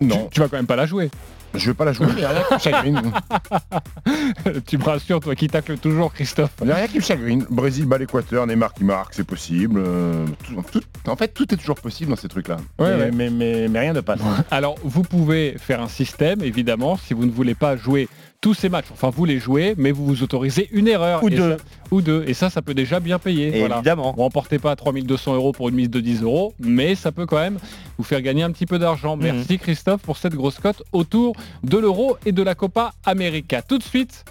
Non. 0.00 0.24
Tu, 0.24 0.30
tu 0.34 0.40
vas 0.40 0.48
quand 0.48 0.56
même 0.56 0.66
pas 0.66 0.76
la 0.76 0.86
jouer. 0.86 1.10
Je 1.54 1.66
vais 1.70 1.74
pas 1.74 1.84
la 1.84 1.92
jouer, 1.92 2.06
il 2.16 2.20
y 2.22 2.24
a 2.24 2.30
rien 2.30 2.42
qui 2.48 2.54
me 2.54 2.58
chagrine. 2.58 3.02
tu 4.66 4.78
me 4.78 4.84
rassures, 4.84 5.20
toi 5.20 5.34
qui 5.34 5.48
tacle 5.48 5.76
toujours, 5.78 6.12
Christophe. 6.12 6.50
Il 6.60 6.66
n'y 6.66 6.72
a 6.72 6.76
rien 6.76 6.86
qui 6.88 6.96
me 6.96 7.02
chagrine. 7.02 7.44
Brésil 7.50 7.86
bat 7.86 7.98
l'Équateur, 7.98 8.46
Neymar 8.46 8.72
qui 8.74 8.84
marque, 8.84 9.14
c'est 9.14 9.24
possible. 9.26 9.82
Euh, 9.84 10.26
tout- 10.44 10.62
tout- 10.80 11.10
en 11.10 11.16
fait, 11.16 11.28
tout 11.28 11.52
est 11.52 11.56
toujours 11.56 11.76
possible 11.80 12.10
dans 12.10 12.16
ces 12.16 12.28
trucs-là. 12.28 12.56
Ouais, 12.78 12.96
mais, 12.96 13.02
ouais. 13.04 13.10
Mais, 13.12 13.30
mais- 13.30 13.68
mais 13.68 13.80
rien 13.80 13.92
ne 13.92 14.00
passe. 14.00 14.20
Alors, 14.50 14.76
vous 14.82 15.02
pouvez 15.02 15.56
faire 15.58 15.80
un 15.82 15.88
système, 15.88 16.42
évidemment, 16.42 16.96
si 16.96 17.14
vous 17.14 17.26
ne 17.26 17.30
voulez 17.32 17.54
pas 17.54 17.76
jouer 17.76 18.08
tous 18.42 18.52
ces 18.54 18.68
matchs. 18.68 18.86
Enfin, 18.92 19.08
vous 19.08 19.24
les 19.24 19.38
jouez, 19.38 19.74
mais 19.78 19.92
vous 19.92 20.04
vous 20.04 20.22
autorisez 20.22 20.68
une 20.72 20.88
erreur. 20.88 21.22
Ou 21.24 21.30
deux. 21.30 21.56
ça- 21.56 21.64
ou 21.92 22.02
deux. 22.02 22.24
Et 22.26 22.34
ça, 22.34 22.50
ça 22.50 22.60
peut 22.60 22.74
déjà 22.74 23.00
bien 23.00 23.18
payer. 23.18 23.58
Voilà. 23.60 23.76
Évidemment. 23.76 24.12
Vous 24.14 24.22
remportez 24.22 24.58
pas 24.58 24.74
3200 24.76 25.34
euros 25.34 25.52
pour 25.52 25.68
une 25.70 25.76
mise 25.76 25.88
de 25.90 26.00
10 26.00 26.22
euros, 26.22 26.52
mais 26.58 26.94
ça 26.94 27.12
peut 27.12 27.24
quand 27.24 27.38
même 27.38 27.58
vous 27.96 28.04
faire 28.04 28.20
gagner 28.20 28.42
un 28.42 28.50
petit 28.50 28.66
peu 28.66 28.78
d'argent. 28.78 29.16
Mhm. 29.16 29.22
Merci 29.22 29.58
Christophe 29.58 30.02
pour 30.02 30.18
cette 30.18 30.34
grosse 30.34 30.58
cote 30.58 30.82
autour 30.92 31.34
de 31.62 31.78
l'euro 31.78 32.16
et 32.26 32.32
de 32.32 32.42
la 32.42 32.54
Copa 32.54 32.92
América. 33.04 33.62
Tout 33.62 33.78
de 33.78 33.82
suite, 33.84 34.24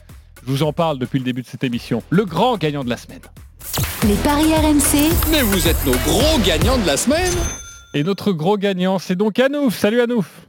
je 0.45 0.51
vous 0.51 0.63
en 0.63 0.73
parle 0.73 0.99
depuis 0.99 1.17
le 1.19 1.25
début 1.25 1.41
de 1.41 1.47
cette 1.47 1.63
émission. 1.63 2.03
Le 2.09 2.25
grand 2.25 2.57
gagnant 2.57 2.83
de 2.83 2.89
la 2.89 2.97
semaine. 2.97 3.21
les 4.07 4.15
paris 4.15 4.53
RMC, 4.53 5.09
Mais 5.31 5.41
vous 5.41 5.67
êtes 5.67 5.85
nos 5.85 5.91
gros 6.05 6.37
gagnants 6.45 6.77
de 6.79 6.85
la 6.85 6.97
semaine 6.97 7.31
Et 7.93 8.03
notre 8.03 8.33
gros 8.33 8.57
gagnant, 8.57 8.99
c'est 8.99 9.15
donc 9.15 9.39
Anouf. 9.39 9.77
Salut 9.77 10.01
Anouf. 10.01 10.47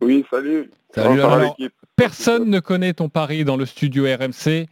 Oui, 0.00 0.24
salut. 0.30 0.70
Salut, 0.94 1.20
alors. 1.20 1.38
l'équipe? 1.58 1.72
Personne 1.96 2.50
ne 2.50 2.60
connaît 2.60 2.92
ton 2.92 3.08
pari 3.08 3.44
dans 3.44 3.56
le 3.56 3.66
studio 3.66 4.04
RMC. 4.04 4.66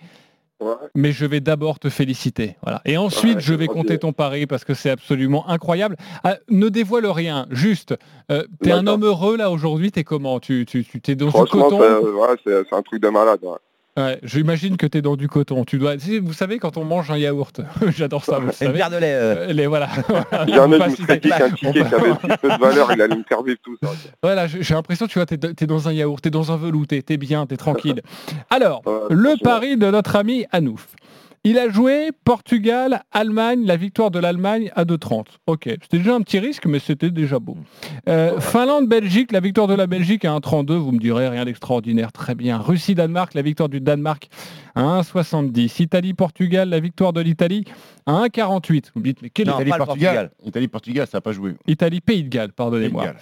Ouais. 0.61 0.71
mais 0.95 1.11
je 1.11 1.27
vais 1.27 1.41
d'abord 1.41 1.79
te 1.81 1.91
féliciter. 1.91 2.57
Voilà. 2.63 2.81
Et 2.87 2.97
ensuite, 2.97 3.35
Ouais, 3.35 3.41
je 3.41 3.55
vais 3.55 3.67
compter 3.67 3.99
ton 3.99 4.13
pari 4.13 4.47
parce 4.47 4.65
que 4.65 4.73
c'est 4.73 4.89
absolument 4.89 5.47
incroyable. 5.51 5.97
Ah, 6.23 6.37
ne 6.49 6.69
dévoile 6.69 7.07
rien, 7.07 7.47
juste, 7.51 7.95
euh, 8.31 8.45
t'es 8.63 8.71
un 8.71 8.87
homme 8.87 9.05
heureux 9.05 9.37
là 9.37 9.51
aujourd'hui, 9.51 9.91
t'es 9.91 10.05
comment? 10.05 10.39
Tu 10.39 10.65
tu 10.65 10.85
tu- 10.85 11.01
t'es 11.01 11.17
dans 11.17 11.27
du 11.27 11.33
coton? 11.33 11.81
c'est 11.81 12.09
ouais, 12.09 12.29
c'est- 12.47 12.69
c'est 12.71 12.75
un 12.77 12.83
truc 12.83 13.03
de 13.03 13.09
malade. 13.09 13.41
Ouais. 13.97 14.19
J'imagine 14.23 14.77
que 14.77 14.87
tu 14.87 14.99
es 14.99 15.03
dans 15.03 15.17
du 15.17 15.29
coton. 15.29 15.65
Tu 15.65 15.79
dois, 15.79 15.95
vous 16.23 16.33
savez, 16.33 16.59
quand 16.59 16.77
on 16.77 16.85
mange 16.85 17.11
un 17.11 17.17
yaourt, 17.19 17.61
j'adore 17.97 18.25
ça. 18.25 18.39
Vous 18.39 18.51
Une 18.65 18.73
bière 18.73 18.91
de 18.91 18.97
lait. 18.97 19.13
euh. 19.15 19.35
Euh, 19.49 19.53
Les 19.53 19.67
voilà. 19.67 19.89
Va 20.31 20.47
me 20.89 20.89
citer- 20.91 21.03
serais 21.03 21.19
dit 21.19 21.29
qu'un 21.29 21.51
ticket 21.51 21.73
qui 21.73 21.95
avait 21.95 22.11
si 22.21 22.39
peu 22.41 22.49
de 22.51 22.59
valeur, 22.61 22.93
il 22.93 23.03
allait 23.03 23.17
me 23.17 23.23
faire 23.25 23.43
vivre 23.43 23.59
tout 23.63 23.77
ça. 23.83 23.91
Voilà, 24.23 24.47
j'ai 24.47 24.75
l'impression, 24.75 25.07
tu 25.07 25.19
vois, 25.19 25.27
t'es 25.27 25.39
es 25.61 25.67
dans 25.67 25.89
un 25.89 25.93
yaourt, 25.93 26.21
t'es 26.23 26.31
dans 26.31 26.53
un 26.53 26.57
velouté, 26.57 27.03
t'es 27.03 27.17
bien, 27.17 27.47
t'es 27.47 27.57
tranquille. 27.57 28.03
Alors, 28.51 28.83
le 29.11 29.43
pari 29.43 29.77
de 29.77 29.91
notre 29.91 30.17
ami 30.17 30.47
Anouf. 30.53 30.87
Il 31.47 31.59
a 31.59 31.69
joué 31.69 32.09
Portugal, 32.25 33.03
Allemagne, 33.13 33.67
la 33.67 33.77
victoire 33.77 34.11
de 34.11 34.19
l'Allemagne 34.19 34.71
à 34.75 34.87
2,30. 34.87 35.27
Ok, 35.47 35.65
c'était 35.83 35.99
déjà 35.99 36.15
un 36.15 36.23
petit 36.23 36.39
risque, 36.39 36.65
mais 36.65 36.79
c'était 36.79 37.11
déjà 37.11 37.39
beau. 37.39 37.59
Euh, 38.09 38.41
Finlande, 38.41 38.89
Belgique, 38.89 39.31
la 39.31 39.41
victoire 39.41 39.67
de 39.67 39.75
la 39.75 39.87
Belgique 39.87 40.25
à 40.25 40.31
1,32. 40.31 40.73
Vous 40.77 40.93
me 40.93 40.99
direz, 40.99 41.29
rien 41.29 41.45
d'extraordinaire, 41.45 42.13
très 42.13 42.35
bien. 42.35 42.57
Russie, 42.57 42.95
Danemark, 42.95 43.35
la 43.35 43.43
victoire 43.43 43.69
du 43.69 43.83
Danemark 43.83 44.31
à 44.75 45.03
1,70. 45.03 45.83
Italie, 45.83 46.15
Portugal, 46.15 46.71
la 46.71 46.81
victoire 46.81 47.13
de 47.13 47.21
l'Italie 47.21 47.67
à 48.07 48.23
1,48. 48.23 48.87
Vous 48.95 49.01
me 49.01 49.05
dites, 49.05 49.21
mais 49.21 49.29
quelle 49.29 49.49
Italie, 49.49 49.69
Italie, 49.69 49.85
Portugal. 49.85 50.31
Italie, 50.47 50.69
Portugal, 50.69 51.07
ça 51.07 51.19
n'a 51.19 51.21
pas 51.21 51.33
joué. 51.33 51.57
Italie, 51.67 52.01
Pays 52.01 52.25
de 52.25 52.31
Galles, 52.31 52.53
pardonnez-moi. 52.53 53.13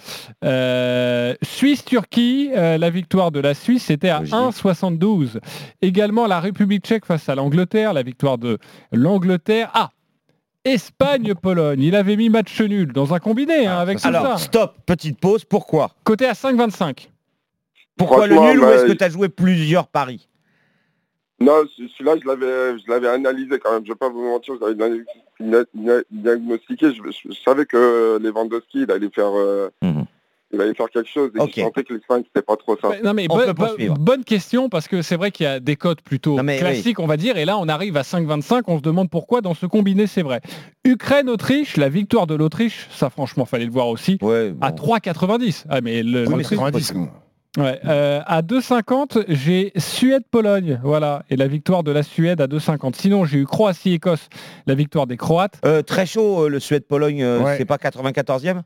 Euh, 0.45 1.35
Suisse-Turquie, 1.41 2.51
euh, 2.55 2.77
la 2.77 2.89
victoire 2.89 3.31
de 3.31 3.41
la 3.41 3.53
Suisse, 3.53 3.83
c'était 3.83 4.09
à 4.09 4.21
1,72. 4.21 5.39
Également 5.81 6.25
la 6.25 6.39
République 6.39 6.85
tchèque 6.85 7.05
face 7.05 7.27
à 7.27 7.35
l'Angleterre, 7.35 7.91
la 7.91 8.01
victoire 8.01 8.12
de 8.37 8.57
l'Angleterre. 8.91 9.69
Ah 9.73 9.89
Espagne-Pologne, 10.65 11.81
il 11.81 11.95
avait 11.95 12.15
mis 12.15 12.29
match 12.29 12.61
nul 12.61 12.93
dans 12.93 13.13
un 13.13 13.19
combiné 13.19 13.67
hein, 13.67 13.77
avec 13.79 13.99
tout 13.99 14.07
Alors, 14.07 14.37
ça. 14.39 14.45
stop, 14.45 14.75
petite 14.85 15.19
pause. 15.19 15.43
Pourquoi 15.43 15.91
Côté 16.05 16.25
à 16.25 16.31
5,25. 16.33 17.09
Pourquoi 17.97 18.27
le 18.27 18.35
nul 18.35 18.59
ou 18.61 18.65
est-ce 18.69 18.85
que 18.85 18.93
tu 18.93 19.03
as 19.03 19.09
joué 19.09 19.27
plusieurs 19.29 19.87
paris 19.87 20.27
Non, 21.39 21.63
ce- 21.75 21.83
celui-là, 21.97 22.15
je 22.21 22.27
l'avais, 22.27 22.79
je 22.79 22.89
l'avais 22.89 23.09
analysé 23.09 23.59
quand 23.59 23.73
même. 23.73 23.83
Je 23.85 23.91
vais 23.91 23.97
pas 23.97 24.09
vous 24.09 24.23
mentir, 24.23 24.55
je 24.55 24.65
l'avais 24.65 26.03
diagnostiqué. 26.11 26.93
Je, 26.93 27.01
je- 27.11 27.33
je 27.33 27.39
savais 27.43 27.65
que 27.65 28.17
Lewandowski, 28.21 28.83
il 28.83 28.91
allait 28.91 29.09
faire, 29.13 29.31
euh, 29.35 29.69
il 30.53 30.61
allait 30.61 30.73
faire 30.73 30.89
quelque 30.89 31.09
chose. 31.09 31.31
Et 31.35 31.39
je 31.55 31.61
sentais 31.61 31.83
que 31.83 31.93
l'Espagne, 31.93 32.23
c'était 32.27 32.45
pas 32.45 32.55
trop 32.55 32.77
ça. 32.81 32.89
Ouais, 32.89 33.01
Non 33.03 33.13
mais 33.13 33.25
On 33.29 33.35
bonne, 33.35 33.53
peut 34.19 34.23
question 34.23 34.69
parce 34.69 34.87
que 34.87 35.01
c'est 35.01 35.15
vrai 35.15 35.31
qu'il 35.31 35.45
y 35.45 35.47
a 35.47 35.59
des 35.59 35.75
cotes 35.75 36.01
plutôt 36.01 36.41
mais 36.43 36.57
classiques 36.59 36.99
on 36.99 37.07
va 37.07 37.17
dire 37.17 37.37
et 37.37 37.45
là 37.45 37.57
on 37.57 37.67
arrive 37.67 37.97
à 37.97 38.01
5,25 38.03 38.61
on 38.67 38.77
se 38.77 38.83
demande 38.83 39.09
pourquoi 39.09 39.41
dans 39.41 39.53
ce 39.53 39.65
combiné 39.65 40.07
c'est 40.07 40.21
vrai. 40.21 40.41
Ukraine-Autriche, 40.85 41.77
la 41.77 41.89
victoire 41.89 42.27
de 42.27 42.35
l'Autriche, 42.35 42.87
ça 42.91 43.09
franchement 43.09 43.45
fallait 43.45 43.65
le 43.65 43.71
voir 43.71 43.87
aussi, 43.87 44.17
à 44.61 44.71
3,90. 44.71 45.65
Ah 45.69 45.81
mais 45.81 46.03
le, 46.03 46.23
Ouais, 46.27 46.29
mais 46.29 46.43
l'Autriche- 46.43 46.59
90, 46.59 46.93
Ouais, 47.55 47.79
euh, 47.85 48.19
à 48.25 48.41
2,50, 48.41 49.25
j'ai 49.29 49.71
Suède-Pologne, 49.75 50.79
voilà, 50.83 51.21
et 51.29 51.35
la 51.35 51.47
victoire 51.47 51.83
de 51.83 51.91
la 51.91 52.01
Suède 52.01 52.41
à 52.41 52.47
2,50. 52.47 52.95
Sinon, 52.95 53.25
j'ai 53.25 53.37
eu 53.37 53.45
Croatie-Écosse, 53.45 54.27
la 54.65 54.73
victoire 54.73 55.05
des 55.05 55.17
Croates. 55.17 55.59
Euh, 55.63 55.83
Très 55.83 56.07
chaud, 56.07 56.45
euh, 56.45 56.49
le 56.49 56.59
Suède-Pologne, 56.59 57.21
euh, 57.21 57.43
Ouais. 57.43 57.55
c'est 57.57 57.65
pas 57.65 57.77
94e 57.77 58.63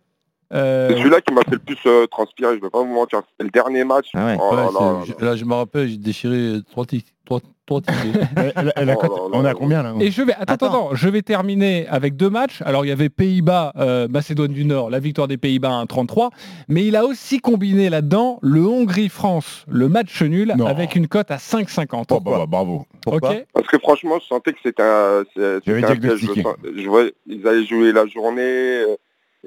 Euh, 0.54 0.90
C'est 0.90 0.98
celui-là 0.98 1.22
qui 1.22 1.34
m'a 1.34 1.42
fait 1.42 1.52
le 1.52 1.60
plus 1.60 1.78
euh, 1.86 2.08
transpirer. 2.08 2.56
Je 2.58 2.62
vais 2.62 2.70
pas 2.70 2.80
vous 2.80 2.94
mentir. 2.94 3.22
C'était 3.32 3.44
le 3.44 3.50
dernier 3.50 3.84
match. 3.84 4.08
Oh 4.14 4.18
là 4.18 4.26
Ouais, 4.26 4.38
là 4.56 4.70
c'est- 4.72 4.80
là. 4.80 5.16
je- 5.20 5.26
là, 5.26 5.36
je 5.36 5.46
me 5.46 5.54
rappelle, 5.54 5.88
j'ai 5.90 5.98
déchiré 5.98 6.60
trois 6.72 6.86
tickets. 6.86 7.14
Trois, 7.26 7.42
trois 7.66 7.82
tickets. 7.82 7.98
Oh 9.10 9.30
on 9.34 9.44
est 9.44 9.50
à 9.50 9.54
combien 9.54 9.84
là 9.84 9.94
Et 10.00 10.10
je 10.12 10.22
vais 10.22 10.32
attends, 10.34 10.54
attends, 10.54 10.66
attends, 10.68 10.90
je 10.96 11.10
vais 11.10 11.22
terminer 11.22 11.86
avec 11.90 12.16
deux 12.16 12.30
matchs. 12.30 12.62
Alors 12.62 12.86
il 12.86 12.88
y 12.88 12.92
avait 12.92 13.10
Pays-Bas, 13.10 13.74
euh, 13.76 14.08
Macédoine 14.08 14.54
du 14.54 14.64
Nord, 14.64 14.90
la 14.90 15.00
victoire 15.00 15.28
des 15.28 15.36
Pays-Bas 15.38 15.68
à 15.80 15.84
1,33, 15.84 16.30
mais 16.70 16.86
il 16.86 16.96
a 16.96 17.06
aussi 17.06 17.40
combiné 17.40 17.90
là-dedans 17.90 18.40
le 18.42 18.66
Hongrie-France, 18.66 19.66
le 19.68 19.90
match 19.90 20.22
nul 20.22 20.54
avec 20.66 20.96
une 20.96 21.10
cote 21.10 21.30
à 21.30 21.38
5,50. 21.38 22.06
Oh, 22.12 22.20
bah, 22.22 22.32
bah, 22.38 22.46
bravo. 22.48 22.86
Parce 23.54 23.68
que 23.68 23.78
franchement, 23.80 24.20
je 24.22 24.28
sentais 24.28 24.54
que 24.54 24.60
c'était 24.64 24.84
un. 24.84 25.26
Je, 25.36 25.60
je 25.66 26.88
voyais, 26.88 27.14
ils 27.26 27.46
allaient 27.46 27.66
jouer 27.66 27.92
la 27.92 28.06
journée 28.06 28.42
euh, 28.42 28.96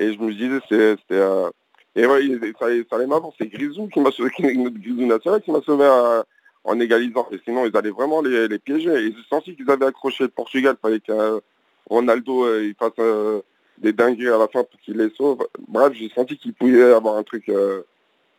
et 0.03 0.13
je 0.15 0.19
me 0.21 0.33
disais 0.33 0.59
c'est- 0.69 0.97
c'était. 1.01 1.15
euh, 1.21 1.51
et 1.97 2.07
ouais, 2.07 2.23
ça, 2.59 2.67
ça 2.91 2.97
allait. 2.97 3.07
C'est 3.39 3.47
Grisou 3.49 3.89
qui 3.89 4.01
m'a 4.01 4.11
sauvé, 4.13 4.31
notre 4.57 4.79
Grisou 4.79 5.07
national 5.07 5.43
qui 5.43 5.51
m'a 5.51 5.61
sauvé 5.63 5.85
euh, 5.85 6.23
en 6.65 6.79
égalisant. 6.79 7.27
Et 7.33 7.41
sinon, 7.45 7.67
ils 7.67 7.77
allaient 7.77 7.91
vraiment 7.91 8.23
les, 8.23 8.47
les 8.49 8.59
piéger. 8.59 8.91
Et 8.91 9.07
j'ai 9.13 9.17
senti 9.29 9.57
qu'ils 9.57 9.71
avaient 9.71 9.87
accroché 9.87 10.25
le 10.25 10.29
Portugal. 10.31 10.77
Il 10.79 10.81
fallait 10.81 11.01
que 11.01 11.13
euh, 11.13 11.41
Ronaldo 11.89 12.45
euh, 12.45 12.65
il 12.65 12.75
fasse 12.75 12.93
euh, 13.01 13.41
des 13.79 13.93
dingueries 13.93 14.29
à 14.29 14.39
la 14.39 14.47
fin 14.49 14.63
pour 14.63 14.79
qu'il 14.81 14.97
les 14.99 15.11
sauve. 15.17 15.47
Bref, 15.69 15.93
j'ai 15.95 16.09
senti 16.11 16.37
qu'il 16.37 16.55
pouvait 16.55 16.79
y 16.79 16.83
avoir 16.83 17.17
un 17.17 17.23
truc 17.25 17.49
euh, 17.49 17.83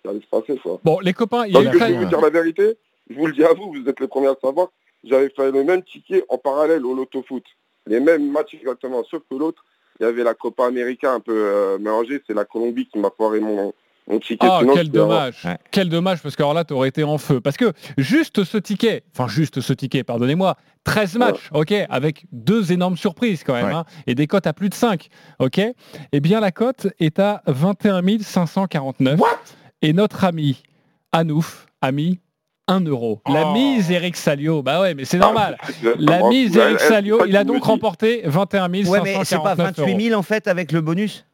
qui 0.01 0.09
allait 0.09 0.21
se 0.21 0.27
passer. 0.27 0.57
Quoi. 0.59 0.79
Bon, 0.83 0.99
les 0.99 1.13
copains, 1.13 1.45
il 1.45 1.53
y 1.53 1.57
a 1.57 1.59
que 1.71 1.77
je 1.79 1.83
vais 1.85 1.91
vous 1.97 2.05
dire 2.09 2.21
la 2.21 2.29
vérité, 2.29 2.77
je 3.09 3.15
vous 3.15 3.27
le 3.27 3.33
dis 3.33 3.43
à 3.43 3.53
vous, 3.53 3.73
vous 3.73 3.89
êtes 3.89 3.99
les 3.99 4.07
premiers 4.07 4.27
à 4.27 4.35
savoir, 4.41 4.69
j'avais 5.03 5.29
fait 5.29 5.51
le 5.51 5.63
même 5.63 5.83
ticket 5.83 6.23
en 6.29 6.37
parallèle 6.37 6.85
au 6.85 6.93
loto 6.95 7.21
foot. 7.23 7.43
Les 7.87 7.99
mêmes 7.99 8.31
matchs 8.31 8.53
exactement, 8.53 9.03
sauf 9.03 9.23
que 9.29 9.35
l'autre, 9.35 9.65
il 10.01 10.05
y 10.05 10.07
avait 10.07 10.23
la 10.23 10.33
Copa 10.33 10.65
América 10.65 11.13
un 11.13 11.19
peu 11.19 11.31
euh, 11.33 11.77
mélangée, 11.77 12.21
c'est 12.25 12.33
la 12.33 12.43
Colombie 12.45 12.87
qui 12.87 12.97
m'a 12.97 13.09
foiré 13.15 13.39
mon, 13.39 13.71
mon 14.07 14.19
ticket. 14.19 14.47
Ah, 14.49 14.57
Sinon, 14.61 14.73
quel 14.73 14.89
dommage. 14.89 15.47
Quel 15.69 15.89
dommage, 15.89 16.21
parce 16.23 16.35
que 16.35 16.41
alors 16.41 16.55
là, 16.55 16.65
tu 16.65 16.73
aurais 16.73 16.87
été 16.89 17.03
en 17.03 17.19
feu. 17.19 17.39
Parce 17.39 17.55
que 17.55 17.71
juste 17.99 18.43
ce 18.43 18.57
ticket, 18.57 19.03
enfin 19.15 19.27
juste 19.27 19.61
ce 19.61 19.73
ticket, 19.73 20.03
pardonnez-moi, 20.03 20.57
13 20.85 21.17
matchs, 21.17 21.49
ok, 21.53 21.71
avec 21.89 22.25
deux 22.31 22.71
énormes 22.71 22.97
surprises 22.97 23.43
quand 23.43 23.53
même, 23.53 23.67
Ouais. 23.67 23.73
hein, 23.73 23.85
et 24.07 24.15
des 24.15 24.25
cotes 24.25 24.47
à 24.47 24.53
plus 24.53 24.69
de 24.69 24.73
5, 24.73 25.07
ok, 25.37 25.61
eh 26.11 26.19
bien 26.19 26.39
la 26.39 26.51
cote 26.51 26.87
est 26.99 27.19
à 27.19 27.43
21 27.45 28.01
549. 28.21 29.19
et 29.83 29.93
notre 29.93 30.23
ami 30.23 30.63
Anouf 31.11 31.67
a 31.81 31.91
mis 31.91 32.19
1 32.71 32.81
euro. 32.81 33.21
La 33.27 33.51
mise 33.51 33.91
Eric 33.91 34.15
Salio, 34.15 34.61
bah 34.61 34.81
ouais, 34.81 34.93
mais 34.93 35.05
c'est 35.05 35.17
normal. 35.17 35.57
La 35.97 36.27
mise 36.27 36.55
Eric 36.55 36.79
Salio, 36.79 37.25
il 37.25 37.35
a 37.37 37.43
donc 37.43 37.63
remporté 37.63 38.21
21 38.25 38.61
549 38.63 38.89
Ouais, 38.89 39.01
mais 39.03 39.25
c'est 39.25 39.37
pas 39.37 39.55
28 39.55 39.81
euros. 39.81 39.99
000 39.99 40.19
en 40.19 40.23
fait 40.23 40.47
avec 40.47 40.71
le 40.71 40.81
bonus 40.81 41.25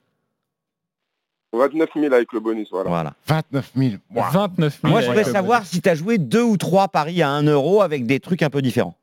29 1.54 1.90
000 1.96 2.14
avec 2.14 2.34
le 2.34 2.40
bonus, 2.40 2.68
voilà. 2.72 2.90
Voilà. 2.90 3.14
29 3.28 3.72
000. 3.76 3.94
29 4.12 4.80
000. 4.82 4.92
Moi, 4.92 5.02
je 5.02 5.12
le 5.12 5.24
savoir 5.24 5.66
si 5.66 5.82
tu 5.82 5.90
as 5.90 5.96
joué 5.96 6.18
deux 6.18 6.44
ou 6.44 6.58
trois 6.58 6.88
paris 6.90 7.22
à 7.22 7.30
1 7.30 7.44
euro 7.44 7.82
avec 7.82 8.06
des 8.06 8.20
trucs 8.20 8.44
un 8.44 8.50
peu 8.50 8.62
différents. 8.62 8.96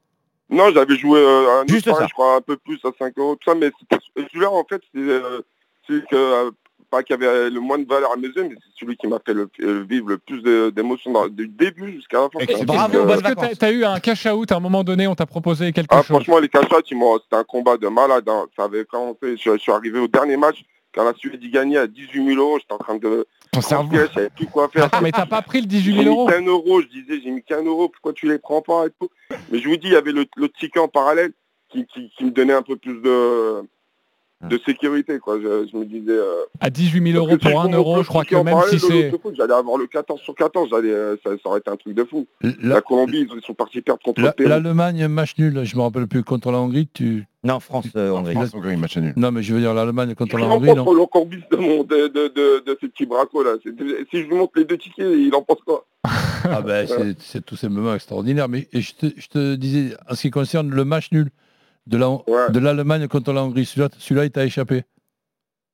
Non, 0.50 0.70
j'avais 0.72 0.96
joué 0.96 1.20
euh, 1.20 1.60
un 1.60 1.62
autre 1.62 1.72
Juste 1.72 1.86
pari, 1.86 2.06
je 2.06 2.12
crois, 2.12 2.36
un 2.36 2.40
peu 2.40 2.56
plus 2.56 2.78
à 2.84 2.90
5 2.98 3.18
euros, 3.18 3.36
tout 3.36 3.50
ça, 3.50 3.56
mais 3.56 3.70
celui-là, 4.14 4.50
en 4.50 4.64
fait, 4.64 4.82
c'est 4.92 5.00
euh, 5.00 5.40
que, 5.88 6.14
euh, 6.14 6.50
pas 6.94 7.02
qui 7.02 7.12
avait 7.12 7.50
le 7.50 7.60
moins 7.60 7.78
de 7.78 7.86
valeur 7.86 8.12
à 8.12 8.16
mes 8.16 8.28
yeux, 8.28 8.44
mais 8.44 8.54
c'est 8.54 8.80
celui 8.80 8.96
qui 8.96 9.06
m'a 9.08 9.18
fait 9.24 9.34
le, 9.34 9.48
euh, 9.62 9.84
vivre 9.88 10.08
le 10.08 10.18
plus 10.18 10.42
d'émotions 10.72 11.12
du 11.28 11.48
début 11.48 11.92
jusqu'à 11.92 12.18
la 12.18 12.22
fin. 12.24 12.38
Truc, 12.38 12.50
euh, 12.50 12.54
Est-ce 12.54 13.22
que 13.52 13.54
tu 13.58 13.64
as 13.64 13.70
eu 13.72 13.84
un 13.84 13.98
cash 14.00 14.26
out 14.26 14.52
à 14.52 14.56
un 14.56 14.60
moment 14.60 14.84
donné, 14.84 15.06
on 15.06 15.14
t'a 15.14 15.26
proposé 15.26 15.72
quelque 15.72 15.88
Ah, 15.92 15.98
chose 15.98 16.06
franchement, 16.06 16.38
les 16.38 16.48
m'ont- 16.94 17.18
c'était 17.18 17.36
un 17.36 17.44
combat 17.44 17.76
de 17.76 17.88
malade. 17.88 18.24
hein. 18.28 18.46
Ça 18.56 18.64
avait 18.64 18.84
commencé. 18.84 19.36
Je, 19.36 19.52
je 19.52 19.58
suis 19.58 19.72
arrivé 19.72 19.98
au 19.98 20.08
dernier 20.08 20.36
match. 20.36 20.64
Quand 20.94 21.04
la 21.04 21.12
Suède 21.14 21.42
y 21.42 21.50
gagnait 21.50 21.78
à 21.78 21.86
18 21.88 22.24
000 22.34 22.40
euros, 22.40 22.58
j'étais 22.60 22.72
en 22.72 22.78
train 22.78 22.94
de. 22.94 23.26
Ton 23.50 23.60
transpirer, 23.60 24.06
Je 24.08 24.12
savais 24.14 24.30
plus 24.30 24.46
quoi 24.46 24.68
faire. 24.68 24.84
Attends, 24.84 25.00
mais 25.02 25.10
t'as 25.10 25.26
pas 25.26 25.42
pris 25.42 25.60
le 25.60 25.66
18 25.66 25.92
J'ai 25.92 26.02
000 26.04 26.14
mis 26.14 26.16
euros 26.20 26.28
15 26.28 26.46
euros, 26.46 26.80
je 26.82 26.86
disais, 26.86 27.20
j'ai 27.22 27.30
mis 27.32 27.42
15 27.42 27.64
euros, 27.66 27.88
pourquoi 27.88 28.12
tu 28.12 28.28
les 28.28 28.38
prends 28.38 28.62
pas 28.62 28.86
et 28.86 28.90
tout. 29.00 29.08
Mais 29.50 29.58
je 29.58 29.68
vous 29.68 29.76
dis, 29.76 29.88
il 29.88 29.92
y 29.92 29.96
avait 29.96 30.12
le, 30.12 30.24
le 30.36 30.48
ticket 30.48 30.78
en 30.78 30.86
parallèle 30.88 31.32
qui, 31.70 31.84
qui, 31.86 32.10
qui 32.16 32.24
me 32.24 32.30
donnait 32.30 32.52
un 32.52 32.62
peu 32.62 32.76
plus 32.76 33.00
de, 33.02 33.62
de 34.48 34.60
sécurité, 34.64 35.18
quoi. 35.18 35.38
Je, 35.40 35.66
je 35.70 35.76
me 35.76 35.84
disais. 35.84 36.12
euh, 36.12 36.44
À 36.60 36.70
18 36.70 37.12
000 37.12 37.24
euros 37.24 37.36
pour 37.38 37.60
1 37.62 37.70
je 37.70 37.76
euro, 37.76 38.02
je 38.02 38.08
crois 38.08 38.24
que 38.24 38.34
même 38.36 38.56
si 38.68 38.78
c'est... 38.78 39.12
J'allais 39.36 39.54
avoir 39.54 39.78
le 39.78 39.86
14 39.86 40.20
sur 40.20 40.34
14, 40.34 40.68
j'allais, 40.70 40.90
euh, 40.90 41.16
ça, 41.24 41.30
ça 41.42 41.48
aurait 41.48 41.60
été 41.60 41.70
un 41.70 41.76
truc 41.76 41.94
de 41.94 42.04
fou. 42.04 42.26
La 42.62 42.80
Colombie, 42.80 43.26
ils 43.34 43.42
sont 43.42 43.54
partis 43.54 43.80
perdre 43.80 44.02
contre 44.02 44.20
le 44.20 44.32
La-. 44.38 44.48
L'Allemagne, 44.60 45.06
match 45.08 45.34
nul, 45.38 45.60
je 45.64 45.76
me 45.76 45.82
rappelle 45.82 46.06
plus, 46.06 46.22
contre 46.22 46.50
la 46.50 46.58
Hongrie, 46.58 46.88
tu... 46.92 47.24
Non, 47.42 47.60
France, 47.60 47.86
Hongrie. 47.94 48.32
France, 48.34 48.54
Hongrie, 48.54 48.76
match 48.76 48.96
nul. 48.96 49.12
Non, 49.16 49.30
mais 49.30 49.42
je 49.42 49.52
veux 49.54 49.60
dire 49.60 49.74
l'Allemagne 49.74 50.14
contre 50.14 50.38
la 50.38 50.46
Hongrie, 50.46 50.74
non 50.74 50.92
le 50.94 51.04
corbis 51.06 51.42
de, 51.50 51.56
mon, 51.56 51.84
de, 51.84 52.08
de, 52.08 52.28
de, 52.28 52.64
de 52.64 52.78
ces 52.80 52.88
petits 52.88 53.04
bracos 53.04 53.42
là. 53.44 53.56
C'est- 53.62 53.70
Si 54.10 54.22
je 54.22 54.26
lui 54.28 54.34
montre 54.36 54.52
les 54.56 54.64
deux 54.64 54.78
tickets, 54.78 55.06
il 55.14 55.34
en 55.34 55.42
pense 55.42 55.58
quoi? 55.66 55.84
Ah 56.04 56.62
ben, 56.62 56.86
c'est- 57.18 57.44
tout 57.44 57.56
simplement 57.56 57.94
extraordinaire. 57.94 58.48
Mais 58.48 58.66
et 58.72 58.80
je, 58.80 58.94
te, 58.94 59.06
je 59.16 59.28
te 59.28 59.54
disais, 59.56 59.94
en 60.08 60.14
ce 60.14 60.22
qui 60.22 60.30
concerne 60.30 60.70
le 60.70 60.84
match 60.86 61.12
nul 61.12 61.28
de 61.86 61.96
la- 61.96 62.48
de 62.50 62.58
l'Allemagne 62.58 63.08
contre 63.08 63.32
la 63.32 63.42
Hongrie, 63.42 63.64
celui-là, 63.64 63.88
celui-là, 63.98 64.24
il 64.24 64.30
t'a 64.30 64.44
échappé. 64.44 64.84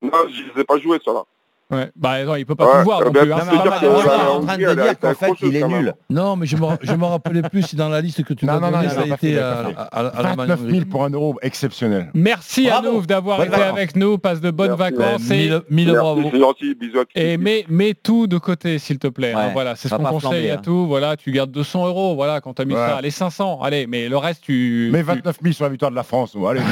Non, 0.03 0.11
je 0.29 0.43
ne 0.43 0.55
les 0.55 0.61
ai 0.63 0.65
pas 0.65 0.79
joués 0.79 0.99
ça 1.05 1.13
là. 1.13 1.25
Ouais. 1.71 1.91
Bah 1.97 2.25
non, 2.25 2.35
il 2.37 2.45
peut 2.47 2.55
pas 2.55 2.65
Ouais, 2.67 2.79
tout 2.79 2.85
voir 2.85 3.01
euh, 3.01 3.05
non 3.07 3.11
ben, 3.13 3.21
plus. 3.23 3.33
hein, 3.33 3.39
non, 3.39 3.45
mais 3.53 3.57
la 3.65 4.31
en 4.33 4.41
train 4.45 4.57
de 4.59 4.75
dire 4.75 4.99
qu'en 4.99 5.15
fait, 5.15 5.33
il 5.43 5.57
est 5.57 5.69
nul. 5.69 5.95
Non, 6.11 6.37
mais 6.37 6.47
je 6.47 6.57
me, 6.57 6.63
je 6.83 6.93
me 6.93 7.05
rappelais 7.05 7.43
plus 7.43 7.63
si 7.63 7.77
dans 7.77 7.89
la 7.89 8.01
liste 8.01 8.25
que 8.25 8.35
tu 8.35 8.45
m'as 8.47 8.59
donnée, 8.59 8.89
ça 8.89 9.03
a 9.03 9.07
été 9.07 9.17
fait, 9.17 9.39
à, 9.39 9.61
à- 9.77 10.07
à 10.07 10.23
l'Allemagne. 10.23 10.49
29 10.49 10.71
000 10.71 10.85
pour 10.87 11.05
un 11.05 11.11
euro, 11.11 11.37
exceptionnel. 11.43 12.11
Merci 12.15 12.69
à 12.69 12.81
nous 12.83 13.05
d'avoir 13.07 13.41
été 13.43 13.51
vacances. 13.51 13.69
avec 13.69 13.97
nous. 13.97 14.19
Passe 14.19 14.41
de 14.41 14.51
bonnes 14.51 14.75
Merci. 14.77 14.97
vacances. 14.97 15.29
Ouais, 15.29 15.37
et- 15.37 15.49
mille- 15.49 15.63
mille 15.71 15.87
Merci, 15.93 16.01
bravo. 16.01 16.31
c'est 16.33 16.41
gentil, 16.41 16.75
bisous 16.75 16.99
à 16.99 17.05
tous. 17.05 17.11
Et 17.21 17.37
mets, 17.37 17.65
mets 17.69 17.95
tout 17.95 18.27
de 18.27 18.39
côté, 18.39 18.79
s'il 18.79 18.99
te 18.99 19.07
plaît. 19.09 19.33
hein, 19.33 19.51
voilà, 19.53 19.77
c'est 19.77 19.89
ce 19.89 19.95
qu'on 19.95 20.03
conseille 20.05 20.51
à 20.51 20.55
hein. 20.55 20.61
tout. 20.63 20.87
Voilà, 20.87 21.17
tu 21.17 21.31
gardes 21.33 21.51
200 21.53 21.87
euros. 21.87 22.15
Voilà, 22.15 22.41
quand 22.41 22.55
t'as 22.55 22.65
mis 22.65 22.75
ça, 22.75 22.97
allez 22.97 23.11
500. 23.11 23.61
Allez, 23.63 23.87
mais 23.87 24.09
le 24.09 24.17
reste, 24.17 24.43
tu. 24.43 24.89
Mais 24.93 25.01
tu- 25.01 25.05
29 25.07 25.37
000 25.43 25.53
sur 25.55 25.65
la 25.65 25.71
victoire 25.71 25.91
de 25.93 25.97
la 25.97 26.03
France. 26.03 26.37
Allez. 26.49 26.61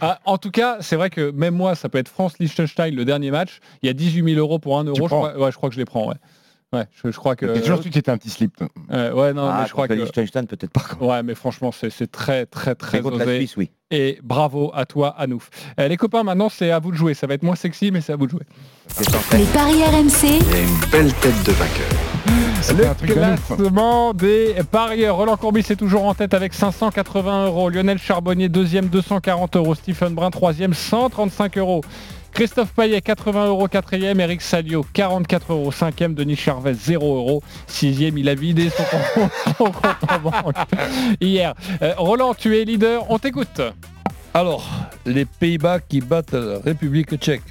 Ah, 0.00 0.18
en 0.24 0.38
tout 0.38 0.50
cas, 0.50 0.76
c'est 0.80 0.96
vrai 0.96 1.10
que 1.10 1.30
même 1.30 1.54
moi, 1.54 1.74
ça 1.74 1.88
peut 1.88 1.98
être 1.98 2.08
France-Liechtenstein, 2.08 2.94
le 2.94 3.04
dernier 3.04 3.30
match. 3.34 3.60
Il 3.82 3.86
y 3.86 3.90
a 3.90 3.92
18 3.92 4.24
000 4.34 4.38
euros 4.38 4.58
pour 4.58 4.78
1 4.78 4.84
euro. 4.84 4.96
Je 4.96 5.02
crois, 5.04 5.36
ouais, 5.38 5.52
je 5.52 5.56
crois 5.56 5.68
que 5.68 5.74
je 5.74 5.80
les 5.80 5.84
prends. 5.84 6.08
Ouais. 6.08 6.14
Ouais, 6.72 6.86
je, 7.04 7.12
je 7.12 7.16
crois 7.16 7.36
que. 7.36 7.54
J'ai 7.54 7.60
toujours 7.60 7.80
su 7.80 7.88
que 7.88 7.94
c'était 7.94 8.10
un 8.10 8.16
petit 8.18 8.30
slip. 8.30 8.52
Euh, 8.90 9.12
ouais, 9.12 9.32
non, 9.32 9.46
Ah, 9.48 9.58
mais 9.60 9.66
je 9.68 9.72
crois 9.72 9.86
que. 9.86 9.92
Liechtenstein, 9.92 10.46
peut-être 10.46 10.72
pas. 10.72 10.82
Ouais, 11.00 11.22
mais 11.22 11.36
franchement, 11.36 11.70
c'est 11.70 11.88
c'est 11.90 12.10
très, 12.10 12.46
très, 12.46 12.74
très 12.74 12.98
Mais 12.98 13.02
contre 13.04 13.18
la 13.18 13.24
osé. 13.26 13.38
Suisse, 13.38 13.56
oui. 13.56 13.70
Et 13.92 14.18
bravo 14.24 14.72
à 14.74 14.84
toi, 14.84 15.14
Anouf. 15.16 15.50
Euh, 15.78 15.86
les 15.86 15.96
copains, 15.96 16.24
maintenant, 16.24 16.48
c'est 16.48 16.72
à 16.72 16.80
vous 16.80 16.90
de 16.90 16.96
jouer. 16.96 17.14
Ça 17.14 17.28
va 17.28 17.34
être 17.34 17.44
moins 17.44 17.54
sexy, 17.54 17.92
mais 17.92 18.00
c'est 18.00 18.12
à 18.12 18.16
vous 18.16 18.26
de 18.26 18.32
jouer. 18.32 18.42
Les 19.38 19.44
paris 19.44 19.84
RMC, 19.84 20.40
Il 20.40 20.54
a 20.54 20.60
une 20.60 20.90
belle 20.90 21.12
tête 21.14 21.44
de 21.44 21.52
vainqueur. 21.52 21.86
Le 22.78 22.86
un 22.88 22.94
truc 22.94 23.12
classement 23.12 24.14
des 24.14 24.54
parieurs. 24.70 25.16
Roland 25.16 25.36
Courbis 25.36 25.66
est 25.70 25.76
toujours 25.76 26.04
en 26.06 26.14
tête 26.14 26.32
avec 26.34 26.54
580 26.54 27.46
euros. 27.46 27.68
Lionel 27.68 27.98
Charbonnier, 27.98 28.48
deuxième, 28.48 28.86
240 28.88 29.56
euros. 29.56 29.74
Stephen 29.74 30.14
Brun, 30.14 30.30
troisième, 30.30 30.72
135 30.74 31.58
euros. 31.58 31.82
Christophe 32.34 32.72
Payet, 32.72 33.00
80 33.00 33.46
euros, 33.46 33.68
quatrième. 33.68 34.18
Eric 34.18 34.42
Salio, 34.42 34.84
44 34.92 35.52
euros, 35.52 35.70
cinquième. 35.70 36.14
Denis 36.14 36.34
Charvet, 36.34 36.74
0 36.74 37.16
euros. 37.16 37.44
Sixième, 37.68 38.18
il 38.18 38.28
a 38.28 38.34
vidé 38.34 38.70
son 38.70 38.82
compte, 39.56 39.72
en 40.10 40.18
banque 40.18 40.56
hier. 41.20 41.54
Euh, 41.80 41.94
Roland, 41.96 42.34
tu 42.34 42.58
es 42.58 42.64
leader, 42.64 43.08
on 43.08 43.20
t'écoute. 43.20 43.62
Alors, 44.34 44.68
les 45.06 45.26
Pays-Bas 45.26 45.78
qui 45.78 46.00
battent 46.00 46.32
la 46.32 46.58
République 46.58 47.16
tchèque. 47.18 47.44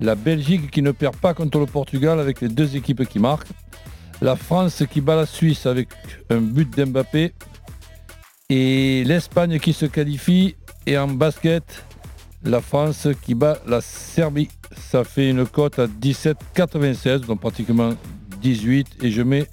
La 0.00 0.14
Belgique 0.14 0.70
qui 0.70 0.80
ne 0.80 0.92
perd 0.92 1.16
pas 1.16 1.34
contre 1.34 1.58
le 1.58 1.66
Portugal 1.66 2.18
avec 2.18 2.40
les 2.40 2.48
deux 2.48 2.74
équipes 2.76 3.06
qui 3.06 3.18
marquent. 3.18 3.48
La 4.22 4.36
France 4.36 4.84
qui 4.90 5.02
bat 5.02 5.16
la 5.16 5.26
Suisse 5.26 5.66
avec 5.66 5.88
un 6.30 6.40
but 6.40 6.74
d'Mbappé. 6.74 7.34
Et 8.48 9.04
l'Espagne 9.04 9.58
qui 9.58 9.74
se 9.74 9.84
qualifie. 9.84 10.56
Et 10.86 10.96
en 10.96 11.08
basket, 11.08 11.84
la 12.44 12.60
France 12.60 13.08
qui 13.22 13.34
bat 13.34 13.58
la 13.66 13.80
Serbie. 13.80 14.48
Ça 14.76 15.04
fait 15.04 15.30
une 15.30 15.46
cote 15.46 15.78
à 15.78 15.86
17,96, 15.86 17.26
donc 17.26 17.40
pratiquement 17.40 17.94
18. 18.40 18.98
Et 19.02 19.10
je 19.10 19.22
mets 19.22 19.46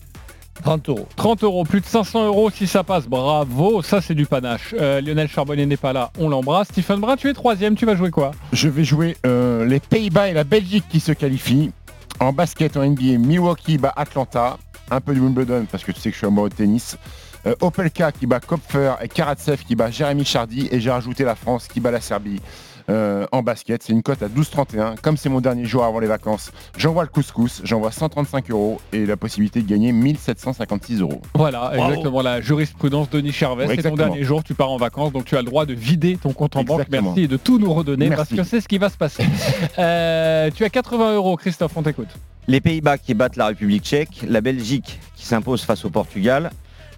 30 0.63 0.89
euros. 0.89 1.07
30 1.15 1.43
euros, 1.43 1.63
plus 1.63 1.81
de 1.81 1.85
500 1.85 2.25
euros 2.25 2.49
si 2.49 2.67
ça 2.67 2.83
passe. 2.83 3.07
Bravo, 3.07 3.81
ça 3.81 4.01
c'est 4.01 4.15
du 4.15 4.25
panache. 4.25 4.75
Euh, 4.77 5.01
Lionel 5.01 5.27
Charbonnier 5.27 5.65
n'est 5.65 5.77
pas 5.77 5.93
là, 5.93 6.11
on 6.19 6.29
l'embrasse. 6.29 6.67
Stephen 6.69 6.99
Brun, 6.99 7.15
tu 7.15 7.29
es 7.29 7.33
troisième, 7.33 7.75
tu 7.75 7.85
vas 7.85 7.95
jouer 7.95 8.11
quoi? 8.11 8.31
Je 8.53 8.67
vais 8.67 8.83
jouer 8.83 9.17
euh, 9.25 9.65
les 9.65 9.79
Pays-Bas 9.79 10.29
et 10.29 10.33
la 10.33 10.43
Belgique 10.43 10.85
qui 10.89 10.99
se 10.99 11.11
qualifient. 11.11 11.71
En 12.19 12.33
basket, 12.33 12.75
en 12.75 12.85
NBA, 12.85 13.17
Milwaukee 13.17 13.77
bat 13.77 13.93
Atlanta. 13.95 14.57
Un 14.91 15.01
peu 15.01 15.13
de 15.13 15.19
Wimbledon 15.19 15.65
parce 15.71 15.83
que 15.83 15.91
tu 15.91 16.01
sais 16.01 16.09
que 16.09 16.15
je 16.15 16.17
suis 16.17 16.27
amoureux 16.27 16.49
de 16.49 16.55
tennis. 16.55 16.97
Euh, 17.45 17.55
Opelka 17.61 18.11
qui 18.11 18.25
bat 18.25 18.39
Kopfer 18.39 18.95
et 19.01 19.07
Karatsev 19.07 19.63
qui 19.63 19.75
bat 19.75 19.91
Jérémy 19.91 20.25
Chardy. 20.25 20.67
Et 20.71 20.81
j'ai 20.81 20.89
rajouté 20.89 21.23
la 21.23 21.35
France 21.35 21.67
qui 21.67 21.79
bat 21.79 21.91
la 21.91 22.01
Serbie. 22.01 22.41
Euh, 22.89 23.25
en 23.31 23.43
basket, 23.43 23.83
c'est 23.83 23.93
une 23.93 24.01
cote 24.01 24.23
à 24.23 24.27
12,31. 24.27 24.99
Comme 24.99 25.17
c'est 25.17 25.29
mon 25.29 25.41
dernier 25.41 25.65
jour 25.65 25.83
avant 25.83 25.99
les 25.99 26.07
vacances, 26.07 26.51
j'envoie 26.77 27.03
le 27.03 27.09
couscous, 27.09 27.61
j'envoie 27.63 27.91
135 27.91 28.49
euros 28.49 28.81
et 28.91 29.05
la 29.05 29.17
possibilité 29.17 29.61
de 29.61 29.67
gagner 29.67 29.91
1756 29.91 31.01
euros. 31.01 31.21
Voilà, 31.35 31.71
exactement 31.75 32.21
la 32.21 32.41
jurisprudence 32.41 33.09
Denis 33.09 33.31
Charvet. 33.31 33.67
C'est 33.75 33.83
ton 33.83 33.95
dernier 33.95 34.23
jour, 34.23 34.43
tu 34.43 34.53
pars 34.53 34.71
en 34.71 34.77
vacances, 34.77 35.11
donc 35.11 35.25
tu 35.25 35.35
as 35.35 35.41
le 35.41 35.45
droit 35.45 35.65
de 35.65 35.73
vider 35.73 36.17
ton 36.17 36.33
compte 36.33 36.55
en 36.55 36.63
banque. 36.63 36.87
Merci 36.89 37.21
et 37.21 37.27
de 37.27 37.37
tout 37.37 37.59
nous 37.59 37.73
redonner 37.73 38.09
parce 38.09 38.29
que 38.29 38.43
c'est 38.43 38.61
ce 38.61 38.67
qui 38.67 38.77
va 38.77 38.89
se 38.89 38.97
passer. 38.97 39.23
Euh, 39.77 40.49
tu 40.53 40.63
as 40.63 40.69
80 40.69 41.15
euros, 41.15 41.37
Christophe, 41.37 41.75
on 41.75 41.83
t'écoute. 41.83 42.09
Les 42.47 42.59
Pays-Bas 42.59 42.97
qui 42.97 43.13
battent 43.13 43.35
la 43.35 43.47
République 43.47 43.83
tchèque, 43.83 44.25
la 44.27 44.41
Belgique 44.41 44.99
qui 45.15 45.25
s'impose 45.25 45.61
face 45.63 45.85
au 45.85 45.89
Portugal, 45.89 46.51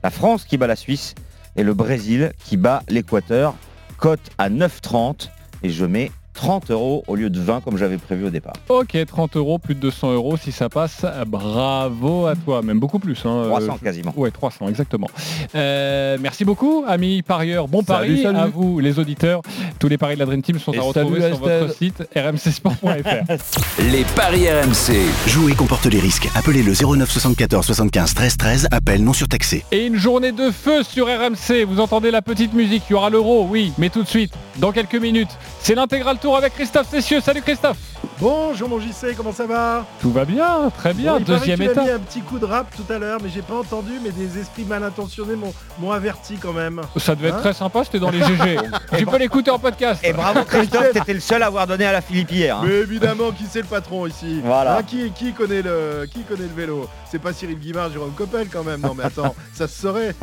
la 0.04 0.10
France 0.10 0.46
qui 0.46 0.58
bat 0.58 0.68
la 0.68 0.76
Suisse 0.76 1.14
et 1.56 1.64
le 1.64 1.74
Brésil 1.74 2.32
qui 2.44 2.58
bat 2.58 2.82
l'Équateur. 2.88 3.54
Cote 3.98 4.32
à 4.38 4.50
9,30 4.50 5.30
et 5.64 5.70
je 5.70 5.86
mets 5.86 6.12
30 6.34 6.72
euros 6.72 7.04
au 7.08 7.16
lieu 7.16 7.30
de 7.30 7.40
20 7.40 7.62
comme 7.62 7.78
j'avais 7.78 7.98
prévu 7.98 8.26
au 8.26 8.30
départ. 8.30 8.54
Ok, 8.70 8.98
30 9.06 9.36
euros, 9.38 9.60
plus 9.60 9.76
de 9.76 9.80
200 9.80 10.14
euros 10.14 10.38
si 10.38 10.52
ça 10.52 10.70
passe. 10.70 11.06
Bravo 11.28 12.26
à 12.28 12.36
toi, 12.36 12.62
même 12.62 12.80
beaucoup 12.80 13.00
plus. 13.00 13.18
hein. 13.26 13.46
300 13.48 13.74
Euh, 13.74 13.84
quasiment. 13.84 14.14
Ouais, 14.16 14.32
300, 14.32 14.68
exactement. 14.70 15.08
Euh, 15.56 16.18
merci 16.22 16.46
beaucoup, 16.46 16.84
amis 16.88 17.22
parieurs. 17.22 17.68
Bon 17.68 17.82
Salut, 17.84 18.14
pari 18.16 18.24
salut. 18.24 18.38
à 18.38 18.48
vous, 18.48 18.80
les 18.80 19.00
auditeurs. 19.00 19.42
Tous 19.80 19.88
les 19.88 19.98
paris 19.98 20.16
de 20.16 20.20
la 20.20 20.26
Dream 20.26 20.42
Team 20.42 20.60
sont 20.60 20.72
Et 20.74 20.78
à 20.78 20.82
retrouver 20.82 21.22
salut, 21.22 21.36
sur 21.36 21.44
votre 21.44 21.76
site 21.76 22.04
rmcsport.fr. 22.16 23.82
Les 23.92 24.04
paris 24.16 24.48
RMC. 24.50 24.96
Jouer 25.28 25.54
comporte 25.54 25.86
les 25.88 26.00
risques. 26.00 26.30
Appelez 26.36 26.64
le 26.64 26.74
09 26.74 27.10
74 27.10 27.66
75 27.66 28.14
13 28.14 28.38
13. 28.38 28.68
Appel 28.72 29.04
non 29.04 29.14
surtaxé. 29.14 29.64
Et 29.72 29.86
une 29.86 29.96
journée 29.96 30.32
de 30.32 30.52
feu 30.52 30.84
sur 30.84 31.08
RMC. 31.08 31.64
Vous 31.68 31.80
entendez 31.80 32.12
la 32.12 32.22
petite 32.22 32.54
musique. 32.54 32.84
Il 32.90 32.94
y 32.94 32.96
aura 32.96 33.10
l'euro, 33.10 33.46
oui, 33.50 33.74
mais 33.78 33.90
tout 33.90 34.04
de 34.04 34.08
suite, 34.08 34.34
dans 34.58 34.72
quelques 34.72 34.96
minutes. 34.96 35.30
C'est 35.60 35.76
l'intégral 35.76 36.18
tour 36.20 36.31
avec 36.38 36.54
Christophe 36.54 36.90
Cessieux. 36.90 37.22
Salut 37.22 37.42
Christophe. 37.42 37.78
Bonjour 38.20 38.70
mon 38.70 38.80
JC, 38.80 39.16
comment 39.18 39.32
ça 39.32 39.48
va? 39.48 39.84
Tout 40.00 40.12
va 40.12 40.26
bien, 40.26 40.70
très 40.78 40.94
bien. 40.94 41.14
Bon, 41.14 41.20
il 41.20 41.26
paraît 41.26 41.40
Deuxième 41.40 41.58
que 41.60 41.64
tu 41.64 41.70
as 41.70 41.72
étape. 41.72 41.86
mis 41.86 41.92
un 41.92 42.00
petit 42.00 42.22
coup 42.22 42.38
de 42.40 42.46
rap 42.46 42.68
tout 42.76 42.94
à 42.94 43.00
l'heure, 43.00 43.20
mais 43.24 43.30
j'ai 43.30 43.42
pas 43.42 43.56
entendu, 43.56 43.94
mais 44.04 44.12
des 44.12 44.38
esprits 44.40 44.64
mal 44.64 44.84
intentionnés 44.84 45.36
m'ont 45.80 45.92
averti 45.92 46.36
quand 46.38 46.54
même. 46.54 46.82
Ça 46.98 47.16
devait 47.16 47.30
être 47.30 47.38
Hein 47.38 47.40
très 47.42 47.54
sympa, 47.54 47.84
c'était 47.84 48.00
dans 48.00 48.12
les 48.12 48.20
GG. 48.22 48.58
tu 48.98 49.06
peux 49.08 49.18
l'écouter 49.18 49.50
en 49.50 49.58
podcast. 49.58 50.02
Et 50.04 50.14
bravo 50.14 50.44
Christophe, 50.48 50.92
t'étais 50.94 51.14
le 51.16 51.20
seul 51.20 51.42
à 51.42 51.48
avoir 51.48 51.66
donné 51.66 51.86
à 51.86 51.92
la 51.92 52.02
Philippe 52.02 52.32
hier. 52.32 52.58
hein. 52.58 52.62
Mais 52.66 52.76
évidemment, 52.76 53.32
qui 53.32 53.46
c'est 53.50 53.62
le 53.62 53.68
patron 53.68 54.06
ici? 54.06 54.40
Voilà. 54.44 54.78
Hein, 54.78 54.84
qui, 54.84 55.12
qui 55.12 55.34
connaît 55.34 55.64
le, 55.64 56.06
qui 56.12 56.22
connaît 56.22 56.48
le 56.48 56.56
vélo? 56.56 56.88
C'est 57.10 57.20
pas 57.20 57.34
Cyril 57.34 57.58
Guimard, 57.60 57.92
Jérôme 57.92 58.14
Coppel 58.14 58.48
quand 58.52 58.64
même. 58.64 58.82
Non 58.82 58.94
mais 58.96 59.04
attends, 59.06 59.36
ça 59.54 59.68
se 59.68 59.82
saurait. 59.82 60.16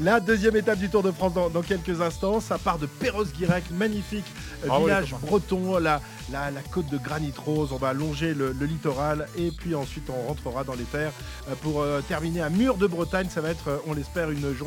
La 0.00 0.20
deuxième 0.20 0.56
étape 0.56 0.78
du 0.78 0.88
Tour 0.88 1.02
de 1.02 1.10
France 1.12 1.34
dans, 1.34 1.50
dans 1.50 1.62
quelques 1.62 2.00
instants. 2.00 2.40
Ça 2.40 2.58
part 2.58 2.78
de 2.78 2.86
Perros-Guirec, 2.86 3.70
magnifique 3.70 4.24
euh, 4.64 4.68
Ah 4.70 4.78
village 4.78 5.14
breton, 5.20 5.78
la, 5.78 6.00
la, 6.30 6.50
la 6.50 6.60
côte 6.62 6.88
de 6.88 6.98
granit 6.98 7.32
rose. 7.44 7.70
On 7.72 7.76
va 7.76 7.92
longer 7.92 8.32
le, 8.34 8.52
le 8.52 8.66
littoral 8.66 9.26
et 9.36 9.50
puis 9.50 9.74
ensuite 9.74 10.08
on 10.08 10.28
rentrera 10.28 10.64
dans 10.64 10.74
les 10.74 10.84
terres 10.84 11.12
euh, 11.48 11.54
pour 11.60 11.82
euh, 11.82 12.00
terminer 12.08 12.40
à 12.40 12.48
Mur 12.48 12.76
de 12.76 12.86
Bretagne. 12.86 13.28
Ça 13.28 13.40
va 13.40 13.50
être, 13.50 13.82
on 13.86 13.92
l'espère, 13.92 14.30
une 14.30 14.54
journée 14.54 14.62